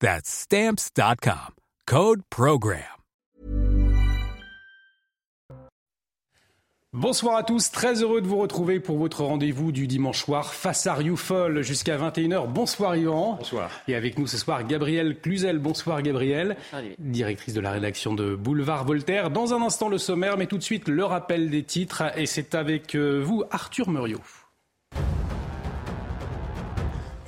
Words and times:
That's 0.00 0.28
stamps.com. 0.28 1.54
Code 1.86 2.22
Program. 2.28 2.82
Bonsoir 6.92 7.36
à 7.36 7.42
tous, 7.42 7.70
très 7.70 8.02
heureux 8.02 8.22
de 8.22 8.26
vous 8.26 8.38
retrouver 8.38 8.80
pour 8.80 8.96
votre 8.96 9.22
rendez-vous 9.22 9.70
du 9.70 9.86
dimanche 9.86 10.24
soir 10.24 10.54
face 10.54 10.86
à 10.86 10.94
Rioufol 10.94 11.60
jusqu'à 11.60 11.98
21h. 11.98 12.50
Bonsoir 12.50 12.96
Yvan. 12.96 13.34
Bonsoir. 13.34 13.70
Et 13.86 13.94
avec 13.94 14.18
nous 14.18 14.26
ce 14.26 14.38
soir 14.38 14.64
Gabrielle 14.64 15.20
Cluzel. 15.20 15.58
Bonsoir 15.58 16.00
Gabrielle, 16.00 16.56
directrice 16.98 17.52
de 17.52 17.60
la 17.60 17.70
rédaction 17.70 18.14
de 18.14 18.34
Boulevard 18.34 18.86
Voltaire. 18.86 19.30
Dans 19.30 19.52
un 19.52 19.60
instant 19.60 19.90
le 19.90 19.98
sommaire, 19.98 20.38
mais 20.38 20.46
tout 20.46 20.56
de 20.56 20.62
suite 20.62 20.88
le 20.88 21.04
rappel 21.04 21.50
des 21.50 21.64
titres 21.64 22.02
et 22.16 22.24
c'est 22.24 22.54
avec 22.54 22.94
euh, 22.94 23.20
vous 23.22 23.44
Arthur 23.50 23.90
Muriot. 23.90 24.22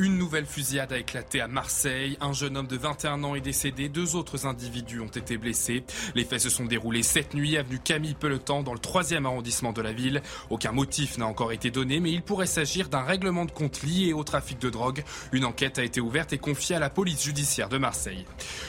Une 0.01 0.17
nouvelle 0.17 0.47
fusillade 0.47 0.93
a 0.93 0.99
éclaté 0.99 1.41
à 1.41 1.49
Marseille. 1.49 2.17
Un 2.21 2.33
jeune 2.33 2.57
homme 2.57 2.69
de 2.69 2.77
21 2.77 3.25
ans 3.25 3.35
est 3.35 3.41
décédé. 3.41 3.89
Deux 3.89 4.15
autres 4.15 4.47
individus 4.47 5.01
ont 5.01 5.09
été 5.09 5.39
blessés. 5.39 5.83
Les 6.15 6.25
faits 6.25 6.43
se 6.43 6.51
sont 6.51 6.67
déroulés 6.67 7.03
cette 7.03 7.35
nuit, 7.35 7.57
avenue 7.57 7.81
Camille 7.81 8.15
Pelotan, 8.15 8.63
dans 8.63 8.75
le 8.75 8.79
troisième 8.79 9.27
arrondissement 9.27 9.73
de 9.73 9.83
la 9.83 9.93
ville. 9.93 10.23
Aucun 10.51 10.71
motif 10.71 11.19
n'a 11.19 11.27
encore 11.27 11.51
été 11.51 11.73
donné, 11.73 11.99
mais 11.99 12.13
il 12.13 12.23
pourrait 12.23 12.47
s'agir 12.47 12.89
d'un 12.89 13.03
règlement 13.03 13.45
de 13.45 13.51
compte 13.51 13.83
lié 13.83 14.13
au 14.13 14.23
trafic 14.23 14.61
de 14.61 14.71
drogue. 14.71 15.03
Une 15.33 15.45
enquête 15.45 15.81
a 15.81 15.83
été 15.83 16.01
ouverte 16.01 16.33
et 16.33 16.39
confiée 16.39 16.77
à 16.77 16.79
la 16.79 16.91
police 16.91 17.25
judiciaire 17.25 17.69
de 17.69 17.79
Marseille. 17.79 18.25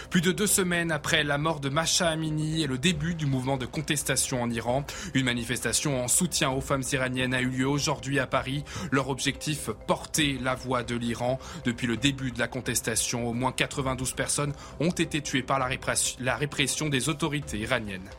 Plus 0.09 0.21
de 0.21 0.31
deux 0.31 0.47
semaines 0.47 0.91
après 0.91 1.23
la 1.23 1.37
mort 1.37 1.59
de 1.59 1.69
Masha 1.69 2.09
Amini 2.09 2.63
et 2.63 2.67
le 2.67 2.79
début 2.79 3.13
du 3.13 3.27
mouvement 3.27 3.57
de 3.57 3.67
contestation 3.67 4.41
en 4.41 4.49
Iran, 4.49 4.83
une 5.13 5.25
manifestation 5.25 6.03
en 6.03 6.07
soutien 6.07 6.49
aux 6.49 6.61
femmes 6.61 6.83
iraniennes 6.91 7.35
a 7.35 7.41
eu 7.41 7.49
lieu 7.49 7.67
aujourd'hui 7.67 8.17
à 8.17 8.25
Paris. 8.25 8.63
Leur 8.89 9.09
objectif, 9.09 9.69
porter 9.85 10.39
la 10.41 10.55
voix 10.55 10.81
de 10.81 10.95
l'Iran 10.95 11.18
depuis 11.65 11.87
le 11.87 11.97
début 11.97 12.31
de 12.31 12.39
la 12.39 12.47
contestation, 12.47 13.27
au 13.27 13.33
moins 13.33 13.51
92 13.51 14.13
personnes 14.13 14.53
ont 14.79 14.91
été 14.91 15.21
tuées 15.21 15.43
par 15.43 15.59
la 15.59 15.65
répression, 15.65 16.89
des 16.89 17.09
autorités 17.09 17.57
iraniennes. 17.57 18.09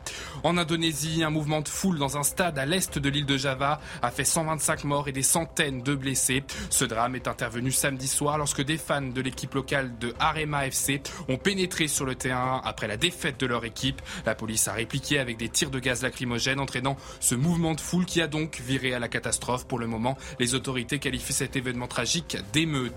En 0.43 0.57
Indonésie, 0.57 1.23
un 1.23 1.29
mouvement 1.29 1.61
de 1.61 1.67
foule 1.67 1.97
dans 1.97 2.17
un 2.17 2.23
stade 2.23 2.57
à 2.57 2.65
l'est 2.65 2.97
de 2.97 3.09
l'île 3.09 3.25
de 3.25 3.37
Java 3.37 3.79
a 4.01 4.11
fait 4.11 4.25
125 4.25 4.83
morts 4.83 5.07
et 5.07 5.11
des 5.11 5.23
centaines 5.23 5.81
de 5.81 5.95
blessés. 5.95 6.43
Ce 6.69 6.85
drame 6.85 7.15
est 7.15 7.27
intervenu 7.27 7.71
samedi 7.71 8.07
soir 8.07 8.37
lorsque 8.37 8.63
des 8.63 8.77
fans 8.77 9.01
de 9.01 9.21
l'équipe 9.21 9.53
locale 9.53 9.97
de 9.99 10.13
Arema 10.19 10.67
FC 10.67 11.01
ont 11.27 11.37
pénétré 11.37 11.87
sur 11.87 12.05
le 12.05 12.15
terrain 12.15 12.61
après 12.63 12.87
la 12.87 12.97
défaite 12.97 13.39
de 13.39 13.45
leur 13.45 13.65
équipe. 13.65 14.01
La 14.25 14.35
police 14.35 14.67
a 14.67 14.73
répliqué 14.73 15.19
avec 15.19 15.37
des 15.37 15.49
tirs 15.49 15.71
de 15.71 15.79
gaz 15.79 16.03
lacrymogène 16.03 16.59
entraînant 16.59 16.97
ce 17.19 17.35
mouvement 17.35 17.73
de 17.73 17.81
foule 17.81 18.05
qui 18.05 18.21
a 18.21 18.27
donc 18.27 18.59
viré 18.59 18.93
à 18.93 18.99
la 18.99 19.07
catastrophe. 19.07 19.67
Pour 19.67 19.79
le 19.79 19.87
moment, 19.87 20.17
les 20.39 20.55
autorités 20.55 20.99
qualifient 20.99 21.33
cet 21.33 21.55
événement 21.55 21.87
tragique 21.87 22.37
d'émeute. 22.53 22.90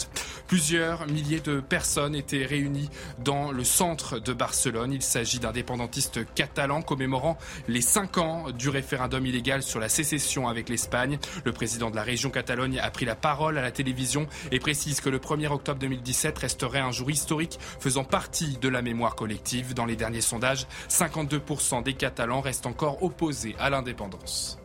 Plusieurs 0.47 1.06
milliers 1.06 1.41
de 1.41 1.60
personnes 1.60 2.15
étaient 2.15 2.44
réunies 2.44 2.91
dans 3.19 3.50
le 3.50 3.65
centre 3.65 4.19
de 4.19 4.32
Barcelone. 4.32 4.93
Il 4.93 5.03
s'agit 5.03 5.38
d'indépendantistes 5.38 6.21
catalans 6.34 6.82
commémorant 6.82 7.38
les 7.66 7.81
cinq 7.81 8.19
ans 8.19 8.50
du 8.50 8.69
référendum 8.69 9.25
illégal 9.25 9.62
sur 9.62 9.81
la 9.81 9.88
sécession 9.88 10.47
avec 10.47 10.69
l'Espagne. 10.69 11.19
Le 11.44 11.53
président 11.53 11.91
de 11.91 11.97
la 11.97 12.03
région 12.03 12.31
Catalogne 12.31 12.78
a 12.78 12.91
pris 12.91 13.06
la 13.06 13.15
parole 13.15 13.56
à 13.56 13.62
la 13.62 13.71
télévision 13.71 14.27
et 14.53 14.59
précise 14.59 15.00
que 15.00 15.09
le 15.09 15.19
1er 15.19 15.49
octobre 15.49 15.81
2017 15.81 16.38
resterait 16.38 16.81
un 16.81 16.93
jour 16.93 17.11
historique 17.11 17.59
faisant 17.81 18.05
partie 18.05 18.59
de 18.59 18.69
la 18.69 18.82
mémoire 18.82 19.15
collective. 19.16 19.72
Dans 19.75 19.87
les 19.87 19.97
derniers 19.97 20.21
sondages, 20.21 20.66
52% 20.91 21.82
des 21.82 21.94
Catalans 21.94 22.43
restent 22.43 22.66
encore 22.66 23.03
opposés 23.03 23.56
à 23.59 23.71
l'indépendance. 23.71 24.59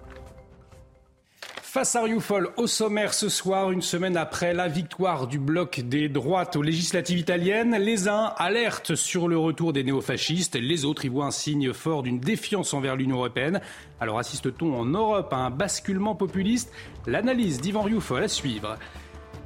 Face 1.72 1.96
à 1.96 2.02
Rioufol, 2.02 2.50
au 2.58 2.66
sommaire 2.66 3.14
ce 3.14 3.30
soir, 3.30 3.70
une 3.70 3.84
semaine 3.84 4.18
après 4.18 4.56
la 4.56 4.68
victoire 4.68 5.28
du 5.28 5.38
bloc 5.38 5.82
des 5.82 6.10
droites 6.10 6.56
aux 6.56 6.64
législatives 6.64 7.20
italiennes, 7.20 7.78
les 7.78 8.08
uns 8.08 8.34
alertent 8.38 8.96
sur 8.96 9.28
le 9.28 9.38
retour 9.38 9.72
des 9.72 9.84
néofascistes, 9.84 10.56
les 10.56 10.84
autres 10.84 11.06
y 11.06 11.10
voient 11.10 11.28
un 11.28 11.32
signe 11.32 11.72
fort 11.72 12.02
d'une 12.02 12.20
défiance 12.20 12.74
envers 12.74 12.96
l'Union 12.96 13.18
européenne. 13.18 13.62
Alors 14.00 14.18
assiste-t-on 14.18 14.74
en 14.74 14.86
Europe 14.86 15.32
à 15.32 15.38
un 15.38 15.52
basculement 15.52 16.16
populiste? 16.16 16.72
L'analyse 17.06 17.62
d'Ivan 17.62 17.84
Rioufol 17.84 18.24
à 18.24 18.28
suivre. 18.28 18.76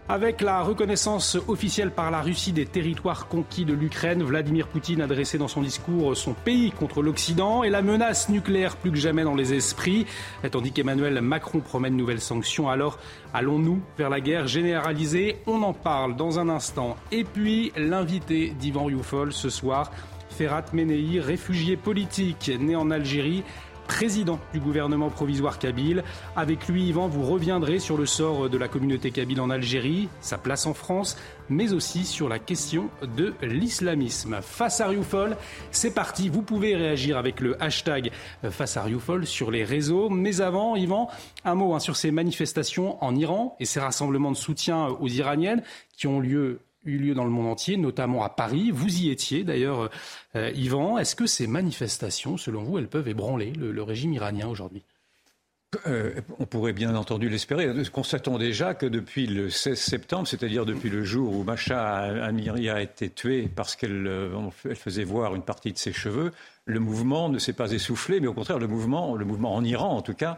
Avec 0.10 0.42
la 0.42 0.62
reconnaissance 0.62 1.38
officielle 1.48 1.90
par 1.90 2.12
la 2.12 2.22
Russie 2.22 2.52
des 2.52 2.66
territoires 2.66 3.30
conquis 3.30 3.64
de 3.64 3.74
l'Ukraine, 3.74 4.22
Vladimir 4.22 4.68
Poutine 4.68 5.00
a 5.02 5.08
dressé 5.08 5.38
dans 5.38 5.48
son 5.48 5.62
discours 5.62 6.18
son 6.18 6.34
pays 6.34 6.72
contre 6.72 7.02
l'Occident 7.02 7.64
et 7.64 7.70
la 7.70 7.82
menace 7.82 8.28
nucléaire 8.28 8.76
plus 8.76 8.92
que 8.92 8.98
jamais 8.98 9.24
dans 9.24 9.34
les 9.34 9.54
esprits. 9.54 10.06
Tandis 10.52 10.74
qu'Emmanuel 10.74 11.22
Macron 11.22 11.62
promet 11.62 11.90
de 11.90 11.96
nouvelles 11.96 12.20
sanctions, 12.20 12.68
alors 12.68 13.00
allons-nous 13.34 13.82
vers 13.98 14.10
la 14.10 14.20
guerre 14.20 14.46
généralisée? 14.46 15.38
On 15.48 15.64
en 15.64 15.74
parle 15.74 16.18
dans 16.18 16.38
un 16.38 16.50
instant. 16.50 16.98
Et 17.14 17.24
puis 17.24 17.72
l'invité 17.78 18.50
d'Ivan 18.60 18.86
Rioufol 18.86 19.32
ce 19.32 19.50
soir, 19.50 19.90
Ferhat 20.32 20.66
Menei, 20.74 21.22
réfugié 21.22 21.78
politique 21.78 22.52
né 22.60 22.76
en 22.76 22.92
Algérie 22.92 23.44
président 23.88 24.40
du 24.54 24.60
gouvernement 24.60 25.10
provisoire 25.10 25.60
kabyle. 25.60 26.04
Avec 26.36 26.68
lui, 26.68 26.88
Yvan, 26.88 27.08
vous 27.08 27.24
reviendrez 27.24 27.80
sur 27.80 27.98
le 27.98 28.06
sort 28.06 28.50
de 28.50 28.58
la 28.58 28.68
communauté 28.68 29.12
kabyle 29.12 29.42
en 29.42 29.50
Algérie, 29.50 30.10
sa 30.22 30.38
place 30.38 30.66
en 30.66 30.74
France, 30.74 31.18
mais 31.50 31.74
aussi 31.74 32.06
sur 32.06 32.30
la 32.30 32.40
question 32.40 32.90
de 33.16 33.34
l'islamisme. 33.42 34.40
Face 34.42 34.82
à 34.82 34.88
Rioufol, 34.88 35.38
c'est 35.72 35.94
parti. 35.94 36.30
Vous 36.30 36.42
pouvez 36.42 36.76
réagir 36.76 37.18
avec 37.18 37.40
le 37.40 37.62
hashtag 37.62 38.12
Face 38.50 38.78
à 38.78 38.84
Rioufol 38.84 39.26
sur 39.26 39.52
les 39.52 39.64
réseaux. 39.64 40.10
Mais 40.10 40.42
avant, 40.42 40.76
Yvan, 40.76 41.10
un 41.46 41.56
mot 41.56 41.74
hein, 41.74 41.80
sur 41.80 41.96
ces 41.96 42.12
manifestations 42.12 43.04
en 43.04 43.16
Iran 43.16 43.56
et 43.60 43.66
ces 43.66 43.80
rassemblements 43.80 44.32
de 44.32 44.38
soutien 44.38 44.88
aux 44.88 45.08
Iraniennes 45.08 45.64
qui 45.98 46.08
ont 46.08 46.20
lieu 46.20 46.60
eu 46.86 46.98
lieu 46.98 47.14
dans 47.14 47.24
le 47.24 47.30
monde 47.30 47.48
entier, 47.48 47.78
notamment 47.78 48.24
à 48.24 48.30
Paris. 48.30 48.72
Vous 48.72 49.02
y 49.02 49.10
étiez 49.10 49.44
d'ailleurs, 49.44 49.90
euh, 50.36 50.52
Yvan. 50.56 50.98
Est-ce 50.98 51.16
que 51.16 51.26
ces 51.26 51.48
manifestations, 51.48 52.38
selon 52.38 52.64
vous, 52.64 52.78
elles 52.78 52.88
peuvent 52.88 53.08
ébranler 53.08 53.54
le, 53.54 53.84
régime 53.84 54.14
iranien 54.14 54.48
aujourd'hui? 54.48 54.84
Euh, 55.88 56.22
on 56.38 56.46
pourrait 56.46 56.74
bien 56.74 56.96
entendu 56.96 57.30
l'espérer. 57.30 57.68
Constatons 57.92 58.38
déjà 58.38 58.76
que 58.76 58.86
depuis 58.86 59.26
le 59.26 59.50
16 59.50 59.80
septembre, 59.80 60.28
c'est-à-dire 60.28 60.66
depuis 60.66 60.90
le 60.90 61.04
jour 61.04 61.36
où 61.36 61.44
Macha 61.44 62.00
Amiri 62.24 62.70
a 62.70 62.82
été 62.82 63.10
tuée 63.10 63.50
parce 63.54 63.76
qu'elle 63.76 64.06
euh, 64.06 64.50
faisait 64.76 65.04
voir 65.04 65.34
une 65.34 65.42
partie 65.42 65.74
de 65.74 65.78
ses 65.78 65.92
cheveux, 65.92 66.32
le 66.66 66.80
mouvement 66.80 67.28
ne 67.28 67.40
s'est 67.40 67.54
pas 67.54 67.72
essoufflé, 67.72 68.20
mais 68.20 68.28
au 68.28 68.34
contraire, 68.34 68.60
le 68.60 68.68
mouvement, 68.68 69.16
le 69.16 69.26
mouvement 69.26 69.56
en 69.56 69.64
Iran 69.64 69.98
en 69.98 70.02
tout 70.04 70.14
cas, 70.14 70.38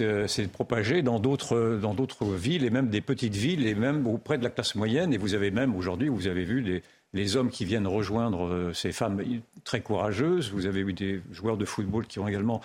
euh, 0.00 0.26
c'est 0.26 0.50
propagé 0.50 1.02
dans 1.02 1.20
d'autres 1.20 1.78
dans 1.80 1.94
d'autres 1.94 2.26
villes 2.26 2.64
et 2.64 2.70
même 2.70 2.88
des 2.88 3.00
petites 3.00 3.36
villes 3.36 3.66
et 3.66 3.74
même 3.74 4.06
auprès 4.06 4.38
de 4.38 4.44
la 4.44 4.50
classe 4.50 4.74
moyenne. 4.74 5.12
Et 5.14 5.18
vous 5.18 5.34
avez 5.34 5.50
même 5.50 5.76
aujourd'hui, 5.76 6.08
vous 6.08 6.26
avez 6.26 6.44
vu 6.44 6.60
les, 6.60 6.82
les 7.12 7.36
hommes 7.36 7.50
qui 7.50 7.64
viennent 7.64 7.86
rejoindre 7.86 8.46
euh, 8.46 8.72
ces 8.72 8.92
femmes 8.92 9.22
très 9.64 9.80
courageuses. 9.80 10.50
Vous 10.50 10.66
avez 10.66 10.80
eu 10.80 10.92
des 10.92 11.22
joueurs 11.30 11.56
de 11.56 11.64
football 11.64 12.06
qui 12.06 12.18
ont 12.18 12.26
également 12.26 12.60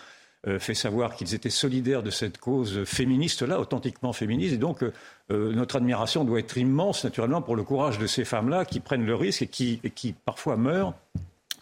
euh, 0.47 0.59
fait 0.59 0.73
savoir 0.73 1.15
qu'ils 1.15 1.35
étaient 1.35 1.49
solidaires 1.51 2.03
de 2.03 2.09
cette 2.09 2.39
cause 2.39 2.83
féministe-là, 2.85 3.59
authentiquement 3.59 4.13
féministe. 4.13 4.53
Et 4.53 4.57
donc, 4.57 4.83
notre 5.29 5.75
admiration 5.75 6.23
doit 6.23 6.39
être 6.39 6.57
immense, 6.57 7.03
naturellement, 7.03 7.41
pour 7.41 7.57
le 7.57 7.63
courage 7.63 7.99
de 7.99 8.07
ces 8.07 8.23
femmes-là 8.23 8.63
qui 8.63 8.79
prennent 8.79 9.05
le 9.05 9.15
risque 9.15 9.41
et 9.41 9.47
qui 9.47 10.15
parfois 10.25 10.55
meurent 10.55 10.93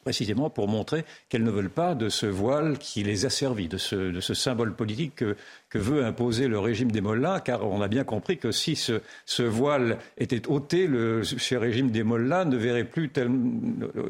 précisément 0.06 0.52
pour 0.52 0.68
montrer 0.68 1.04
qu'elles 1.30 1.44
ne 1.44 1.50
veulent 1.50 1.72
pas 1.72 1.96
de 1.96 2.10
ce 2.10 2.28
voile 2.28 2.78
qui 2.78 3.02
les 3.04 3.25
a 3.25 3.31
servi, 3.31 3.68
de 3.68 3.78
ce, 3.78 3.96
de 3.96 4.19
ce 4.22 4.36
symbole 4.36 4.75
politique 4.75 5.16
que, 5.16 5.36
veut 5.78 6.06
imposer 6.06 6.48
le 6.48 6.57
régime 6.57 6.90
des 6.90 7.02
Mollahs, 7.02 7.42
car 7.42 7.68
on 7.69 7.81
a 7.81 7.90
bien 7.90 8.06
compris 8.06 8.38
que 8.38 8.54
si 8.54 8.78
ce, 8.78 9.44
voile 9.44 9.98
était 10.18 10.48
ôté, 10.48 10.88
ce 10.88 11.56
régime 11.56 11.92
des 11.92 12.04
Mollahs 12.04 12.46
ne 12.46 12.56
verrait 12.56 12.86
plus 12.86 13.10
tel, 13.10 13.30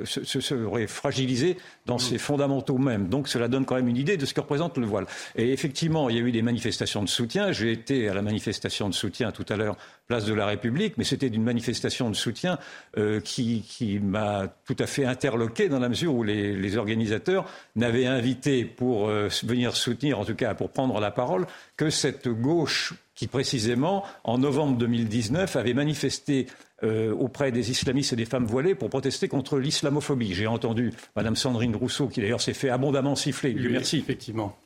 se, 0.04 0.42
serait 0.42 0.86
fragilisé 0.86 1.58
dans 1.86 1.98
ses 1.98 2.18
fondamentaux 2.18 2.78
même. 2.78 3.08
Donc 3.10 3.28
cela 3.28 3.48
donne 3.48 3.66
quand 3.66 3.76
même 3.76 3.88
une 3.88 3.98
idée 3.98 4.18
de 4.18 4.26
ce 4.26 4.34
que 4.34 4.42
représente 4.42 4.78
le 4.78 4.86
voile. 4.86 5.06
Et 5.36 5.52
effectivement, 5.52 6.10
il 6.10 6.16
y 6.16 6.20
a 6.20 6.22
eu 6.22 6.32
des 6.32 6.42
manifestations 6.42 7.04
de 7.04 7.10
soutien. 7.10 7.52
J'ai 7.52 7.72
été 7.72 8.10
à 8.10 8.14
la 8.14 8.22
manifestation 8.22 8.90
de 8.90 8.94
soutien 8.94 9.32
tout 9.32 9.46
à 9.50 9.56
l'heure, 9.56 9.78
place 10.08 10.26
de 10.26 10.34
la 10.34 10.46
République, 10.46 10.98
mais 10.98 11.04
c'était 11.04 11.28
une 11.28 11.44
manifestation 11.44 12.10
de 12.10 12.16
soutien 12.16 12.58
euh, 12.98 13.20
qui, 13.20 13.62
qui 13.68 14.00
m'a 14.00 14.48
tout 14.66 14.76
à 14.80 14.88
fait 14.88 15.06
interloqué 15.06 15.70
dans 15.70 15.80
la 15.80 15.90
mesure 15.90 16.14
où 16.14 16.24
les, 16.24 16.56
les 16.56 16.78
organisateurs 16.78 17.46
n'avaient 17.76 18.08
invité 18.08 18.66
pour 18.66 19.08
euh, 19.08 19.30
venir 19.44 19.76
soutenir, 19.76 20.20
en 20.20 20.26
tout 20.26 20.36
cas 20.36 20.54
pour 20.56 20.70
prendre 20.70 21.00
la 21.00 21.12
parole, 21.12 21.46
que 21.78 21.90
cette 21.90 22.28
gauche 22.28 22.94
qui 23.16 23.28
précisément, 23.28 24.04
en 24.24 24.38
novembre 24.38 24.78
2019, 24.78 25.56
avait 25.56 25.74
manifesté 25.74 26.48
euh, 26.84 27.14
auprès 27.14 27.52
des 27.52 27.72
islamistes 27.72 28.12
et 28.12 28.16
des 28.18 28.26
femmes 28.26 28.46
voilées 28.46 28.76
pour 28.76 28.90
protester 28.90 29.28
contre 29.28 29.58
l'islamophobie. 29.58 30.34
J'ai 30.34 30.48
entendu 30.48 30.92
Mme 31.16 31.36
Sandrine 31.36 31.76
Rousseau, 31.76 32.08
qui 32.08 32.20
d'ailleurs 32.20 32.42
s'est 32.42 32.54
fait 32.54 32.70
abondamment 32.70 33.16
siffler, 33.16 33.54
Dieu 33.54 33.70
merci, 33.70 33.98
effectivement. 33.98 34.58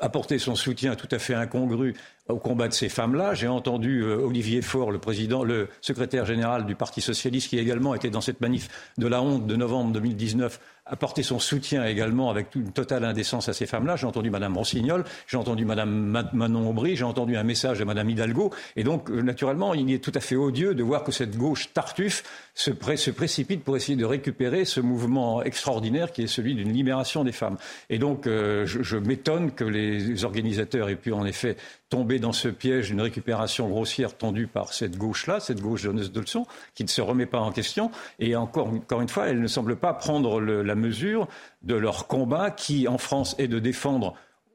apporter 0.00 0.38
son 0.38 0.56
soutien 0.56 0.96
tout 0.96 1.08
à 1.12 1.18
fait 1.18 1.34
incongru 1.34 1.94
au 2.28 2.38
combat 2.38 2.68
de 2.68 2.72
ces 2.72 2.88
femmes-là. 2.88 3.34
J'ai 3.34 3.48
entendu 3.48 4.02
euh, 4.02 4.16
Olivier 4.16 4.62
Faure, 4.62 4.90
le 4.90 4.98
président, 4.98 5.44
le 5.44 5.68
secrétaire 5.80 6.24
général 6.24 6.64
du 6.64 6.74
Parti 6.74 7.00
socialiste, 7.00 7.48
qui 7.48 7.58
également 7.58 7.94
était 7.94 8.10
dans 8.10 8.22
cette 8.22 8.40
manif 8.40 8.68
de 8.96 9.06
la 9.06 9.20
honte 9.20 9.46
de 9.46 9.56
novembre 9.56 9.92
2019, 9.92 10.58
apporter 10.86 11.22
son 11.22 11.38
soutien 11.38 11.84
également 11.84 12.30
avec 12.30 12.54
une 12.54 12.72
totale 12.72 13.04
indécence 13.04 13.48
à 13.48 13.52
ces 13.52 13.66
femmes-là. 13.66 13.96
J'ai 13.96 14.06
entendu 14.06 14.30
Mme 14.30 14.56
Rossignol, 14.56 15.04
j'ai 15.26 15.36
entendu 15.36 15.64
Mme 15.64 16.28
Manon 16.32 16.68
Aubry, 16.68 16.96
j'ai 16.96 17.04
entendu 17.04 17.36
un 17.36 17.42
message 17.42 17.78
de 17.78 17.84
Mme 17.84 18.10
Hidalgo. 18.10 18.50
Et 18.76 18.84
donc, 18.84 19.10
euh, 19.10 19.22
naturellement, 19.22 19.74
il 19.74 19.90
est 19.92 20.02
tout 20.02 20.12
à 20.14 20.20
fait 20.20 20.36
odieux 20.36 20.74
de 20.74 20.82
voir 20.82 21.04
que 21.04 21.12
cette 21.12 21.36
gauche 21.36 21.72
tartuffe 21.72 22.22
se, 22.54 22.70
se 22.96 23.10
précipite 23.10 23.64
pour 23.64 23.76
essayer 23.76 23.96
de 23.96 24.04
récupérer 24.04 24.64
ce 24.64 24.80
mouvement 24.80 25.42
extraordinaire 25.42 26.12
qui 26.12 26.22
est 26.22 26.26
celui 26.26 26.54
d'une 26.54 26.72
libération 26.72 27.24
des 27.24 27.32
femmes. 27.32 27.56
Et 27.88 27.98
donc, 27.98 28.26
euh, 28.26 28.64
je, 28.66 28.82
je 28.82 28.96
m'étonne 28.96 29.52
que 29.52 29.64
les 29.64 30.24
organisateurs 30.24 30.88
aient 30.88 30.96
pu 30.96 31.12
en 31.12 31.24
effet 31.24 31.56
tomber 31.94 32.18
dans 32.18 32.32
ce 32.32 32.48
piège 32.48 32.88
d'une 32.88 33.00
récupération 33.00 33.68
grossière 33.68 34.16
tendue 34.16 34.48
par 34.48 34.72
cette 34.72 34.98
gauche-là, 34.98 35.38
cette 35.38 35.60
gauche 35.60 35.84
de 35.84 36.20
leçons, 36.20 36.44
qui 36.74 36.82
ne 36.82 36.88
se 36.88 37.00
remet 37.00 37.24
pas 37.24 37.38
en 37.38 37.52
question. 37.52 37.92
Et 38.18 38.34
encore, 38.34 38.66
encore 38.66 39.00
une 39.00 39.08
fois, 39.08 39.28
elle 39.28 39.40
ne 39.40 39.46
semble 39.46 39.76
pas 39.76 39.94
prendre 39.94 40.40
la 40.40 40.74
mesure 40.74 41.28
de 41.62 41.76
leur 41.76 42.08
combat 42.08 42.50
qui, 42.50 42.88
en 42.88 42.98
France, 42.98 43.36
est 43.38 43.46
de 43.46 43.60
défendre 43.60 44.14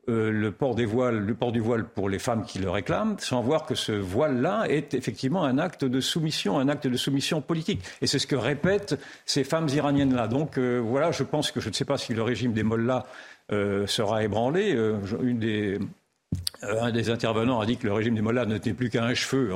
euh, 0.10 0.32
le 0.32 0.52
port 0.52 0.76
du 0.76 0.86
voile 0.86 1.86
pour 1.96 2.10
les 2.10 2.20
femmes 2.20 2.44
qui 2.44 2.60
le 2.60 2.70
réclament, 2.70 3.16
sans 3.20 3.42
voir 3.42 3.66
que 3.66 3.74
ce 3.74 3.94
voile-là 3.94 4.66
est 4.68 4.94
effectivement 4.94 5.46
un 5.46 5.60
acte 5.60 5.86
de 5.86 6.02
soumission, 6.02 6.60
un 6.60 6.68
acte 6.68 6.88
de 6.88 6.98
soumission 6.98 7.42
politique. 7.42 7.82
Et 8.02 8.08
c'est 8.08 8.20
ce 8.20 8.28
que 8.28 8.36
répètent 8.36 9.00
ces 9.26 9.46
femmes 9.46 9.70
iraniennes-là. 9.70 10.28
Donc 10.28 10.58
euh, 10.58 10.82
voilà, 10.84 11.12
je 11.12 11.24
pense 11.24 11.52
que 11.52 11.62
je 11.62 11.70
ne 11.70 11.74
sais 11.74 11.86
pas 11.86 11.98
si 11.98 12.14
le 12.14 12.22
régime 12.22 12.52
des 12.52 12.64
mollahs 12.64 13.06
euh, 13.54 13.88
sera 13.88 14.26
ébranlé. 14.26 14.78
Une 15.22 15.40
des 15.40 15.80
un 16.62 16.92
des 16.92 17.10
intervenants 17.10 17.60
a 17.60 17.66
dit 17.66 17.78
que 17.78 17.88
le 17.88 17.94
régime 17.94 18.16
des 18.16 18.22
Mollahs 18.22 18.46
n'était 18.46 18.74
plus 18.74 18.90
qu'un 18.90 19.14
cheveu, 19.14 19.52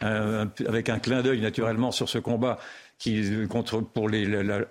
un, 0.00 0.50
avec 0.66 0.88
un 0.88 0.98
clin 0.98 1.22
d'œil 1.22 1.40
naturellement 1.40 1.90
sur 1.90 2.08
ce 2.08 2.18
combat 2.18 2.58
qui, 2.98 3.46
contre, 3.48 3.80
pour 3.80 4.08
les, 4.08 4.24
la, 4.24 4.64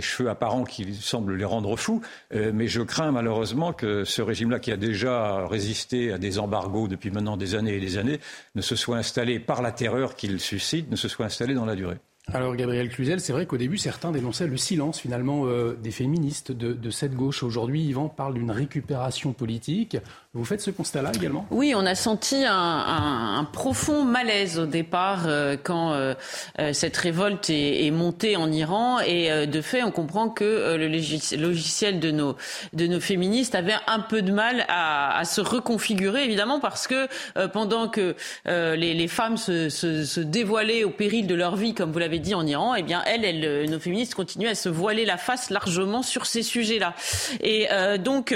cheveux 0.00 0.28
apparents 0.28 0.64
qui 0.64 0.94
semblent 0.94 1.36
les 1.36 1.44
rendre 1.44 1.76
fous. 1.76 2.00
Euh, 2.34 2.50
mais 2.52 2.66
je 2.66 2.82
crains 2.82 3.12
malheureusement 3.12 3.72
que 3.72 4.04
ce 4.04 4.22
régime-là, 4.22 4.58
qui 4.58 4.72
a 4.72 4.76
déjà 4.76 5.46
résisté 5.46 6.12
à 6.12 6.18
des 6.18 6.38
embargos 6.38 6.88
depuis 6.88 7.10
maintenant 7.10 7.36
des 7.36 7.54
années 7.54 7.76
et 7.76 7.80
des 7.80 7.98
années, 7.98 8.18
ne 8.54 8.62
se 8.62 8.74
soit 8.74 8.96
installé 8.96 9.38
par 9.38 9.62
la 9.62 9.70
terreur 9.70 10.16
qu'il 10.16 10.40
suscite, 10.40 10.90
ne 10.90 10.96
se 10.96 11.08
soit 11.08 11.26
installé 11.26 11.54
dans 11.54 11.66
la 11.66 11.76
durée. 11.76 11.98
Alors 12.32 12.54
Gabriel 12.54 12.88
Cluzel, 12.88 13.20
c'est 13.20 13.32
vrai 13.32 13.46
qu'au 13.46 13.56
début 13.56 13.78
certains 13.78 14.12
dénonçaient 14.12 14.46
le 14.46 14.56
silence 14.56 15.00
finalement 15.00 15.44
euh, 15.46 15.76
des 15.82 15.90
féministes 15.90 16.52
de 16.52 16.90
cette 16.90 17.14
gauche. 17.14 17.42
Aujourd'hui, 17.42 17.82
Yvan 17.82 18.08
parle 18.08 18.34
d'une 18.34 18.52
récupération 18.52 19.32
politique. 19.32 19.96
Vous 20.34 20.46
faites 20.46 20.62
ce 20.62 20.70
constat-là 20.70 21.12
également? 21.14 21.46
Oui, 21.50 21.74
on 21.76 21.84
a 21.84 21.94
senti 21.94 22.36
un, 22.46 22.54
un, 22.54 23.38
un 23.38 23.44
profond 23.44 24.02
malaise 24.02 24.58
au 24.58 24.64
départ 24.64 25.24
euh, 25.26 25.58
quand 25.62 25.92
euh, 25.92 26.14
euh 26.58 26.72
cette 26.72 26.96
révolte 26.96 27.50
est, 27.50 27.84
est, 27.84 27.90
montée 27.90 28.36
en 28.36 28.50
Iran 28.50 28.98
et 29.00 29.30
euh, 29.30 29.44
de 29.44 29.60
fait, 29.60 29.82
on 29.82 29.90
comprend 29.90 30.30
que 30.30 30.42
euh, 30.42 30.78
le 30.78 30.88
logiciel 30.88 32.00
de 32.00 32.10
nos 32.10 32.34
de 32.72 32.86
nos 32.86 32.98
féministes 32.98 33.54
avait 33.54 33.74
un 33.86 34.00
peu 34.00 34.22
de 34.22 34.32
mal 34.32 34.64
à, 34.68 35.18
à 35.18 35.26
se 35.26 35.42
reconfigurer, 35.42 36.24
évidemment, 36.24 36.60
parce 36.60 36.86
que 36.86 37.08
pendant 37.48 37.90
que 37.90 38.16
les, 38.46 38.94
les, 38.94 39.08
femmes 39.08 39.36
se, 39.36 39.68
se, 39.68 40.06
se, 40.06 40.20
dévoilaient 40.20 40.84
au 40.84 40.90
péril 40.90 41.26
de 41.26 41.34
leur 41.34 41.56
vie, 41.56 41.74
comme 41.74 41.92
vous 41.92 41.98
l'avez 41.98 42.20
dit 42.20 42.34
en 42.34 42.46
Iran, 42.46 42.74
eh 42.74 42.82
bien, 42.82 43.02
elles, 43.04 43.26
elles, 43.26 43.70
nos 43.70 43.78
féministes 43.78 44.14
continuent 44.14 44.48
à 44.48 44.54
se 44.54 44.70
voiler 44.70 45.04
la 45.04 45.18
face 45.18 45.50
largement 45.50 46.02
sur 46.02 46.24
ces 46.24 46.42
sujets-là. 46.42 46.94
Et 47.42 47.70
euh, 47.70 47.98
donc. 47.98 48.34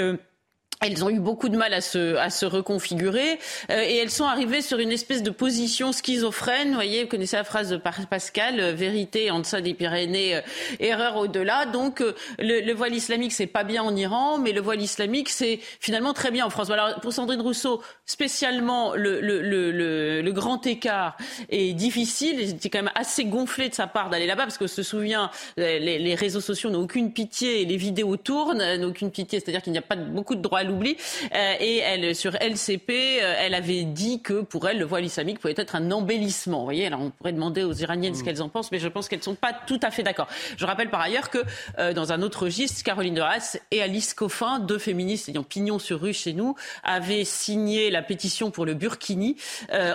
Euh, 0.83 0.87
elles 0.87 1.03
ont 1.03 1.09
eu 1.09 1.19
beaucoup 1.19 1.49
de 1.49 1.57
mal 1.57 1.73
à 1.73 1.81
se, 1.81 2.15
à 2.15 2.29
se 2.29 2.45
reconfigurer 2.45 3.39
euh, 3.71 3.81
et 3.81 3.97
elles 3.97 4.09
sont 4.11 4.25
arrivées 4.25 4.61
sur 4.61 4.79
une 4.79 4.91
espèce 4.91 5.23
de 5.23 5.29
position 5.29 5.91
schizophrène. 5.91 6.69
Vous 6.69 6.75
voyez, 6.75 7.03
vous 7.03 7.09
connaissez 7.09 7.35
la 7.35 7.43
phrase 7.43 7.69
de 7.69 7.77
Pascal, 7.77 8.59
euh, 8.59 8.71
vérité 8.73 9.31
en 9.31 9.39
deçà 9.39 9.61
des 9.61 9.73
Pyrénées, 9.73 10.35
euh, 10.35 10.41
erreur 10.79 11.17
au-delà. 11.17 11.65
Donc 11.65 12.01
euh, 12.01 12.13
le, 12.39 12.61
le, 12.61 12.73
voile 12.73 12.93
islamique, 12.93 13.33
c'est 13.33 13.47
pas 13.47 13.63
bien 13.63 13.83
en 13.83 13.95
Iran, 13.95 14.37
mais 14.37 14.51
le 14.51 14.61
voile 14.61 14.81
islamique, 14.81 15.29
c'est 15.29 15.59
finalement 15.79 16.13
très 16.13 16.31
bien 16.31 16.45
en 16.45 16.49
France. 16.49 16.69
Alors 16.69 16.99
pour 17.01 17.13
Sandrine 17.13 17.41
Rousseau, 17.41 17.81
spécialement, 18.05 18.93
le, 18.93 19.19
le, 19.19 19.41
le, 19.41 20.21
le 20.21 20.31
grand 20.31 20.65
écart 20.65 21.17
est 21.49 21.73
difficile. 21.73 22.47
C'était 22.47 22.69
quand 22.69 22.83
même 22.83 22.91
assez 22.95 23.25
gonflé 23.25 23.69
de 23.69 23.73
sa 23.73 23.87
part 23.87 24.09
d'aller 24.09 24.27
là-bas 24.27 24.43
parce 24.43 24.57
que 24.57 24.67
se 24.67 24.83
souvient, 24.83 25.31
les, 25.57 25.79
les 25.79 26.15
réseaux 26.15 26.41
sociaux 26.41 26.69
n'ont 26.69 26.83
aucune 26.83 27.11
pitié 27.11 27.61
et 27.61 27.65
les 27.65 27.77
vidéos 27.77 28.17
tournent, 28.17 28.63
n'ont 28.77 28.89
aucune 28.89 29.11
pitié, 29.11 29.39
c'est-à-dire 29.39 29.61
qu'il 29.61 29.71
n'y 29.71 29.79
a 29.79 29.83
pas 29.83 29.95
beaucoup 29.95 30.35
de 30.35 30.41
droits 30.41 30.63
l'oubli. 30.67 30.97
Euh, 31.33 31.53
et 31.59 31.77
elle, 31.77 32.15
sur 32.15 32.35
LCP, 32.35 32.91
euh, 33.21 33.35
elle 33.39 33.53
avait 33.53 33.83
dit 33.83 34.21
que 34.21 34.41
pour 34.41 34.67
elle, 34.67 34.79
le 34.79 34.85
voile 34.85 35.05
islamique 35.05 35.39
pouvait 35.39 35.55
être 35.57 35.75
un 35.75 35.91
embellissement. 35.91 36.59
Vous 36.59 36.65
voyez, 36.65 36.87
alors 36.87 37.01
on 37.01 37.09
pourrait 37.09 37.33
demander 37.33 37.63
aux 37.63 37.73
Iraniennes 37.73 38.15
ce 38.15 38.21
mm. 38.21 38.25
qu'elles 38.25 38.41
en 38.41 38.49
pensent, 38.49 38.71
mais 38.71 38.79
je 38.79 38.87
pense 38.87 39.07
qu'elles 39.07 39.19
ne 39.19 39.23
sont 39.23 39.35
pas 39.35 39.53
tout 39.53 39.79
à 39.81 39.91
fait 39.91 40.03
d'accord. 40.03 40.27
Je 40.57 40.65
rappelle 40.65 40.89
par 40.89 41.01
ailleurs 41.01 41.29
que 41.29 41.39
euh, 41.79 41.93
dans 41.93 42.11
un 42.11 42.21
autre 42.21 42.43
registre, 42.43 42.83
Caroline 42.83 43.15
de 43.15 43.21
Haas 43.21 43.57
et 43.71 43.81
Alice 43.81 44.13
Coffin, 44.13 44.59
deux 44.59 44.77
féministes 44.77 45.29
ayant 45.29 45.43
pignon 45.43 45.79
sur 45.79 46.01
rue 46.01 46.13
chez 46.13 46.33
nous, 46.33 46.55
avaient 46.83 47.25
signé 47.25 47.89
la 47.89 48.01
pétition 48.01 48.51
pour 48.51 48.65
le 48.65 48.73
Burkini 48.73 49.37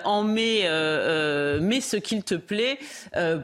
en 0.04 0.24
mai, 0.24 0.68
mai 1.60 1.80
ce 1.80 1.96
qu'il 1.96 2.22
te 2.24 2.34
plaît 2.34 2.78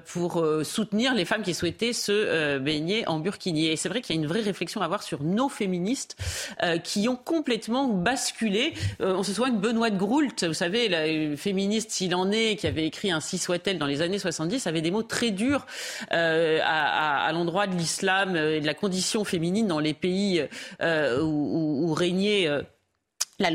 pour 0.06 0.44
soutenir 0.62 1.14
les 1.14 1.24
femmes 1.24 1.42
qui 1.42 1.54
souhaitaient 1.54 1.92
se 1.92 2.58
baigner 2.58 3.06
en 3.06 3.18
Burkini. 3.18 3.66
Et 3.66 3.76
c'est 3.76 3.88
vrai 3.88 4.00
qu'il 4.00 4.16
y 4.16 4.18
a 4.18 4.22
une 4.22 4.28
vraie 4.28 4.40
réflexion 4.40 4.80
à 4.80 4.84
avoir 4.84 5.02
sur 5.02 5.22
nos 5.22 5.48
féministes 5.48 6.16
qui 6.84 7.08
ont 7.08 7.17
complètement 7.24 7.88
basculé. 7.88 8.74
Euh, 9.00 9.14
on 9.16 9.22
se 9.22 9.32
souvient 9.32 9.52
que 9.52 9.60
Benoît 9.60 9.90
de 9.90 9.98
Groult, 9.98 10.44
vous 10.44 10.54
savez, 10.54 10.88
la 10.88 11.36
féministe 11.36 11.90
s'il 11.90 12.14
en 12.14 12.30
est, 12.30 12.56
qui 12.56 12.66
avait 12.66 12.86
écrit 12.86 13.10
un 13.10 13.20
Si 13.20 13.38
soit-elle 13.38 13.78
dans 13.78 13.86
les 13.86 14.02
années 14.02 14.18
70, 14.18 14.66
avait 14.66 14.80
des 14.80 14.90
mots 14.90 15.02
très 15.02 15.30
durs 15.30 15.66
euh, 16.12 16.60
à, 16.62 17.30
l'endroit 17.32 17.66
de 17.66 17.74
l'islam 17.74 18.36
et 18.36 18.60
de 18.60 18.66
la 18.66 18.74
condition 18.74 19.24
féminine 19.24 19.66
dans 19.66 19.80
les 19.80 19.94
pays 19.94 20.44
euh, 20.82 21.22
où, 21.22 21.92
régnait 21.92 22.48
euh, 22.48 22.62
la 23.38 23.50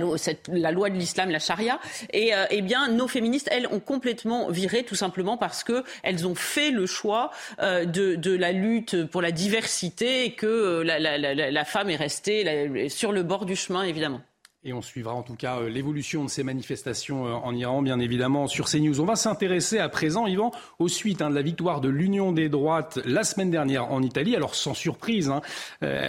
loi, 0.71 0.89
de 0.89 0.95
l'islam, 0.95 1.29
la 1.29 1.39
charia, 1.39 1.79
et 2.11 2.33
euh, 2.33 2.45
eh 2.49 2.61
bien 2.61 2.87
nos 2.87 3.07
féministes, 3.07 3.49
elles, 3.51 3.67
ont 3.67 3.79
complètement 3.79 4.49
viré, 4.49 4.83
tout 4.83 4.95
simplement 4.95 5.37
parce 5.37 5.63
que 5.63 5.83
elles 6.03 6.25
ont 6.25 6.35
fait 6.35 6.71
le 6.71 6.85
choix 6.85 7.31
euh, 7.59 7.85
de, 7.85 8.15
de, 8.15 8.35
la 8.35 8.51
lutte 8.51 9.05
pour 9.05 9.21
la 9.21 9.31
diversité 9.31 10.25
et 10.25 10.33
que 10.33 10.45
euh, 10.45 10.83
la, 10.83 10.99
la, 10.99 11.17
la, 11.33 11.65
femme 11.65 11.89
est 11.89 11.95
restée 11.95 12.89
sur 12.89 13.11
le 13.11 13.23
bord 13.23 13.45
du 13.45 13.55
chemin, 13.55 13.83
évidemment. 13.83 14.21
Et 14.65 14.71
on 14.71 14.81
suivra 14.81 15.13
en 15.13 15.23
tout 15.23 15.35
cas 15.35 15.59
l'évolution 15.63 16.23
de 16.23 16.29
ces 16.29 16.43
manifestations 16.43 17.23
en 17.25 17.53
Iran, 17.53 17.81
bien 17.81 17.99
évidemment, 17.99 18.47
sur 18.47 18.69
CNews. 18.69 19.01
On 19.01 19.05
va 19.05 19.17
s'intéresser 19.17 19.79
à 19.79 19.89
présent, 19.89 20.25
Yvan, 20.25 20.51
aux 20.79 20.87
suites 20.87 21.21
hein, 21.21 21.29
de 21.29 21.35
la 21.35 21.41
victoire 21.41 21.81
de 21.81 21.89
l'Union 21.89 22.31
des 22.31 22.47
droites 22.47 22.99
la 23.03 23.25
semaine 23.25 23.51
dernière 23.51 23.91
en 23.91 24.01
Italie. 24.01 24.37
Alors, 24.37 24.55
sans 24.55 24.73
surprise, 24.73 25.29
hein, 25.29 25.41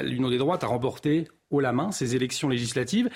l'Union 0.03 0.31
des 0.31 0.39
droites 0.39 0.63
a 0.63 0.69
remporté 0.69 1.27
haut 1.51 1.59
la 1.59 1.73
main 1.73 1.91
ces 1.91 2.15
élections 2.15 2.49
législatives. 2.49 3.11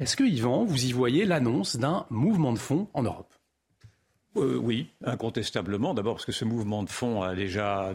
Est-ce 0.00 0.16
que, 0.16 0.24
Yvan, 0.24 0.64
vous 0.64 0.86
y 0.86 0.92
voyez 0.92 1.26
l'annonce 1.26 1.76
d'un 1.76 2.06
mouvement 2.08 2.54
de 2.54 2.58
fond 2.58 2.88
en 2.94 3.02
Europe? 3.02 3.34
Euh, 4.36 4.56
oui, 4.56 4.86
incontestablement. 5.04 5.92
D'abord 5.92 6.14
parce 6.14 6.24
que 6.24 6.30
ce 6.30 6.44
mouvement 6.44 6.84
de 6.84 6.88
fond 6.88 7.22
a 7.22 7.34
déjà, 7.34 7.92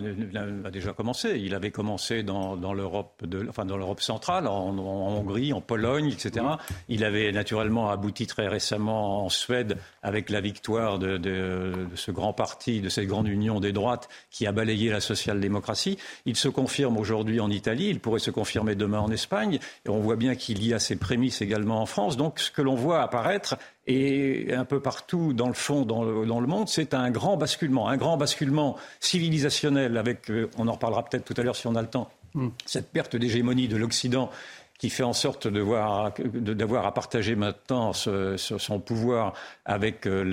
a 0.66 0.70
déjà 0.70 0.92
commencé. 0.92 1.40
Il 1.40 1.56
avait 1.56 1.72
commencé 1.72 2.24
dans, 2.24 2.58
dans 2.58 2.74
l'Europe, 2.74 3.24
enfin 3.48 3.64
dans 3.64 3.78
l'Europe 3.78 4.02
centrale, 4.02 4.48
en, 4.48 4.78
Hongrie, 4.78 5.54
en 5.54 5.62
Pologne, 5.62 6.10
etc. 6.12 6.46
Il 6.90 7.06
avait 7.06 7.32
naturellement 7.32 7.90
abouti 7.90 8.28
très 8.28 8.50
récemment 8.50 9.24
en 9.24 9.30
Suède 9.30 9.78
avec 10.04 10.30
la 10.30 10.42
victoire 10.42 11.00
de, 11.00 11.16
de, 11.18 11.88
ce 11.96 12.12
grand 12.12 12.34
parti, 12.34 12.82
de 12.82 12.90
cette 12.90 13.08
grande 13.08 13.30
union 13.30 13.62
des 13.62 13.72
droites 13.72 14.10
qui 14.30 14.46
a 14.46 14.52
balayé 14.52 14.90
la 14.90 15.00
social-démocratie. 15.00 15.98
Il 16.26 16.36
se 16.36 16.50
confirme 16.50 16.98
aujourd'hui 16.98 17.40
en 17.40 17.50
Italie. 17.50 17.88
Il 17.88 18.02
pourrait 18.02 18.20
se 18.20 18.32
confirmer 18.32 18.76
demain 18.76 19.00
en 19.00 19.10
Espagne. 19.10 19.60
Et 19.86 19.90
on 19.90 20.00
voit 20.00 20.18
bien 20.18 20.36
qu'il 20.36 20.66
y 20.68 20.74
a 20.74 20.80
ses 20.80 20.98
prémices 20.98 21.42
également 21.42 21.82
en 21.82 21.86
France. 21.86 22.18
Donc 22.18 22.40
ce 22.40 22.52
que 22.52 22.62
l'on 22.62 22.76
voit 22.76 23.02
apparaître, 23.02 23.56
et 23.88 24.54
un 24.54 24.66
peu 24.66 24.80
partout 24.80 25.34
dans 25.34 25.48
le 25.48 25.54
fond, 25.54 25.84
dans 25.86 26.04
le, 26.04 26.26
dans 26.26 26.40
le 26.40 26.48
monde, 26.48 26.68
c'est 26.68 26.94
un 26.94 27.12
grand 27.12 27.38
basculement, 27.38 27.88
un 27.88 27.98
grand 27.98 28.18
basculement 28.18 28.78
civilisationnel 29.00 29.98
avec, 29.98 30.30
euh, 30.32 30.50
on 30.58 30.68
en 30.68 30.74
reparlera 30.74 31.04
peut-être 31.06 31.26
tout 31.26 31.40
à 31.40 31.44
l'heure 31.44 31.56
si 31.56 31.68
on 31.68 31.76
a 31.76 31.82
le 31.82 31.88
temps, 31.88 32.10
mm. 32.34 32.48
cette 32.66 32.92
perte 32.92 33.16
d'hégémonie 33.16 33.68
de 33.68 33.78
l'Occident 33.78 34.32
qui 34.78 34.90
fait 34.90 35.04
en 35.04 35.14
sorte 35.14 35.48
d'avoir 35.48 36.86
à 36.86 36.94
partager 36.94 37.36
maintenant 37.36 37.94
son 37.94 38.80
pouvoir 38.80 39.34
avec 39.66 40.06
euh, 40.06 40.24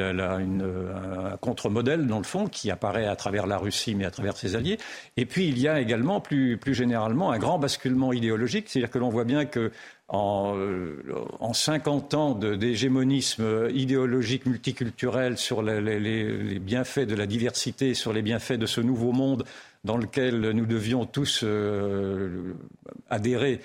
une, 0.40 0.62
un 1.32 1.36
contre-modèle, 1.36 2.06
dans 2.06 2.18
le 2.18 2.24
fond, 2.24 2.46
qui 2.48 2.70
apparaît 2.70 3.06
à 3.06 3.14
travers 3.16 3.46
la 3.46 3.58
Russie, 3.58 3.94
mais 3.94 4.04
à 4.04 4.10
travers 4.10 4.36
ses 4.36 4.56
alliés. 4.56 4.78
Et 5.16 5.26
puis, 5.26 5.48
il 5.48 5.58
y 5.58 5.68
a 5.68 5.80
également, 5.80 6.20
plus, 6.20 6.58
généralement, 6.66 7.30
un 7.30 7.38
grand 7.38 7.58
basculement 7.58 8.12
idéologique, 8.12 8.68
c'est-à-dire 8.68 8.90
que 8.90 8.98
l'on 8.98 9.10
voit 9.10 9.24
bien 9.24 9.44
que 9.44 9.70
en, 10.08 10.54
euh, 10.56 11.02
en 11.40 11.54
50 11.54 12.14
ans 12.14 12.34
d'hégémonisme 12.34 13.70
idéologique 13.72 14.44
multiculturel 14.44 15.38
sur 15.38 15.62
les, 15.62 16.58
bienfaits 16.58 17.06
de 17.06 17.14
la 17.14 17.26
diversité, 17.26 17.94
sur 17.94 18.12
les 18.12 18.20
bienfaits 18.20 18.58
de 18.58 18.66
ce 18.66 18.82
nouveau 18.82 19.12
monde 19.12 19.44
dans 19.84 19.96
lequel 19.96 20.50
nous 20.50 20.66
devions 20.66 21.06
tous 21.06 21.40
euh, 21.42 22.54
adhérer. 23.10 23.60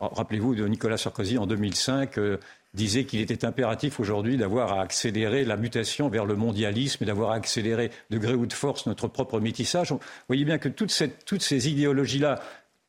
Rappelez-vous 0.00 0.54
de 0.54 0.66
Nicolas 0.66 0.96
Sarkozy 0.96 1.38
en 1.38 1.46
2005. 1.46 2.18
Euh, 2.18 2.38
disait 2.74 3.04
qu'il 3.04 3.20
était 3.20 3.44
impératif 3.44 3.98
aujourd'hui 3.98 4.36
d'avoir 4.36 4.74
à 4.74 4.82
accélérer 4.82 5.44
la 5.44 5.56
mutation 5.56 6.08
vers 6.08 6.26
le 6.26 6.36
mondialisme 6.36 7.02
et 7.02 7.06
d'avoir 7.06 7.30
à 7.30 7.34
accélérer 7.34 7.90
de 8.10 8.18
gré 8.18 8.34
ou 8.34 8.46
de 8.46 8.52
force 8.52 8.86
notre 8.86 9.08
propre 9.08 9.40
métissage. 9.40 9.90
Vous 9.90 10.00
voyez 10.28 10.44
bien 10.44 10.58
que 10.58 10.68
toutes 10.68 10.90
ces 10.90 11.68
idéologies-là 11.68 12.40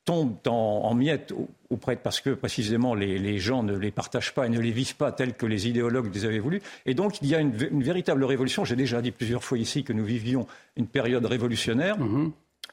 tombent 0.09 0.37
en, 0.47 0.93
miettes 0.95 1.33
auprès 1.69 1.95
parce 1.95 2.19
que 2.19 2.31
précisément 2.31 2.95
les, 2.95 3.37
gens 3.37 3.61
ne 3.61 3.77
les 3.77 3.91
partagent 3.91 4.33
pas 4.33 4.47
et 4.47 4.49
ne 4.49 4.59
les 4.59 4.71
vivent 4.71 4.95
pas 4.95 5.11
tels 5.11 5.35
que 5.35 5.45
les 5.45 5.67
idéologues 5.67 6.13
les 6.13 6.25
avaient 6.25 6.39
voulu. 6.39 6.61
Et 6.85 6.95
donc 6.95 7.21
il 7.21 7.27
y 7.27 7.35
a 7.35 7.39
une, 7.39 7.51
véritable 7.51 8.23
révolution. 8.23 8.65
J'ai 8.65 8.75
déjà 8.75 9.01
dit 9.01 9.11
plusieurs 9.11 9.43
fois 9.43 9.59
ici 9.59 9.83
que 9.83 9.93
nous 9.93 10.05
vivions 10.05 10.47
une 10.77 10.87
période 10.87 11.25
révolutionnaire. 11.25 11.99
Mm-hmm. 11.99 12.31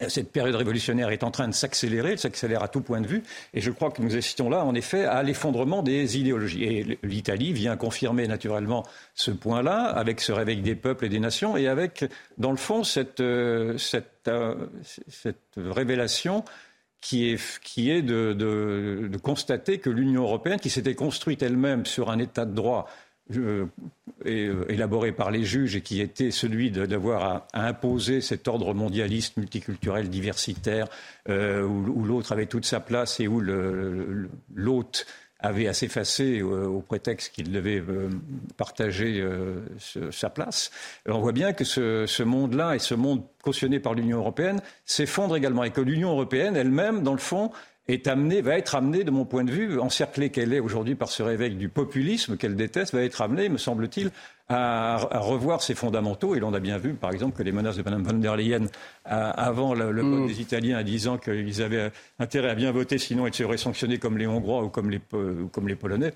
Cette 0.09 0.31
période 0.31 0.55
révolutionnaire 0.55 1.09
est 1.11 1.25
en 1.25 1.31
train 1.31 1.49
de 1.49 1.55
s'accélérer, 1.55 2.13
elle 2.13 2.19
s'accélère 2.19 2.63
à 2.63 2.69
tout 2.69 2.83
point 2.83 3.01
de 3.01 3.07
vue, 3.07 3.23
et 3.55 3.63
je 3.63 3.71
crois 3.71 3.91
que 3.91 4.03
nous 4.03 4.15
assistons 4.15 4.51
là, 4.51 4.63
en 4.63 4.75
effet, 4.75 5.05
à 5.05 5.23
l'effondrement 5.23 5.83
des 5.83 6.19
idéologies. 6.19 6.65
Et 6.65 6.99
l'Italie 7.03 7.55
vient 7.55 7.77
confirmer 7.77 8.29
naturellement 8.29 8.85
ce 9.15 9.31
point-là, 9.31 9.85
avec 9.85 10.21
ce 10.21 10.33
réveil 10.33 10.61
des 10.61 10.75
peuples 10.75 11.07
et 11.07 11.09
des 11.09 11.21
nations, 11.21 11.57
et 11.57 11.67
avec, 11.67 12.05
dans 12.37 12.51
le 12.51 12.59
fond, 12.59 12.85
cette, 12.85 13.21
euh, 13.21 13.79
euh, 14.29 14.55
révélation 15.57 16.45
qui 17.01 17.31
est, 17.31 18.03
de, 18.03 19.17
constater 19.23 19.79
que 19.79 19.91
l'Union 19.91 20.23
européenne, 20.23 20.59
qui 20.59 20.71
s'était 20.71 20.95
construite 20.95 21.43
elle-même 21.43 21.87
sur 21.87 22.11
un 22.11 22.19
état 22.19 22.45
de 22.45 22.55
droit 22.55 22.87
euh, 23.35 23.67
euh, 24.25 24.65
élaboré 24.69 25.11
par 25.11 25.33
les 25.33 25.43
juges 25.43 25.75
et 25.75 25.81
qui 25.81 26.01
était 26.01 26.31
celui 26.31 26.71
d'avoir 26.71 27.47
à, 27.53 27.67
imposer 27.67 28.21
cet 28.21 28.47
ordre 28.47 28.73
mondialiste, 28.73 29.37
multiculturel, 29.37 30.09
diversitaire, 30.09 30.87
euh, 31.29 31.63
où, 31.63 32.05
l'autre 32.05 32.31
avait 32.31 32.47
toute 32.47 32.65
sa 32.65 32.79
place 32.79 33.19
et 33.19 33.27
où 33.27 33.41
l'hôte 34.55 35.07
avait 35.41 35.67
à 35.67 35.75
s'effacer 35.75 36.41
au, 36.41 36.81
prétexte 36.81 37.35
qu'il 37.35 37.51
devait 37.51 37.83
partager 38.57 39.23
sa 40.11 40.31
place. 40.31 40.71
on 41.07 41.19
voit 41.19 41.33
bien 41.33 41.53
que 41.53 41.65
ce, 41.65 42.07
ce 42.07 42.23
monde-là 42.23 42.75
et 42.75 42.79
ce 42.79 42.95
monde 42.95 43.23
cautionné 43.43 43.81
par 43.81 43.95
l'Union 43.95 44.19
européenne 44.19 44.61
s'effondre 44.87 45.37
également 45.37 45.65
et 45.65 45.71
que 45.71 45.81
l'Union 45.81 46.11
européenne 46.11 46.57
elle-même, 46.57 47.03
dans 47.03 47.13
le 47.13 47.19
fond, 47.19 47.51
est 47.89 48.09
amenée, 48.09 48.41
va 48.41 48.59
être 48.59 48.75
amenée, 48.75 49.05
de 49.05 49.11
mon 49.11 49.25
point 49.25 49.45
de 49.45 49.53
vue, 49.53 49.79
encerclée 49.79 50.31
qu'elle 50.31 50.53
est 50.53 50.61
aujourd'hui 50.61 50.95
par 50.95 51.09
ce 51.09 51.23
réveil 51.23 51.55
du 51.55 51.69
populisme 51.69 52.37
qu'elle 52.37 52.57
déteste, 52.57 52.95
va 52.95 53.03
être 53.03 53.23
amenée, 53.23 53.49
me 53.49 53.59
semble-t-il, 53.59 54.11
à, 54.49 54.97
revoir 55.21 55.63
ses 55.63 55.75
fondamentaux. 55.75 56.35
Et 56.35 56.41
l'on 56.41 56.53
a 56.55 56.61
bien 56.61 56.79
vu, 56.79 56.95
par 56.95 57.13
exemple, 57.13 57.37
que 57.37 57.43
les 57.43 57.53
menaces 57.53 57.77
de 57.77 57.83
Mme 57.83 58.03
von 58.03 58.19
der 58.19 58.37
Leyen 58.37 58.67
avant 59.05 59.75
le, 59.75 59.87
vote 59.87 60.25
mm. 60.25 60.27
des 60.27 60.41
Italiens, 60.41 60.81
en 60.81 60.83
disant 60.83 61.19
qu'ils 61.19 61.63
avaient 61.63 61.93
intérêt 62.19 62.51
à 62.51 62.55
bien 62.55 62.73
voter, 62.73 62.99
sinon 62.99 63.27
ils 63.27 63.35
seraient 63.35 63.57
sanctionnés 63.57 63.99
comme 63.99 64.19
les 64.19 64.27
Hongrois 64.27 64.65
ou 64.65 64.69
comme 64.69 64.91
les, 64.91 65.01
comme 65.53 65.69
les 65.69 65.77
Polonais. 65.77 66.13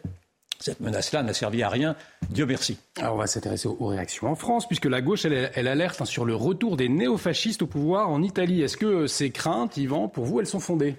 Cette 0.59 0.81
menace-là 0.81 1.23
n'a 1.23 1.33
servi 1.33 1.63
à 1.63 1.71
rien, 1.71 1.97
Dieu 2.29 2.45
merci. 2.45 2.79
Alors 2.99 3.15
on 3.15 3.19
va 3.19 3.27
s'intéresser 3.27 3.67
aux 3.67 3.87
réactions 3.87 4.27
en 4.27 4.35
France, 4.35 4.69
puisque 4.69 4.85
la 4.85 5.01
gauche, 5.01 5.25
elle, 5.25 5.51
elle 5.55 5.69
alerte 5.69 6.03
hein, 6.03 6.05
sur 6.05 6.27
le 6.27 6.35
retour 6.35 6.77
des 6.77 6.91
néofascistes 6.91 7.63
au 7.63 7.67
pouvoir 7.67 8.11
en 8.11 8.23
Italie. 8.23 8.61
Est-ce 8.61 8.77
que 8.77 9.07
ces 9.07 9.31
craintes, 9.31 9.79
Yvan, 9.79 10.09
pour 10.09 10.27
vous, 10.27 10.39
elles 10.39 10.47
sont 10.47 10.61
fondées? 10.61 10.97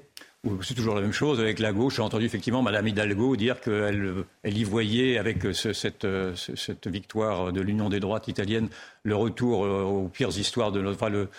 C'est 0.64 0.74
toujours 0.74 0.96
la 0.96 1.02
même 1.02 1.14
chose 1.14 1.40
avec 1.40 1.60
la 1.60 1.72
gauche. 1.72 1.98
J'ai 1.98 2.02
entendu 2.02 2.26
effectivement 2.26 2.62
Madame 2.62 2.88
Hidalgo 2.88 3.36
dire 3.36 3.62
qu'elle 3.62 4.26
elle 4.44 4.58
y 4.58 4.64
voyait 4.64 5.18
avec 5.18 5.54
cette, 5.54 6.08
cette, 6.36 6.88
victoire 6.88 7.54
de 7.54 7.62
l'Union 7.62 7.90
des 7.90 8.00
droites 8.00 8.28
italienne 8.28 8.70
le 9.04 9.16
retour 9.16 9.66
euh, 9.66 9.84
aux 9.84 10.08
pires 10.08 10.38
histoires 10.38 10.72
de 10.72 10.82
notre, 10.82 10.96
enfin 10.96 11.10
le, 11.10 11.30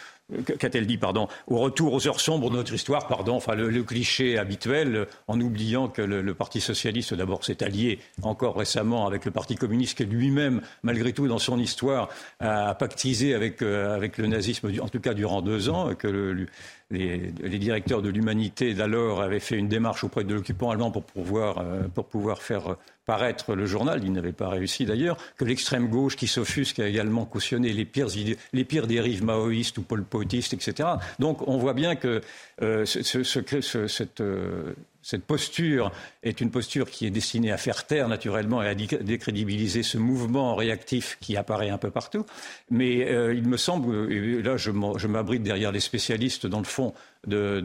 qu'a-t-elle 0.58 0.86
dit, 0.86 0.98
pardon, 0.98 1.28
au 1.46 1.58
retour 1.58 1.92
aux 1.92 2.06
heures 2.06 2.20
sombres 2.20 2.50
de 2.50 2.56
notre 2.56 2.72
histoire, 2.72 3.06
pardon, 3.06 3.34
enfin 3.34 3.54
le, 3.54 3.82
cliché 3.82 4.38
habituel, 4.38 5.06
en 5.28 5.40
oubliant 5.40 5.88
que 5.88 6.02
le, 6.02 6.32
Parti 6.34 6.60
socialiste 6.60 7.14
d'abord 7.14 7.44
s'est 7.44 7.62
allié 7.62 7.98
encore 8.22 8.56
récemment 8.56 9.06
avec 9.06 9.24
le 9.24 9.30
Parti 9.30 9.54
communiste, 9.54 9.98
qui 9.98 10.04
lui-même, 10.04 10.62
malgré 10.82 11.12
tout, 11.12 11.28
dans 11.28 11.38
son 11.38 11.58
histoire, 11.58 12.08
a 12.40 12.74
pactisé 12.74 13.34
avec, 13.34 13.62
euh, 13.62 13.94
avec 13.94 14.18
le 14.18 14.26
nazisme, 14.26 14.72
en 14.80 14.88
tout 14.88 15.00
cas 15.00 15.14
durant 15.14 15.42
deux 15.42 15.68
ans, 15.68 15.94
que 15.94 16.08
le, 16.08 16.46
les, 16.92 17.58
directeurs 17.58 18.02
de 18.02 18.08
l'humanité 18.08 18.74
d'alors 18.74 19.22
avaient 19.22 19.40
fait 19.40 19.56
une 19.56 19.68
démarche 19.68 20.04
auprès 20.04 20.24
de 20.24 20.34
l'occupant 20.34 20.70
allemand 20.70 20.90
pour 20.90 21.04
pouvoir, 21.04 21.58
euh, 21.58 21.82
pour 21.94 22.06
pouvoir 22.06 22.42
faire 22.42 22.76
paraître 23.04 23.54
le 23.54 23.66
journal, 23.66 24.00
il 24.04 24.12
n'avait 24.12 24.32
pas 24.32 24.48
réussi 24.48 24.84
d'ailleurs, 24.84 25.16
que 25.36 25.44
l'extrême 25.44 25.88
gauche 25.88 26.16
qui 26.16 26.28
s'offusque 26.28 26.78
a 26.78 26.86
également 26.86 27.24
cautionné 27.24 27.72
les 27.72 27.84
pires, 27.84 28.08
les 28.52 28.64
pires 28.64 28.86
dérives 28.86 29.24
maoïstes 29.24 29.78
ou 29.78 29.82
polpotistes, 29.82 30.54
etc. 30.54 30.88
Donc 31.18 31.46
on 31.48 31.58
voit 31.58 31.74
bien 31.74 31.96
que 31.96 32.20
euh, 32.62 32.84
ce, 32.84 33.02
ce, 33.02 33.86
cette, 33.88 34.20
euh, 34.20 34.74
cette 35.02 35.24
posture 35.24 35.92
est 36.22 36.40
une 36.40 36.50
posture 36.50 36.88
qui 36.88 37.06
est 37.06 37.10
destinée 37.10 37.50
à 37.50 37.56
faire 37.56 37.86
taire 37.86 38.08
naturellement 38.08 38.62
et 38.62 38.68
à 38.68 38.74
décrédibiliser 38.74 39.82
ce 39.82 39.98
mouvement 39.98 40.54
réactif 40.54 41.18
qui 41.20 41.36
apparaît 41.36 41.70
un 41.70 41.78
peu 41.78 41.90
partout. 41.90 42.24
Mais 42.70 43.08
euh, 43.08 43.34
il 43.34 43.48
me 43.48 43.56
semble, 43.56 44.12
et 44.12 44.42
là 44.42 44.56
je 44.56 44.70
m'abrite 44.70 45.42
derrière 45.42 45.72
les 45.72 45.80
spécialistes 45.80 46.46
dans 46.46 46.60
le 46.60 46.64
fond 46.64 46.94
de, 47.26 47.62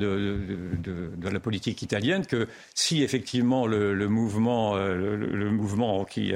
la 1.32 1.40
politique 1.40 1.82
italienne, 1.82 2.26
que 2.26 2.48
si 2.74 3.04
effectivement 3.04 3.68
le, 3.68 3.94
mouvement, 4.08 4.76
euh, 4.76 4.96
le, 5.16 5.52
mouvement 5.52 6.06
qui, 6.06 6.34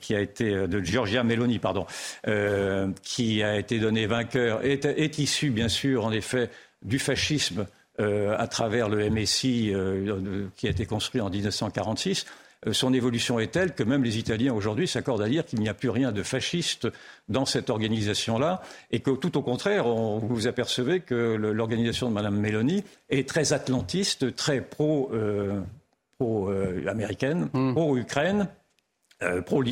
qui, 0.00 0.14
a 0.14 0.20
été 0.20 0.66
de 0.66 0.80
Giorgia 0.80 1.24
Meloni, 1.24 1.58
pardon, 1.58 1.86
euh, 2.28 2.88
qui 3.02 3.42
a 3.42 3.58
été 3.58 3.78
donné 3.78 4.06
vainqueur, 4.06 4.64
est 4.64 5.18
issu 5.18 5.50
bien 5.50 5.68
sûr 5.68 6.04
en 6.04 6.12
effet 6.12 6.50
du 6.82 6.98
fascisme 6.98 7.66
euh, 8.00 8.34
à 8.38 8.46
travers 8.46 8.88
le 8.88 9.10
MSI 9.10 9.70
euh, 9.74 10.46
qui 10.56 10.66
a 10.66 10.70
été 10.70 10.86
construit 10.86 11.20
en 11.20 11.28
1946, 11.28 12.24
euh, 12.66 12.72
son 12.72 12.94
évolution 12.94 13.38
est 13.38 13.48
telle 13.48 13.74
que 13.74 13.82
même 13.82 14.02
les 14.02 14.16
Italiens 14.16 14.54
aujourd'hui 14.54 14.88
s'accordent 14.88 15.20
à 15.20 15.28
dire 15.28 15.44
qu'il 15.44 15.60
n'y 15.60 15.68
a 15.68 15.74
plus 15.74 15.90
rien 15.90 16.10
de 16.10 16.22
fasciste 16.22 16.88
dans 17.28 17.44
cette 17.44 17.68
organisation-là 17.68 18.62
et 18.92 19.00
que 19.00 19.10
tout 19.10 19.36
au 19.36 19.42
contraire, 19.42 19.86
on, 19.86 20.18
vous 20.18 20.28
vous 20.28 20.46
apercevez 20.46 21.00
que 21.00 21.34
l'organisation 21.34 22.08
de 22.08 22.14
Mme 22.14 22.40
Meloni 22.40 22.82
est 23.10 23.28
très 23.28 23.52
atlantiste, 23.52 24.34
très 24.36 24.62
pro-américaine, 24.62 27.50
mmh. 27.52 27.72
pro-Ukraine 27.72 28.44
pro 28.44 28.52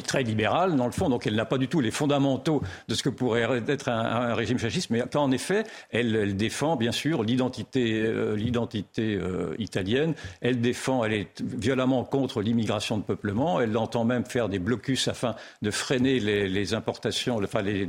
très 0.04 0.22
libérale, 0.22 0.76
dans 0.76 0.86
le 0.86 0.92
fond, 0.92 1.08
donc 1.08 1.26
elle 1.26 1.34
n'a 1.34 1.44
pas 1.44 1.58
du 1.58 1.68
tout 1.68 1.80
les 1.80 1.90
fondamentaux 1.90 2.62
de 2.88 2.94
ce 2.94 3.02
que 3.02 3.08
pourrait 3.08 3.62
être 3.66 3.88
un, 3.88 4.34
régime 4.34 4.58
fasciste, 4.58 4.90
mais 4.90 5.02
en 5.16 5.30
effet, 5.30 5.64
elle, 5.90 6.36
défend 6.36 6.76
bien 6.76 6.92
sûr 6.92 7.22
l'identité, 7.22 8.02
euh, 8.02 8.36
euh, 8.98 9.54
italienne. 9.58 10.14
Elle 10.40 10.60
défend, 10.60 11.04
elle 11.04 11.12
est 11.12 11.42
violemment 11.42 12.04
contre 12.04 12.42
l'immigration 12.42 12.98
de 12.98 13.02
peuplement. 13.02 13.60
Elle 13.60 13.76
entend 13.76 14.04
même 14.04 14.24
faire 14.24 14.48
des 14.48 14.58
blocus 14.58 15.08
afin 15.08 15.34
de 15.62 15.70
freiner 15.70 16.20
les, 16.20 16.74
importations, 16.74 17.40
enfin 17.42 17.62
les, 17.62 17.86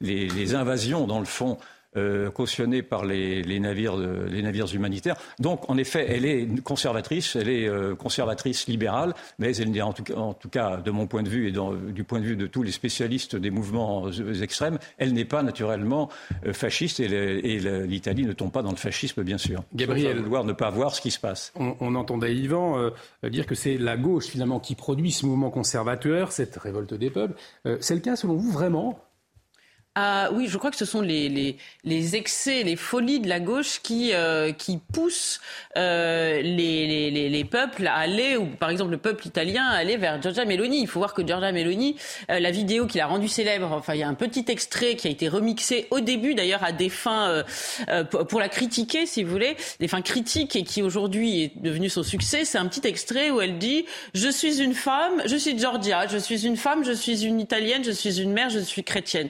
les, 0.00 0.54
invasions 0.54 1.06
dans 1.06 1.18
le 1.18 1.24
fond 1.24 1.58
euh, 1.96 2.30
cautionnée 2.30 2.82
par 2.82 3.04
les, 3.04 3.60
navires, 3.60 3.96
les 3.96 4.42
navires 4.42 4.72
humanitaires. 4.74 5.16
Donc, 5.38 5.70
en 5.70 5.78
effet, 5.78 6.06
elle 6.08 6.24
est 6.24 6.62
conservatrice, 6.62 7.36
elle 7.36 7.48
est 7.48 7.68
euh, 7.68 7.94
conservatrice 7.94 8.66
libérale, 8.66 9.14
mais 9.38 9.56
elle 9.56 9.70
n'est 9.70 9.80
en, 9.80 9.94
en 10.16 10.34
tout, 10.34 10.48
cas, 10.48 10.78
de 10.78 10.90
mon 10.90 11.06
point 11.06 11.22
de 11.22 11.28
vue 11.28 11.48
et 11.48 11.52
du 11.92 12.04
point 12.04 12.20
de 12.20 12.24
vue 12.24 12.36
de 12.36 12.46
tous 12.48 12.62
les 12.62 12.72
spécialistes 12.72 13.36
des 13.36 13.50
mouvements 13.50 14.10
extrêmes, 14.42 14.78
elle 14.98 15.12
n'est 15.12 15.24
pas 15.24 15.42
naturellement 15.42 16.08
fasciste 16.52 17.00
et 17.00 17.58
l'Italie 17.86 18.26
ne 18.26 18.32
tombe 18.32 18.50
pas 18.50 18.62
dans 18.62 18.70
le 18.70 18.76
fascisme, 18.76 19.22
bien 19.22 19.38
sûr. 19.38 19.62
Gabriel, 19.74 20.20
vouloir 20.20 20.44
ne 20.44 20.52
pas 20.52 20.70
voir 20.70 20.94
ce 20.94 21.00
qui 21.00 21.10
se 21.10 21.20
passe. 21.20 21.52
On, 21.56 21.94
entendait 21.94 22.34
Yvan 22.34 22.90
dire 23.22 23.46
que 23.46 23.54
c'est 23.54 23.78
la 23.78 23.96
gauche 23.96 24.26
finalement 24.26 24.58
qui 24.58 24.74
produit 24.74 25.12
ce 25.12 25.26
mouvement 25.26 25.50
conservateur, 25.50 26.32
cette 26.32 26.56
révolte 26.56 26.94
des 26.94 27.10
peuples. 27.10 27.34
c'est 27.80 27.94
le 27.94 28.00
cas 28.00 28.16
selon 28.16 28.34
vous 28.34 28.50
vraiment 28.50 28.98
ah, 29.96 30.30
oui, 30.32 30.48
je 30.48 30.58
crois 30.58 30.72
que 30.72 30.76
ce 30.76 30.84
sont 30.84 31.02
les, 31.02 31.28
les, 31.28 31.56
les 31.84 32.16
excès, 32.16 32.64
les 32.64 32.74
folies 32.74 33.20
de 33.20 33.28
la 33.28 33.38
gauche 33.38 33.78
qui, 33.80 34.10
euh, 34.12 34.50
qui 34.50 34.78
poussent 34.92 35.40
euh, 35.76 36.42
les, 36.42 37.10
les, 37.12 37.28
les, 37.28 37.44
peuples 37.44 37.86
à 37.86 37.94
aller, 37.94 38.36
ou 38.36 38.46
par 38.46 38.70
exemple 38.70 38.90
le 38.90 38.98
peuple 38.98 39.28
italien, 39.28 39.64
à 39.64 39.76
aller 39.76 39.96
vers 39.96 40.20
Giorgia 40.20 40.46
Meloni. 40.46 40.80
Il 40.80 40.88
faut 40.88 40.98
voir 40.98 41.14
que 41.14 41.24
Giorgia 41.24 41.52
Meloni, 41.52 41.94
euh, 42.28 42.40
la 42.40 42.50
vidéo 42.50 42.88
qu'il 42.88 43.00
a 43.02 43.06
rendue 43.06 43.28
célèbre, 43.28 43.70
enfin 43.70 43.94
il 43.94 44.00
y 44.00 44.02
a 44.02 44.08
un 44.08 44.14
petit 44.14 44.44
extrait 44.48 44.96
qui 44.96 45.06
a 45.06 45.12
été 45.12 45.28
remixé 45.28 45.86
au 45.92 46.00
début 46.00 46.34
d'ailleurs 46.34 46.64
à 46.64 46.72
des 46.72 46.88
fins 46.88 47.44
pour 48.28 48.40
la 48.40 48.48
critiquer, 48.48 49.06
si 49.06 49.22
vous 49.22 49.30
voulez, 49.30 49.56
des 49.78 49.86
fins 49.86 50.02
critiques 50.02 50.56
et 50.56 50.64
qui 50.64 50.82
aujourd'hui 50.82 51.42
est 51.44 51.62
devenu 51.62 51.88
son 51.88 52.02
succès. 52.02 52.44
C'est 52.44 52.58
un 52.58 52.66
petit 52.66 52.86
extrait 52.86 53.30
où 53.30 53.40
elle 53.40 53.58
dit 53.58 53.86
Je 54.12 54.28
suis 54.28 54.60
une 54.60 54.74
femme, 54.74 55.22
je 55.26 55.36
suis 55.36 55.56
Giorgia, 55.56 56.08
je 56.08 56.18
suis 56.18 56.46
une 56.46 56.56
femme, 56.56 56.84
je 56.84 56.92
suis 56.92 57.24
une 57.24 57.38
italienne, 57.38 57.84
je 57.84 57.92
suis 57.92 58.20
une 58.20 58.32
mère, 58.32 58.50
je 58.50 58.58
suis 58.58 58.82
chrétienne. 58.82 59.28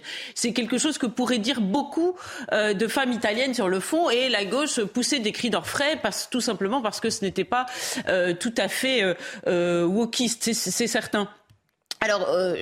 Quelque 0.54 0.78
chose 0.78 0.98
que 0.98 1.06
pourraient 1.06 1.38
dire 1.38 1.60
beaucoup 1.60 2.16
euh, 2.52 2.72
de 2.72 2.88
femmes 2.88 3.12
italiennes 3.12 3.54
sur 3.54 3.68
le 3.68 3.80
fond 3.80 4.10
et 4.10 4.28
la 4.28 4.44
gauche 4.44 4.80
poussait 4.80 5.18
des 5.18 5.32
cris 5.32 5.50
d'orfraie 5.50 5.98
parce, 6.02 6.28
tout 6.30 6.40
simplement 6.40 6.80
parce 6.80 7.00
que 7.00 7.10
ce 7.10 7.24
n'était 7.24 7.44
pas 7.44 7.66
euh, 8.08 8.32
tout 8.32 8.54
à 8.56 8.68
fait 8.68 9.16
euh, 9.46 9.84
wokiste, 9.84 10.52
c'est 10.52 10.86
certain. 10.86 11.28
Alors, 12.04 12.28
euh, 12.28 12.54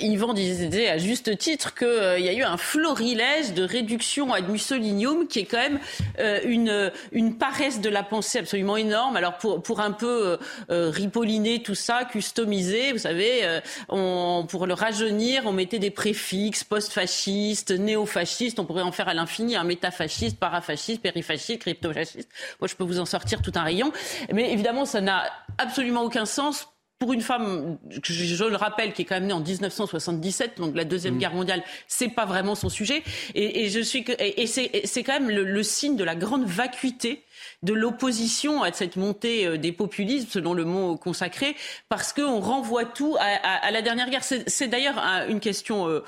Yvan 0.00 0.32
disait 0.32 0.88
à 0.88 0.96
juste 0.96 1.36
titre 1.36 1.74
qu'il 1.74 1.86
euh, 1.86 2.18
y 2.18 2.30
a 2.30 2.32
eu 2.32 2.42
un 2.42 2.56
florilège 2.56 3.52
de 3.52 3.62
réduction 3.62 4.32
ad 4.32 4.48
mussolinium 4.48 5.28
qui 5.28 5.40
est 5.40 5.44
quand 5.44 5.58
même 5.58 5.80
euh, 6.18 6.40
une, 6.44 6.90
une 7.12 7.36
paresse 7.36 7.82
de 7.82 7.90
la 7.90 8.02
pensée 8.02 8.38
absolument 8.38 8.78
énorme. 8.78 9.14
Alors, 9.18 9.36
pour, 9.36 9.62
pour 9.62 9.80
un 9.80 9.92
peu 9.92 10.38
euh, 10.70 10.88
ripolliner 10.88 11.62
tout 11.62 11.74
ça, 11.74 12.06
customiser, 12.06 12.92
vous 12.92 13.00
savez, 13.00 13.60
on, 13.90 14.46
pour 14.48 14.66
le 14.66 14.72
rajeunir, 14.72 15.42
on 15.44 15.52
mettait 15.52 15.78
des 15.78 15.90
préfixes 15.90 16.64
post-fascistes, 16.64 17.72
néo-fascistes, 17.72 18.58
on 18.58 18.64
pourrait 18.64 18.80
en 18.80 18.92
faire 18.92 19.08
à 19.08 19.14
l'infini, 19.14 19.56
un 19.56 19.64
métafasciste, 19.64 20.38
parafasciste, 20.38 21.02
périfasciste, 21.02 21.60
crypto-fasciste. 21.60 22.30
Moi, 22.62 22.68
je 22.68 22.74
peux 22.74 22.84
vous 22.84 22.98
en 22.98 23.04
sortir 23.04 23.42
tout 23.42 23.52
un 23.56 23.62
rayon. 23.62 23.92
Mais 24.32 24.50
évidemment, 24.54 24.86
ça 24.86 25.02
n'a 25.02 25.24
absolument 25.58 26.02
aucun 26.02 26.24
sens 26.24 26.66
pour 26.98 27.12
une 27.12 27.20
femme, 27.20 27.78
je, 28.02 28.44
le 28.44 28.56
rappelle, 28.56 28.94
qui 28.94 29.02
est 29.02 29.04
quand 29.04 29.16
même 29.16 29.26
née 29.26 29.32
en 29.34 29.40
1977, 29.40 30.58
donc 30.58 30.74
la 30.74 30.84
deuxième 30.84 31.16
mmh. 31.16 31.18
guerre 31.18 31.34
mondiale, 31.34 31.62
c'est 31.88 32.08
pas 32.08 32.24
vraiment 32.24 32.54
son 32.54 32.70
sujet. 32.70 33.02
Et, 33.34 33.64
et 33.64 33.68
je 33.68 33.80
suis 33.80 34.04
et, 34.18 34.46
c'est 34.46 35.02
quand 35.02 35.12
même 35.12 35.28
le, 35.28 35.44
le, 35.44 35.62
signe 35.62 35.96
de 35.96 36.04
la 36.04 36.14
grande 36.14 36.46
vacuité 36.46 37.22
de 37.66 37.74
l'opposition 37.74 38.62
à 38.62 38.72
cette 38.72 38.96
montée 38.96 39.44
euh, 39.44 39.58
des 39.58 39.72
populismes, 39.72 40.28
selon 40.30 40.54
le 40.54 40.64
mot 40.64 40.96
consacré, 40.96 41.56
parce 41.88 42.12
qu'on 42.12 42.40
renvoie 42.40 42.84
tout 42.84 43.16
à, 43.18 43.70
la 43.70 43.82
dernière 43.82 44.08
guerre. 44.08 44.22
C'est 44.22 44.68
d'ailleurs 44.68 45.02
une 45.28 45.40
question, 45.40 45.88
euh, 45.88 46.00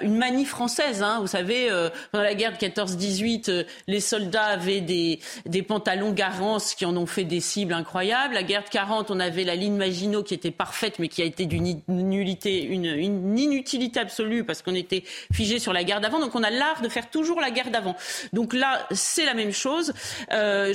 une 0.00 0.16
manie 0.16 0.44
française. 0.44 1.02
Hein. 1.02 1.18
Vous 1.20 1.26
savez, 1.26 1.70
euh, 1.70 1.90
pendant 2.12 2.24
la 2.24 2.34
guerre 2.34 2.52
de 2.52 2.58
14-18, 2.58 3.66
les 3.88 4.00
soldats 4.00 4.44
avaient 4.44 4.80
des, 4.80 5.18
pantalons 5.66 6.12
Garance 6.12 6.74
qui 6.74 6.84
en 6.84 6.96
ont 6.96 7.06
fait 7.06 7.24
des 7.24 7.40
cibles 7.40 7.72
incroyables. 7.72 8.34
La 8.34 8.44
guerre 8.44 8.62
de 8.62 8.68
40, 8.68 9.10
on 9.10 9.18
avait 9.18 9.44
la 9.44 9.56
ligne 9.56 9.76
Maginot 9.76 10.22
qui 10.22 10.34
était 10.34 10.52
parfaite, 10.52 11.00
mais 11.00 11.08
qui 11.08 11.22
a 11.22 11.24
été 11.24 11.46
d'une 11.46 11.80
nullité, 11.88 12.62
une, 12.62 13.36
inutilité 13.36 13.98
absolue 13.98 14.44
parce 14.44 14.62
qu'on 14.62 14.74
était 14.74 15.02
figé 15.32 15.58
sur 15.58 15.72
la 15.72 15.82
guerre 15.82 16.00
d'avant. 16.00 16.20
Donc 16.20 16.36
on 16.36 16.42
a 16.44 16.50
l'art 16.50 16.82
de 16.82 16.88
faire 16.88 17.10
toujours 17.10 17.40
la 17.40 17.50
guerre 17.50 17.70
d'avant. 17.70 17.96
Donc 18.32 18.52
là, 18.52 18.86
c'est 18.92 19.24
la 19.24 19.34
même 19.34 19.52
chose. 19.52 19.92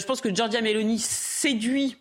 Pense 0.09 0.21
que 0.21 0.33
Giorgia 0.33 0.61
Meloni 0.61 0.97
séduit 0.97 1.95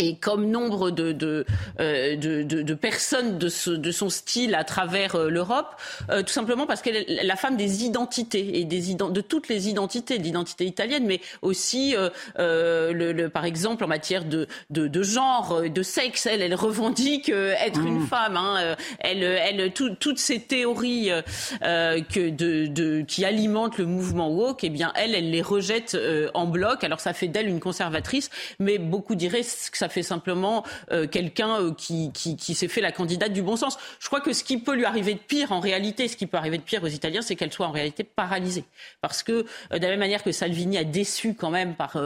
et 0.00 0.16
comme 0.16 0.50
nombre 0.50 0.90
de, 0.90 1.12
de, 1.12 1.44
euh, 1.78 2.16
de, 2.16 2.42
de 2.42 2.74
personnes 2.74 3.38
de, 3.38 3.48
ce, 3.48 3.70
de, 3.70 3.90
son 3.90 4.08
style 4.08 4.54
à 4.54 4.64
travers 4.64 5.14
euh, 5.14 5.28
l'Europe, 5.28 5.76
euh, 6.10 6.22
tout 6.22 6.32
simplement 6.32 6.66
parce 6.66 6.80
qu'elle 6.80 6.96
est 6.96 7.22
la 7.22 7.36
femme 7.36 7.56
des 7.56 7.84
identités 7.84 8.58
et 8.58 8.64
des 8.64 8.80
de 8.94 9.20
toutes 9.20 9.48
les 9.48 9.68
identités, 9.68 10.18
d'identité 10.18 10.64
italienne, 10.64 11.04
mais 11.06 11.20
aussi, 11.42 11.94
le, 12.38 12.92
le, 12.92 13.28
par 13.28 13.44
exemple, 13.44 13.84
en 13.84 13.86
matière 13.86 14.24
de, 14.24 14.48
de, 14.70 15.02
genre, 15.02 15.62
de 15.62 15.82
sexe, 15.82 16.26
elle, 16.26 16.40
elle 16.40 16.54
revendique 16.54 17.28
être 17.28 17.80
une 17.80 18.00
mmh. 18.00 18.06
femme. 18.06 18.36
Hein, 18.36 18.76
elle, 19.00 19.22
elle, 19.22 19.72
toutes 19.72 20.18
ces 20.18 20.40
théories 20.40 21.10
que 21.60 22.30
de, 22.30 22.66
de, 22.66 23.02
qui 23.02 23.24
alimentent 23.24 23.78
le 23.78 23.86
mouvement 23.86 24.30
woke, 24.30 24.64
eh 24.64 24.70
bien, 24.70 24.92
elle, 24.96 25.14
elle 25.14 25.30
les 25.30 25.42
rejette 25.42 25.96
en 26.32 26.46
bloc. 26.46 26.82
Alors, 26.82 27.00
ça 27.00 27.12
fait 27.12 27.28
d'elle 27.28 27.48
une 27.48 27.60
conservatrice, 27.60 28.30
mais 28.58 28.78
beaucoup 28.78 29.14
diraient 29.14 29.42
que 29.42 29.78
ça 29.78 29.89
fait 29.90 30.02
simplement 30.02 30.64
euh, 30.92 31.06
quelqu'un 31.06 31.60
euh, 31.60 31.74
qui, 31.74 32.12
qui, 32.12 32.54
s'est 32.54 32.68
fait 32.68 32.80
la 32.80 32.92
candidate 32.92 33.32
du 33.32 33.42
bon 33.42 33.56
sens. 33.56 33.78
Je 33.98 34.06
crois 34.06 34.20
que 34.20 34.32
ce 34.32 34.44
qui 34.44 34.58
peut 34.58 34.74
lui 34.74 34.84
arriver 34.84 35.14
de 35.14 35.18
pire, 35.18 35.52
en 35.52 35.60
réalité, 35.60 36.08
ce 36.08 36.16
qui 36.16 36.26
peut 36.26 36.36
arriver 36.36 36.58
de 36.58 36.62
pire 36.62 36.82
aux 36.82 36.88
Italiens, 36.88 37.22
c'est 37.22 37.36
qu'elle 37.36 37.52
soit 37.52 37.66
en 37.66 37.72
réalité 37.72 38.04
paralysée. 38.04 38.64
Parce 39.00 39.22
que, 39.22 39.44
euh, 39.72 39.78
de 39.78 39.82
la 39.82 39.90
même 39.90 39.98
manière 39.98 40.22
que 40.22 40.32
Salvini 40.32 40.78
a 40.78 40.84
déçu 40.84 41.34
quand 41.34 41.50
même 41.50 41.74
par, 41.74 41.96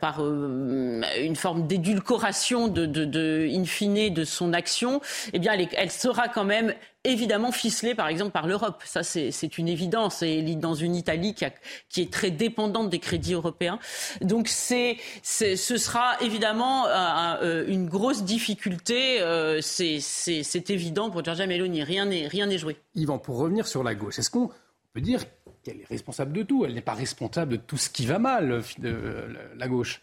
par 0.00 0.20
une 0.20 1.36
forme 1.36 1.66
d'édulcoration 1.66 2.68
de, 2.68 2.86
de, 2.86 3.04
de, 3.04 3.48
in 3.50 3.64
fine 3.64 4.12
de 4.12 4.24
son 4.24 4.52
action, 4.52 5.00
eh 5.32 5.38
bien, 5.38 5.52
elle, 5.52 5.68
elle 5.72 5.90
sera 5.90 6.28
quand 6.28 6.44
même 6.44 6.74
évidemment 7.04 7.52
ficelé, 7.52 7.94
par 7.94 8.08
exemple, 8.08 8.32
par 8.32 8.46
l'Europe. 8.46 8.82
Ça, 8.84 9.02
c'est 9.02 9.58
une 9.58 9.68
évidence. 9.68 10.22
Et 10.22 10.42
dans 10.56 10.74
une 10.74 10.94
Italie 10.94 11.34
qui, 11.34 12.00
est 12.00 12.12
très 12.12 12.30
dépendante 12.30 12.90
des 12.90 12.98
crédits 12.98 13.34
européens. 13.34 13.78
Donc, 14.20 14.48
ce 14.48 14.96
sera 15.22 16.16
évidemment 16.20 16.86
euh, 16.88 17.64
une 17.66 17.88
grosse 17.88 18.24
difficulté. 18.24 19.20
Euh, 19.20 19.60
c'est 19.60 20.70
évident 20.70 21.10
pour 21.10 21.24
Giorgia 21.24 21.46
Meloni. 21.46 21.82
Rien 21.82 22.06
n'est 22.06 22.58
joué. 22.58 22.76
Yvan, 22.94 23.18
pour 23.18 23.38
revenir 23.38 23.66
sur 23.66 23.82
la 23.82 23.94
gauche, 23.94 24.18
est-ce 24.18 24.30
qu'on 24.30 24.50
peut 24.92 25.00
dire 25.00 25.24
qu'elle 25.62 25.80
est 25.80 25.88
responsable 25.88 26.32
de 26.32 26.42
tout? 26.42 26.64
Elle 26.64 26.74
n'est 26.74 26.80
pas 26.80 26.94
responsable 26.94 27.52
de 27.52 27.56
tout 27.56 27.76
ce 27.76 27.90
qui 27.90 28.06
va 28.06 28.18
mal, 28.18 28.62
euh, 28.84 29.28
la 29.56 29.68
gauche? 29.68 30.02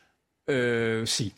Euh, 0.49 1.05
Si. 1.05 1.33